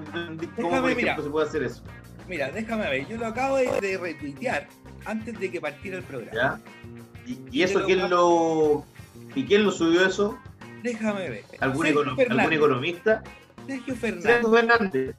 [0.57, 1.17] Déjame, ejemplo, mira.
[1.23, 1.83] se puede hacer eso,
[2.29, 4.67] Mira, déjame ver, yo lo acabo de, de retuitear
[5.05, 6.35] antes de que partiera el programa.
[6.35, 6.61] ¿ya?
[7.25, 8.85] ¿Y, y eso quién lo,
[9.35, 10.37] y quién lo subió eso?
[10.83, 11.45] Déjame ver.
[11.61, 13.23] ¿Algún, economista?
[13.67, 14.33] Sergio Fernández.
[14.33, 15.17] Sergio Fernández.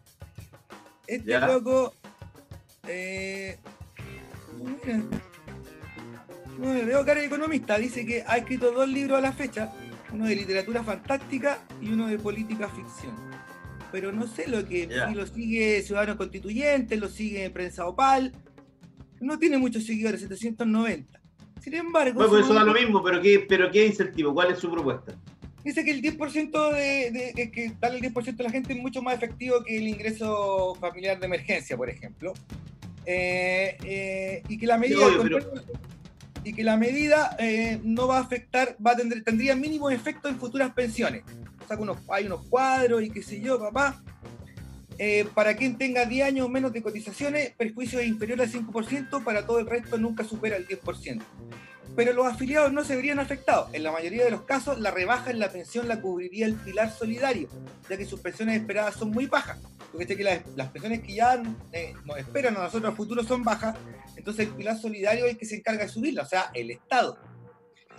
[1.08, 1.48] Este Ya.
[1.48, 1.94] loco.
[2.88, 3.58] Eh,
[4.58, 5.02] mira,
[6.58, 7.78] no le veo cara de economista.
[7.78, 9.74] Dice que ha escrito dos libros a la fecha:
[10.14, 13.16] uno de literatura fantástica y uno de política ficción.
[13.92, 14.88] Pero no sé lo que.
[14.88, 15.10] Ya.
[15.10, 18.34] Si lo sigue Ciudadanos Constituyentes, lo sigue Prensa Opal.
[19.20, 21.20] No tiene muchos seguidores, 790.
[21.62, 24.34] Sin embargo, Bueno, pues eso da lo mismo, pero ¿qué, pero ¿qué incentivo?
[24.34, 25.16] ¿Cuál es su propuesta?
[25.68, 29.02] Dice que el 10% de, de- que darle el 10% a la gente es mucho
[29.02, 32.34] más efectivo que el ingreso familiar de emergencia, por ejemplo.
[33.06, 35.52] Eh, eh, y que la medida, obvio, pero-
[36.46, 40.30] y que la medida eh, no va a afectar, va a tener, tendría mínimo efecto
[40.30, 41.24] en futuras pensiones.
[41.68, 44.02] Saca unos, hay unos cuadros y qué sé yo, papá.
[44.98, 49.22] Eh, para quien tenga 10 años o menos de cotizaciones, perjuicio es inferior al 5%,
[49.22, 51.22] para todo el resto nunca supera el 10%
[51.98, 53.74] pero los afiliados no se verían afectados.
[53.74, 56.92] En la mayoría de los casos, la rebaja en la pensión la cubriría el pilar
[56.92, 57.50] solidario,
[57.90, 59.58] ya que sus pensiones esperadas son muy bajas.
[59.92, 61.42] Porque sé que las, las pensiones que ya
[61.72, 63.76] eh, nos esperan a nosotros a futuro son bajas,
[64.16, 67.18] entonces el pilar solidario es el que se encarga de subirla, o sea, el Estado.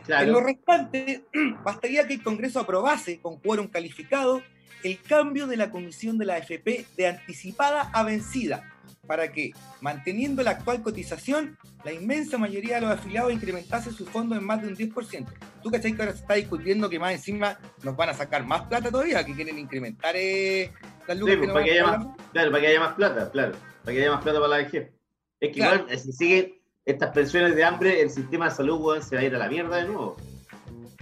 [0.06, 0.40] En lo Claro.
[0.42, 1.24] restante,
[1.64, 4.42] bastaría que el Congreso aprobase con quórum calificado
[4.84, 8.77] el cambio de la comisión de la AFP de anticipada a vencida,
[9.08, 14.36] para que, manteniendo la actual cotización, la inmensa mayoría de los afiliados incrementase su fondo
[14.36, 15.26] en más de un 10%.
[15.62, 18.62] ¿Tú cachai que ahora se está discutiendo que más encima nos van a sacar más
[18.62, 20.70] plata todavía, que quieren incrementar eh,
[21.08, 23.52] las Sí, lucas pues, para que haya más, claro, para que haya más plata, claro.
[23.82, 24.92] Para que haya más plata para la vejez.
[25.40, 25.80] Es que Claro.
[25.82, 26.54] igual, si siguen
[26.84, 29.76] estas pensiones de hambre, el sistema de salud se va a ir a la mierda
[29.78, 30.16] de nuevo.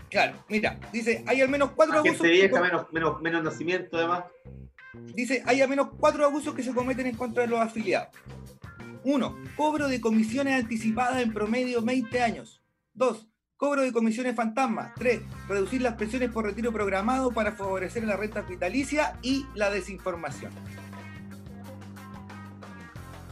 [0.09, 2.19] Claro, mira, dice, hay al menos cuatro abusos.
[2.19, 4.25] gente vieja, menos, menos, menos nacimiento además.
[5.15, 8.09] Dice, hay al menos cuatro abusos que se cometen en contra de los afiliados.
[9.05, 12.61] Uno, cobro de comisiones anticipadas en promedio 20 años.
[12.93, 14.93] Dos, cobro de comisiones fantasma.
[14.97, 20.53] Tres, reducir las pensiones por retiro programado para favorecer la renta vitalicia y la desinformación.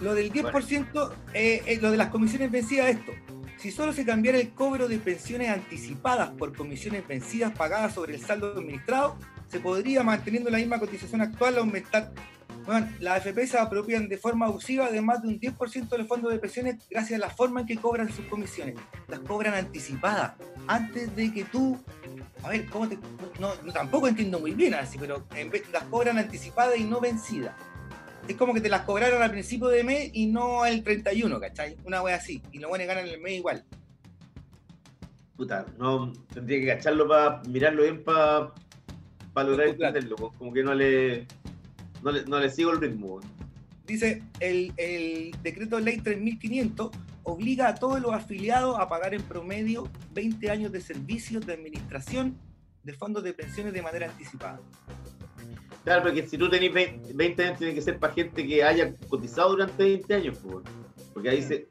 [0.00, 3.12] Lo del 10%, eh, eh, lo de las comisiones vencidas, esto.
[3.58, 8.20] Si solo se cambiara el cobro de pensiones anticipadas por comisiones vencidas pagadas sobre el
[8.20, 9.16] saldo administrado,
[9.48, 12.12] se podría, manteniendo la misma cotización actual, aumentar.
[12.66, 16.08] Bueno, las AFP se apropian de forma abusiva de más de un 10% de los
[16.08, 18.76] fondos de pensiones gracias a la forma en que cobran sus comisiones.
[19.08, 20.32] Las cobran anticipadas,
[20.66, 21.78] antes de que tú.
[22.42, 22.98] A ver, ¿cómo te.?
[23.38, 25.26] No, tampoco entiendo muy bien así, pero
[25.72, 27.54] las cobran anticipadas y no vencidas.
[28.26, 31.76] Es como que te las cobraron al principio de mes y no el 31, ¿cachai?
[31.84, 32.42] Una wea así.
[32.52, 33.64] Y los buenos ganan el mes igual.
[35.36, 38.52] Puta, no tendría que cacharlo para mirarlo bien para
[39.42, 39.98] lograr tu plata.
[39.98, 40.16] entenderlo.
[40.16, 41.26] pues, Como que no le,
[42.02, 43.20] no le, no le sigo el ritmo.
[43.86, 46.90] Dice, el, el decreto ley 3500
[47.24, 52.36] obliga a todos los afiliados a pagar en promedio 20 años de servicios de administración
[52.82, 54.60] de fondos de pensiones de manera anticipada.
[55.84, 58.92] Claro, porque si tú tenés 20, 20 años, tiene que ser para gente que haya
[59.08, 60.38] cotizado durante 20 años.
[61.12, 61.68] Porque ahí se,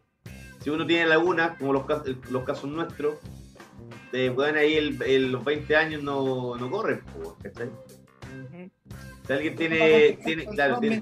[0.62, 1.86] si uno tiene lagunas, como los,
[2.30, 3.16] los casos nuestros,
[4.12, 7.02] de, weón, ahí el, el- los 20 años no, no corren.
[7.16, 7.70] pues, ¿cachai?
[9.28, 11.02] Si alguien tiene, tiene, claro, tiene,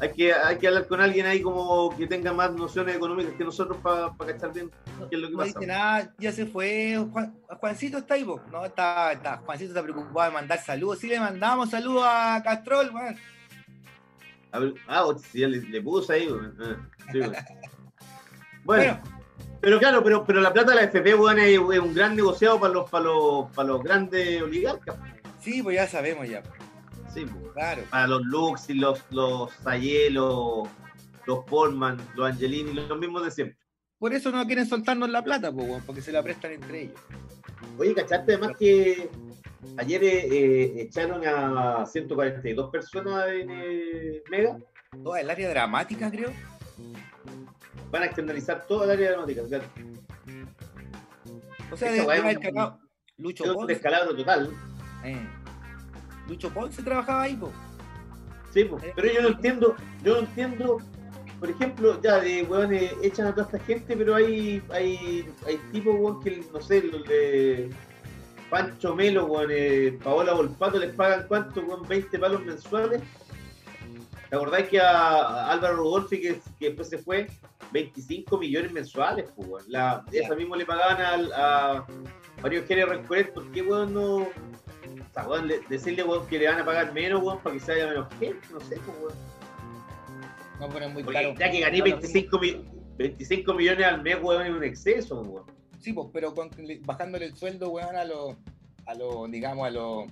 [0.00, 3.44] hay que, hay que hablar con alguien ahí como que tenga más nociones económicas que
[3.44, 4.70] nosotros para cachar bien
[5.08, 5.58] qué es lo que No pasa.
[5.60, 6.96] dice nada, ya se fue.
[7.12, 8.24] Juan- Juancito está ahí?
[8.50, 9.36] No, está, está.
[9.38, 10.98] Juancito está preocupado de mandar saludos.
[10.98, 12.90] Sí le mandamos saludos a Castrol.
[14.52, 16.56] A ver, ah, ya le, le puso ahí, weón.
[16.60, 16.76] Ah,
[17.12, 17.20] sí.
[18.64, 19.19] Bueno, Bueno,
[19.60, 22.58] pero claro, pero, pero la plata de la FP, weón, es, es un gran negociado
[22.58, 24.96] para los, para los, para los grandes oligarcas.
[25.40, 26.42] sí, pues ya sabemos ya.
[27.12, 27.52] Sí, pues.
[27.52, 27.82] Claro.
[27.90, 30.68] Para los Lux y los, los Sayé, los,
[31.26, 33.58] los Polman, los Angelini, los mismos de siempre.
[33.98, 37.00] Por eso no quieren soltarnos la plata, pues, weón, porque se la prestan entre ellos.
[37.78, 39.10] Oye, ¿cachaste además que
[39.76, 44.58] ayer eh, eh, echaron a 142 personas en eh, Mega?
[45.02, 46.32] Toda el área dramática, creo.
[47.90, 49.42] Van a externalizar toda el área aeronáutica.
[49.42, 49.60] O sea,
[51.72, 52.78] O sea, de, de un-.
[53.18, 54.50] Lucho es un descalabro total.
[55.04, 55.26] eh.
[56.28, 57.52] Lucho Ponce trabajaba ahí, pues.
[58.52, 58.78] Sí, po.
[58.96, 60.78] pero yo no entiendo, yo no entiendo,
[61.38, 65.94] por ejemplo, ya de weones echan a toda esta gente, pero hay, hay, hay tipos,
[65.98, 67.70] weón, que no sé, los de
[68.48, 73.02] Pancho Melo, weón, eh, Paola Volpato, les pagan cuánto, weón, 20 palos mensuales.
[74.28, 77.28] ¿Te acordáis que a, a Álvaro Rodolfi, que, que después se fue,
[77.72, 79.64] 25 millones mensuales, pues, weón?
[79.68, 81.86] La, esa mismo le pagaban al, a
[82.42, 84.16] Mario Jerez Rencoret, ¿por qué, weón, no...?
[84.16, 87.60] O sea, weón, le- decirle, weón, que le van a pagar menos, weón, para que
[87.60, 89.14] se haya menos gente, no sé, pues, weón.
[90.60, 91.34] No, pero es muy Porque caro.
[91.38, 92.64] ya que gané No, no, 25, mi-
[92.98, 95.44] 25 millones al mes, weón, es un exceso, weón.
[95.80, 96.50] Sí, pues, pero con-
[96.82, 98.36] bajándole el sueldo, weón, a los,
[98.86, 100.04] a los, digamos, a los,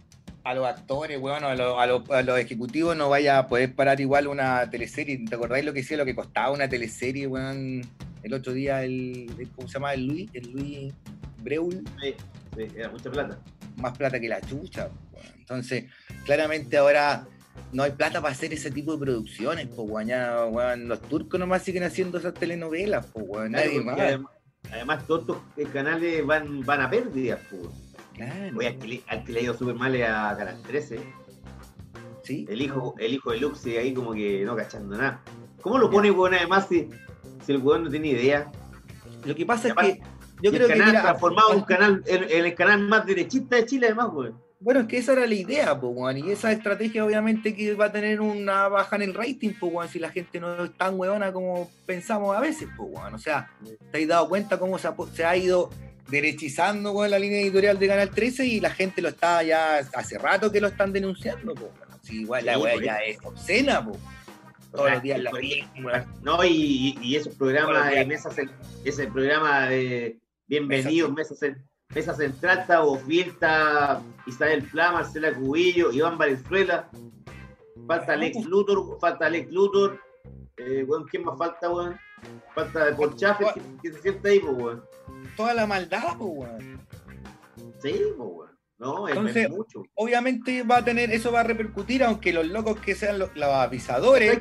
[0.45, 3.75] a los actores, weón, a los, a, los, a los ejecutivos no vaya a poder
[3.75, 5.25] parar igual una teleserie.
[5.29, 7.83] ¿Te acordáis lo que decía, lo que costaba una teleserie, weón?
[8.23, 9.95] El otro día, el, el- ¿cómo se llama?
[9.95, 10.95] El Luis, el Luis
[11.43, 12.15] Breul, Sí,
[12.57, 13.39] sí, era mucha plata.
[13.77, 14.89] más plata que la chucha.
[15.13, 15.27] weón.
[15.39, 15.85] Entonces,
[16.25, 17.27] claramente ahora
[17.73, 20.07] no hay plata para hacer ese tipo de producciones, pues, weón.
[20.09, 23.53] Ya, weón, los turcos nomás siguen haciendo esas telenovelas, pues, weón.
[23.53, 23.99] Nadie más.
[24.01, 24.33] Además,
[24.73, 27.63] además, todos estos eh, canales van, van a pérdidas, pues.
[28.19, 28.59] Claro.
[28.59, 31.01] Oye, al que, le, al que le ha ido súper mal es a Canal 13.
[32.23, 32.47] Sí.
[32.49, 35.23] El hijo, el hijo de Lux sigue ahí como que no cachando nada.
[35.63, 36.89] ¿Cómo lo pone, weón, además, si,
[37.45, 38.51] si el weón no tiene idea?
[39.25, 40.01] Lo que pasa es que
[40.43, 43.07] yo creo el que canal mira, transformado en un canal, en, en el canal más
[43.07, 44.39] derechista de Chile, además, weón.
[44.61, 47.93] bueno, es que esa era la idea, weón, y esa estrategia obviamente que va a
[47.93, 51.71] tener una baja en el rating, weón, si la gente no es tan weona como
[51.87, 53.51] pensamos a veces, pues, weón, o sea,
[53.91, 55.71] ¿te has dado cuenta cómo se ha, pu- se ha ido
[56.09, 60.19] derechizando, weón, la línea editorial de Canal 13 y la gente lo está ya, hace
[60.19, 61.55] rato que lo están denunciando,
[62.03, 63.99] sí, igual la weá ya es obscena, pues,
[64.73, 65.31] todos los días la
[66.23, 68.37] No, y, y esos programas de mesas,
[68.85, 71.63] ese programa de Bienvenidos, Mesa, Cen-
[71.95, 76.89] Mesa Central, está Bofil, está Isabel Pla, Marcela Cubillo, Iván Valenzuela,
[77.87, 80.01] falta Alex Luthor, falta Alex Luthor,
[80.57, 81.99] eh, weón, ¿quién más falta, weón?
[82.55, 83.49] Falta de Paul Schaffer,
[83.83, 84.85] que, se sienta ahí, pues, weón.
[85.37, 86.81] Toda la maldad, pues, weón.
[87.83, 88.49] Sí, pues, weón.
[88.79, 89.83] No, es, Entonces, es mucho.
[89.95, 93.49] obviamente va a tener, eso va a repercutir, aunque los locos que sean los, los
[93.49, 94.41] avisadores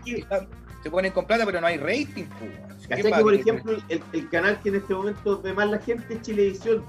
[0.84, 2.26] se ponen con plata, pero no hay rating.
[2.26, 2.68] pues, weón.
[2.78, 5.70] ¿Quién ¿Cachai va que, por ejemplo, el, el canal que en este momento ve más
[5.70, 6.86] la gente es Chilevisión?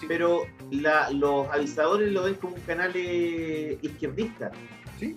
[0.00, 0.06] Sí.
[0.08, 4.50] Pero la- los avisadores lo ven como un canal eh, izquierdista.
[4.98, 5.16] Sí.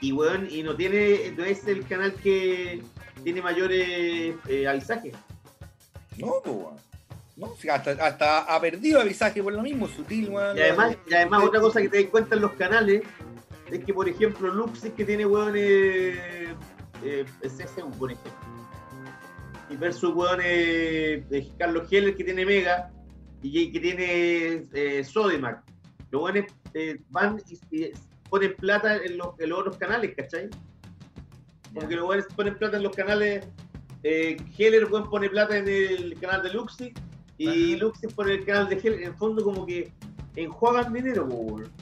[0.00, 2.82] Y, weón, y no tiene, no es el canal que
[3.22, 5.14] tiene mayores eh, avisajes.
[6.18, 6.76] No, pues, weón.
[7.40, 10.30] No, hasta, hasta ha perdido avisaje por lo mismo, sutil.
[10.30, 13.02] Y además, y además otra cosa que te das cuenta en los canales
[13.70, 16.54] es que, por ejemplo, Luxis que tiene, weón, eh,
[17.02, 18.32] eh, CSU, por ejemplo.
[19.70, 21.24] Y versus, weón, eh,
[21.58, 22.90] Carlos Heller que tiene Mega
[23.40, 25.06] y que tiene eh.
[26.10, 26.44] Los weones
[26.74, 27.92] eh, van y, y
[28.28, 30.50] ponen plata en los, en los otros canales, ¿cachai?
[31.72, 33.46] Porque los weones ponen plata en los canales.
[34.02, 36.92] Eh, Heller, weón, pone plata en el canal de Luxi
[37.40, 37.84] y Ajá.
[37.84, 39.00] Luxi pone el canal de Heller.
[39.00, 39.90] En el fondo, como que
[40.36, 41.72] enjuagan dinero, po, weón.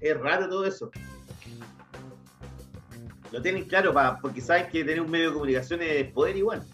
[0.00, 0.90] Es raro todo eso.
[3.30, 6.64] Lo tienen claro, pa, porque saben que tener un medio de comunicación es poder igual.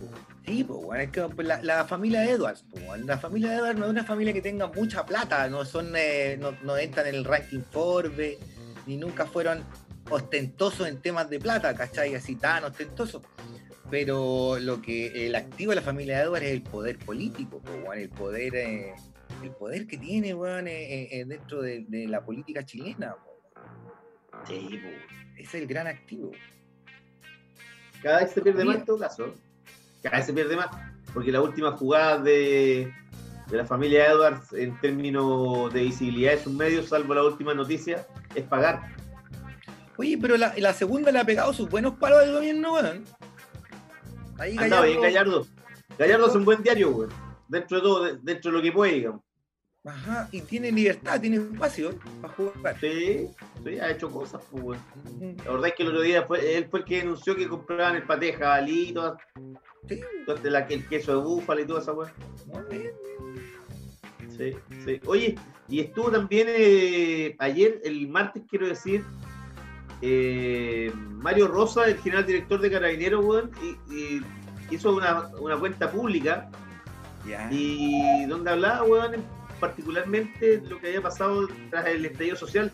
[0.46, 3.84] Sí, pues, weón, es que la, la familia Edwards, pues, weón, la familia Edwards no
[3.84, 7.26] es una familia que tenga mucha plata, no son, eh, no, no entran en el
[7.26, 8.38] ranking Forbes,
[8.86, 9.62] ni nunca fueron
[10.08, 12.14] ostentosos en temas de plata, ¿cachai?
[12.14, 13.20] Así tan ostentosos.
[13.90, 18.08] Pero lo que el activo de la familia Edwards es el poder político, pues, el
[18.08, 18.94] poder, eh,
[19.42, 23.36] el poder que tiene, weón, eh, eh, dentro de, de la política chilena, pues.
[24.48, 24.80] Sí,
[25.38, 26.32] es el gran activo.
[28.02, 29.34] Cada vez se pierde más en todo caso.
[30.02, 30.68] Cada vez se pierde más.
[31.14, 32.92] Porque la última jugada de,
[33.48, 38.06] de la familia Edwards en términos de visibilidad de sus medios, salvo la última noticia,
[38.34, 38.94] es pagar.
[39.96, 43.04] Oye, pero la, la segunda le ha pegado sus buenos palos al gobierno, weón.
[44.38, 45.46] Ahí Andaba bien Gallardo- Gallardo.
[45.98, 47.08] Gallardo es un buen diario, güey.
[47.48, 49.22] Dentro de todo, de- dentro de lo que puede, digamos.
[49.84, 52.80] Ajá, y tiene libertad, tiene espacio para jugar.
[52.80, 53.28] Sí,
[53.64, 54.80] sí, ha hecho cosas, pues.
[55.04, 55.36] Ujú.
[55.44, 57.94] La verdad es que el otro día fue, él fue el que denunció que compraban
[57.94, 59.16] el paté de jabalí, todas-
[59.88, 60.00] Sí,
[60.42, 62.12] la- el queso de búfalo y toda esa weá.
[62.46, 62.92] muy bien.
[64.36, 64.52] Sí,
[64.84, 65.00] sí.
[65.06, 65.36] Oye,
[65.68, 69.04] y estuvo también eh, ayer, el martes, quiero decir,
[70.02, 74.22] eh, Mario Rosa, el general director de Carabineros, weón, y, y
[74.70, 76.50] hizo una, una cuenta pública
[77.50, 79.24] y donde hablaba, weón,
[79.58, 82.72] particularmente de lo que había pasado tras el estallido social.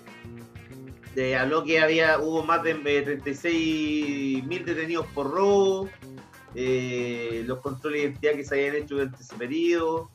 [1.14, 5.88] Eh, habló que había hubo más de eh, 36 mil detenidos por robo,
[6.54, 10.10] eh, los controles de identidad que se habían hecho durante ese periodo,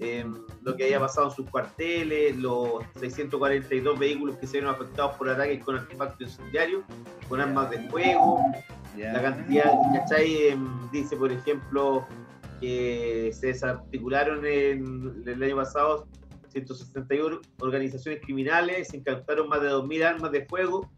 [0.00, 0.24] eh,
[0.62, 5.28] lo que había pasado en sus cuarteles, los 642 vehículos que se vieron afectados por
[5.28, 6.82] ataques con artefactos incendiarios,
[7.28, 8.40] con armas de fuego,
[9.12, 10.48] la cantidad, ¿cachai?
[10.48, 12.06] Em, Dice, por ejemplo,
[12.60, 16.06] que se desarticularon en, el año pasado
[16.48, 20.90] 161 organizaciones criminales, se incautaron más de 2.000 armas de fuego,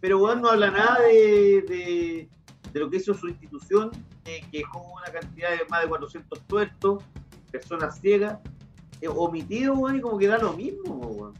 [0.00, 2.28] pero bueno, no habla nada de, de-
[2.72, 3.90] de lo que hizo su institución,
[4.26, 7.02] eh, que dejó una cantidad de más de 400 tuertos,
[7.50, 8.38] personas ciegas,
[9.00, 11.34] eh, omitidos, weón, y como que da lo mismo, weón.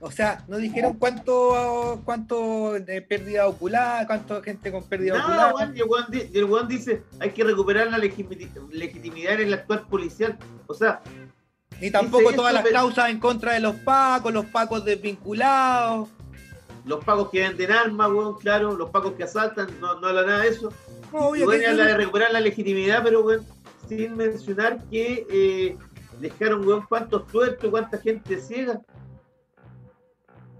[0.00, 5.54] O sea, no dijeron cuánto, cuánto de pérdida ocular, cuánta gente con pérdida Nada, ocular.
[5.84, 10.38] weón, y el weón dice, hay que recuperar la legitimidad en el actual policial.
[10.68, 11.00] O sea,
[11.80, 16.08] Ni tampoco todas eso, las causas en contra de los pacos, los pacos desvinculados.
[16.84, 20.42] los pagos que venden armas, weón, claro, los pagos que asaltan, no, no habla nada
[20.42, 20.72] de eso.
[21.12, 23.44] No, Y weón, habla de recuperar la legitimidad, pero weón,
[23.88, 25.76] sin mencionar que eh,
[26.20, 28.80] dejaron, weón, cuántos tuertos, cuánta gente ciega.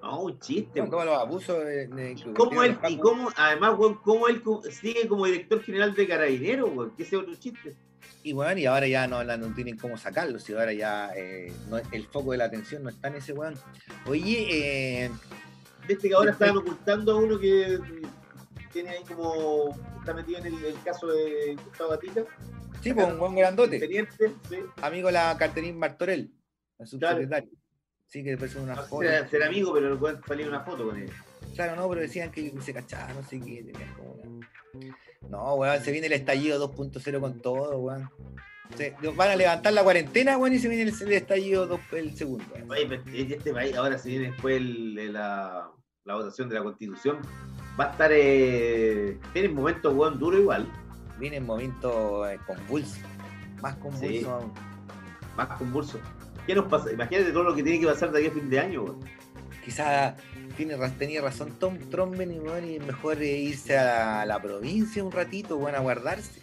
[0.02, 1.06] No, un chiste, Como weón.
[1.06, 5.26] los abusos de, de- que ¿Cómo él, y cómo, además, weón, cómo él sigue como
[5.26, 7.76] director general de Carabineros, weón, que ese es otro chiste.
[8.22, 11.78] Y bueno, y ahora ya no, no tienen cómo sacarlo, si ahora ya eh, no-
[11.92, 13.54] el foco de la atención no está en ese weón.
[14.06, 14.46] Oye,
[15.04, 15.10] eh,
[15.86, 17.78] Viste que ahora estaban ocultando a uno que
[18.72, 22.24] tiene ahí como, está metido en el, el caso de Gustavo Gatica,
[22.82, 24.56] sí, pues un buen grandote, sí.
[24.82, 26.30] amigo de la Caterín Martorell,
[26.78, 27.48] la subsecretaria.
[28.06, 29.06] Sí, que después son No unas sé fotos.
[29.08, 31.10] si era- ser amigo, pero no salir una foto con él.
[31.54, 34.88] Claro, no, pero decían que se cachaba, no sé qué, una-
[35.28, 38.08] No, weón, se viene el estallido 2.0 con todo, weón.
[38.76, 42.16] Se- van a levantar la cuarentena, weón, y se viene el, el estallido dos- el
[42.16, 42.44] segundo.
[42.54, 42.70] weón.
[42.70, 45.70] Oye, pero en este país, ahora se viene después el- la,
[46.04, 47.18] la votación de la constitución,
[47.78, 50.66] va a estar eh, tiene momentos weón duro igual,
[51.18, 52.98] Viene en momentos eh, convulsos,
[53.60, 54.24] más convulsos Sí.
[54.24, 54.52] aún.
[55.36, 55.98] más convulso.
[56.46, 56.90] ¿Qué nos pasa?
[56.92, 59.00] Imagínate todo lo que tiene que pasar de aquí a fin de año, weón.
[59.64, 60.14] Quizá
[60.56, 65.12] tiene, ra- tenía razón Tom Tromben y, es mejor eh, irse a la, provincia un
[65.12, 66.40] ratito, weón, a guardarse.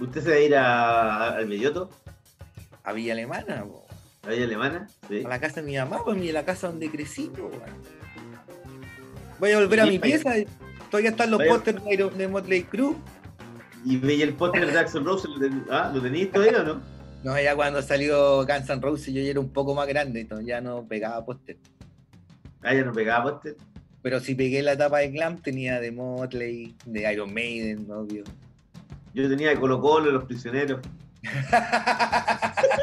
[0.00, 1.90] ¿Usted se va a ir a- al Belloto,
[2.84, 3.82] A Villa Alemana, weón.
[4.22, 4.88] a la Villa Alemana?
[5.08, 5.22] Sí.
[5.24, 7.52] a la casa de mi mamá, pues, a la casa donde crecí, weón.
[9.38, 10.32] Voy a volver a mi pieza.
[10.90, 12.96] Todavía están los pósters de, de Motley Crue.
[13.88, 15.26] ¿Y veía el póster de Jackson Rose?
[15.28, 16.80] ¿Lo ten- ah, ¿Lo tenías todavía o no?
[17.24, 20.46] No, ya cuando salió Guns N' Roses yo ya era un poco más grande, entonces
[20.46, 21.56] ya no pegaba póster.
[22.62, 23.56] Ah, ya no pegaba póster.
[24.02, 28.24] Pero si pegué la etapa de Glam tenía de Motley, de Iron Maiden, obvio.
[29.14, 30.80] Yo tenía de Colo Colo, Los Prisioneros.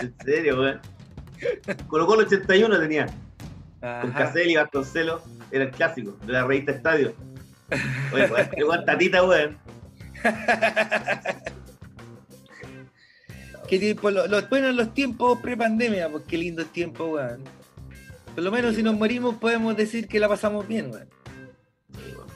[0.00, 0.80] En serio, weón.
[1.88, 3.06] Colo Colo 81 tenía.
[3.80, 4.12] Con Ajá.
[4.12, 5.22] Caselli y Vasconcelos.
[5.52, 7.14] Era el clásico de la revista Estadio.
[8.12, 9.58] Oye, qué weón tatita, weón.
[13.68, 17.42] Qué tiempo, lo- los buenos los tiempos pre-pandemia, pues qué lindos tiempos, weón.
[18.34, 21.08] Por lo menos si nos morimos podemos decir que la pasamos bien, weón.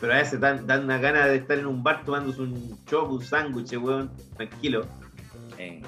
[0.01, 3.11] Pero a veces dan, dan una gana de estar en un bar tomándose un chop,
[3.11, 4.11] un sándwich, weón.
[4.37, 4.87] Tranquilo.
[5.59, 5.83] Eh,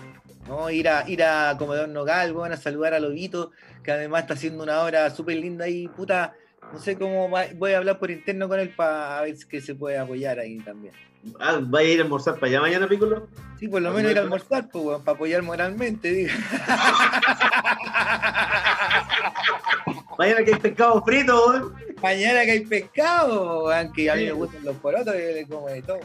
[0.46, 3.50] No, ir a, ir a Comedor Nogal, weón, a saludar a Lobito,
[3.82, 6.34] que además está haciendo una obra súper linda ahí, puta.
[6.72, 9.60] No sé cómo va- voy a hablar por interno con él para ver si que
[9.60, 10.92] se puede apoyar ahí también.
[11.40, 13.28] Ah, ¿vaya a ir a almorzar para allá mañana, Piccolo?
[13.58, 16.32] Sí, por lo ¿A menos ir a almorzar, pues, weón, para apoyar moralmente, diga.
[20.18, 21.74] Mañana que hay pescado frito, weón.
[22.02, 24.26] Mañana que hay pescado, weón, que a mí Sí.
[24.26, 26.00] me gustan los porotos, yo le como de todo.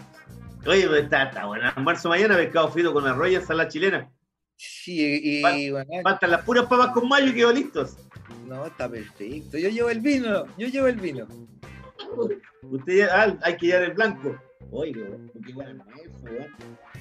[0.65, 1.72] Oye, pues está, está bueno.
[1.76, 4.10] Almuerzo mañana, pescado frito con arroz y ensalada chilena.
[4.56, 7.98] Sí, y, y, weón, Faltan las puras papas con mayo y quedo listos.
[8.54, 9.58] No, está perfecto.
[9.58, 11.28] Yo llevo el vino, yo llevo el vino.
[12.64, 14.40] Usted ya, ah, hay que llevar el blanco.
[14.72, 16.48] Oye, weón, qué bueno es weón.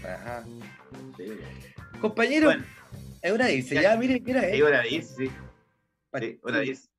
[0.05, 0.45] Ajá.
[1.16, 1.39] Sí.
[2.01, 2.65] Compañero, Bueno,
[3.23, 3.83] es hora de irse, ya.
[3.83, 4.62] ya, mire, ¿qué hora sí, es?
[4.62, 5.31] hora 10, sí.
[6.20, 6.91] Sí, hora 10.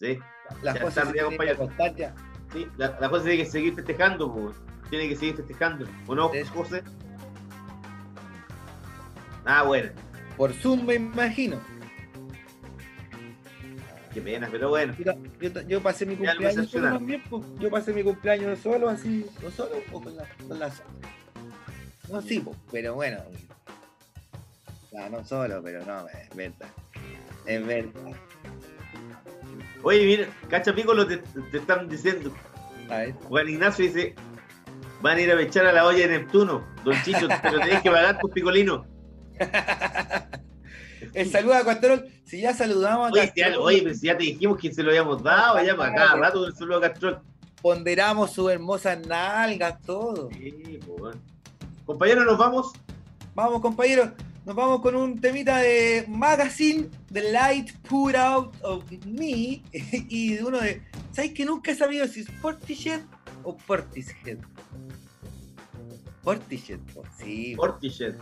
[0.00, 0.18] Sí,
[0.62, 1.16] Las Ya cosas se
[1.96, 2.14] ya.
[2.52, 2.66] sí.
[2.76, 4.56] La, la cosa tiene que seguir festejando, pues.
[4.90, 5.86] Tiene que seguir festejando.
[6.06, 6.30] ¿O no.
[6.54, 6.82] José?
[9.44, 9.90] Ah, bueno.
[10.36, 11.60] Por Zoom me imagino.
[14.12, 14.94] Qué pena, pero bueno.
[14.98, 17.44] Yo, yo- yo pasé mi cumpleaños solo también, pues.
[17.58, 20.70] Yo pasé mi cumpleaños solo, así, no solo, o con la, con la
[22.10, 23.18] No, sí, pues, pero bueno.
[24.92, 26.68] No, no solo, pero no, es verdad.
[27.46, 28.12] Es verdad.
[29.82, 32.32] Oye, mira, cacha Piccolo, te, te están diciendo.
[32.90, 33.12] A ver.
[33.14, 34.14] Juan Ignacio dice:
[35.00, 36.66] van a ir a echar a la olla de Neptuno.
[36.84, 38.86] Don Chicho, pero tenés que pagar tus picolinos.
[41.14, 42.06] El saludo a Castrol.
[42.32, 45.22] Si ya saludamos a Oye, si ya, oye, ya te dijimos que se lo habíamos
[45.22, 47.20] dado, ya para cada rato el saludo a Castrol.
[47.60, 50.30] ponderamos sus hermosas nalgas, todo.
[50.30, 51.20] Sí, pues, bueno.
[51.84, 52.72] Compañeros, nos vamos.
[53.34, 54.12] Vamos, compañeros.
[54.46, 59.62] Nos vamos con un temita de Magazine, The Light Put Out of Me,
[60.08, 60.80] y de uno de.
[61.10, 63.02] ¿Sabes que nunca he sabido si es Portishead
[63.42, 64.38] o Portishead?
[66.22, 67.02] Portishead, po.
[67.18, 68.14] sí, Portishead.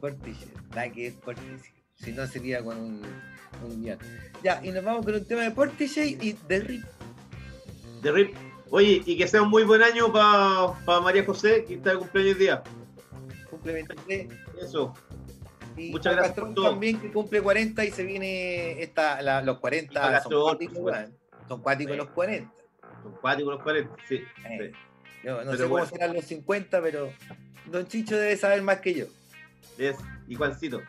[0.00, 0.48] Portishead.
[0.70, 1.60] Nada que es Portishead.
[1.96, 3.02] Si no sería con un,
[3.64, 3.98] un guion.
[4.42, 6.84] Ya, y nos vamos con un tema de Portishead y de Rip.
[8.02, 8.34] De RIP.
[8.70, 12.38] Oye, y que sea un muy buen año para María José, que está de cumpleaños
[12.38, 12.62] día.
[13.50, 14.28] Cumple 23.
[14.62, 14.94] Eso.
[15.76, 16.70] Y Muchas gracias por todo.
[16.70, 20.92] también que cumple 40 y se viene esta, la- los 40 Juan son cuáticos.
[21.48, 21.98] Son cuáticos Sí.
[21.98, 22.52] los 40.
[23.02, 24.14] Son cuáticos los 40, sí.
[24.16, 24.78] Eh, sí.
[25.24, 25.86] Yo no Pero sé cómo bueno.
[25.86, 27.10] serán los 50, pero
[27.66, 29.06] Don Chicho debe saber más que yo.
[29.78, 29.96] Es,
[30.28, 30.80] y Juancito.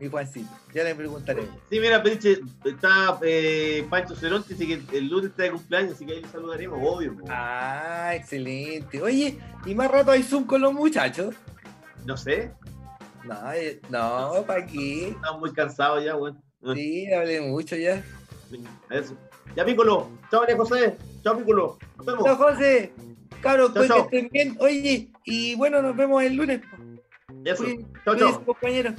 [0.00, 0.48] Mi Juancito.
[0.72, 1.42] Ya le preguntaré.
[1.70, 6.06] Sí, mira, Pinche, está eh, Pancho Ceronte, así que el lunes está de cumpleaños, así
[6.06, 7.16] que ahí le saludaremos, obvio.
[7.16, 7.24] po.
[7.28, 9.02] Ah, excelente.
[9.02, 11.34] Oye, ¿y más rato hay Zoom con los muchachos?
[12.06, 12.52] No sé,
[13.24, 15.08] No, eh, no, ¿para qué?
[15.08, 16.40] estamos muy cansados ya, bueno.
[16.74, 18.02] Sí, hablé mucho ya.
[18.90, 19.16] Eso.
[19.56, 20.08] Ya, Piccolo.
[20.30, 20.96] Chao, María José.
[21.22, 21.78] Chao, Piccolo.
[21.96, 22.24] Nos vemos.
[22.24, 22.92] Chao, José.
[23.42, 24.56] Cabros, pues que estén bien.
[24.60, 26.60] Oye, y bueno, nos vemos el lunes.
[27.44, 27.62] Eso.
[27.64, 28.44] Cuídense, Chao, chao.
[28.44, 28.94] compañeros.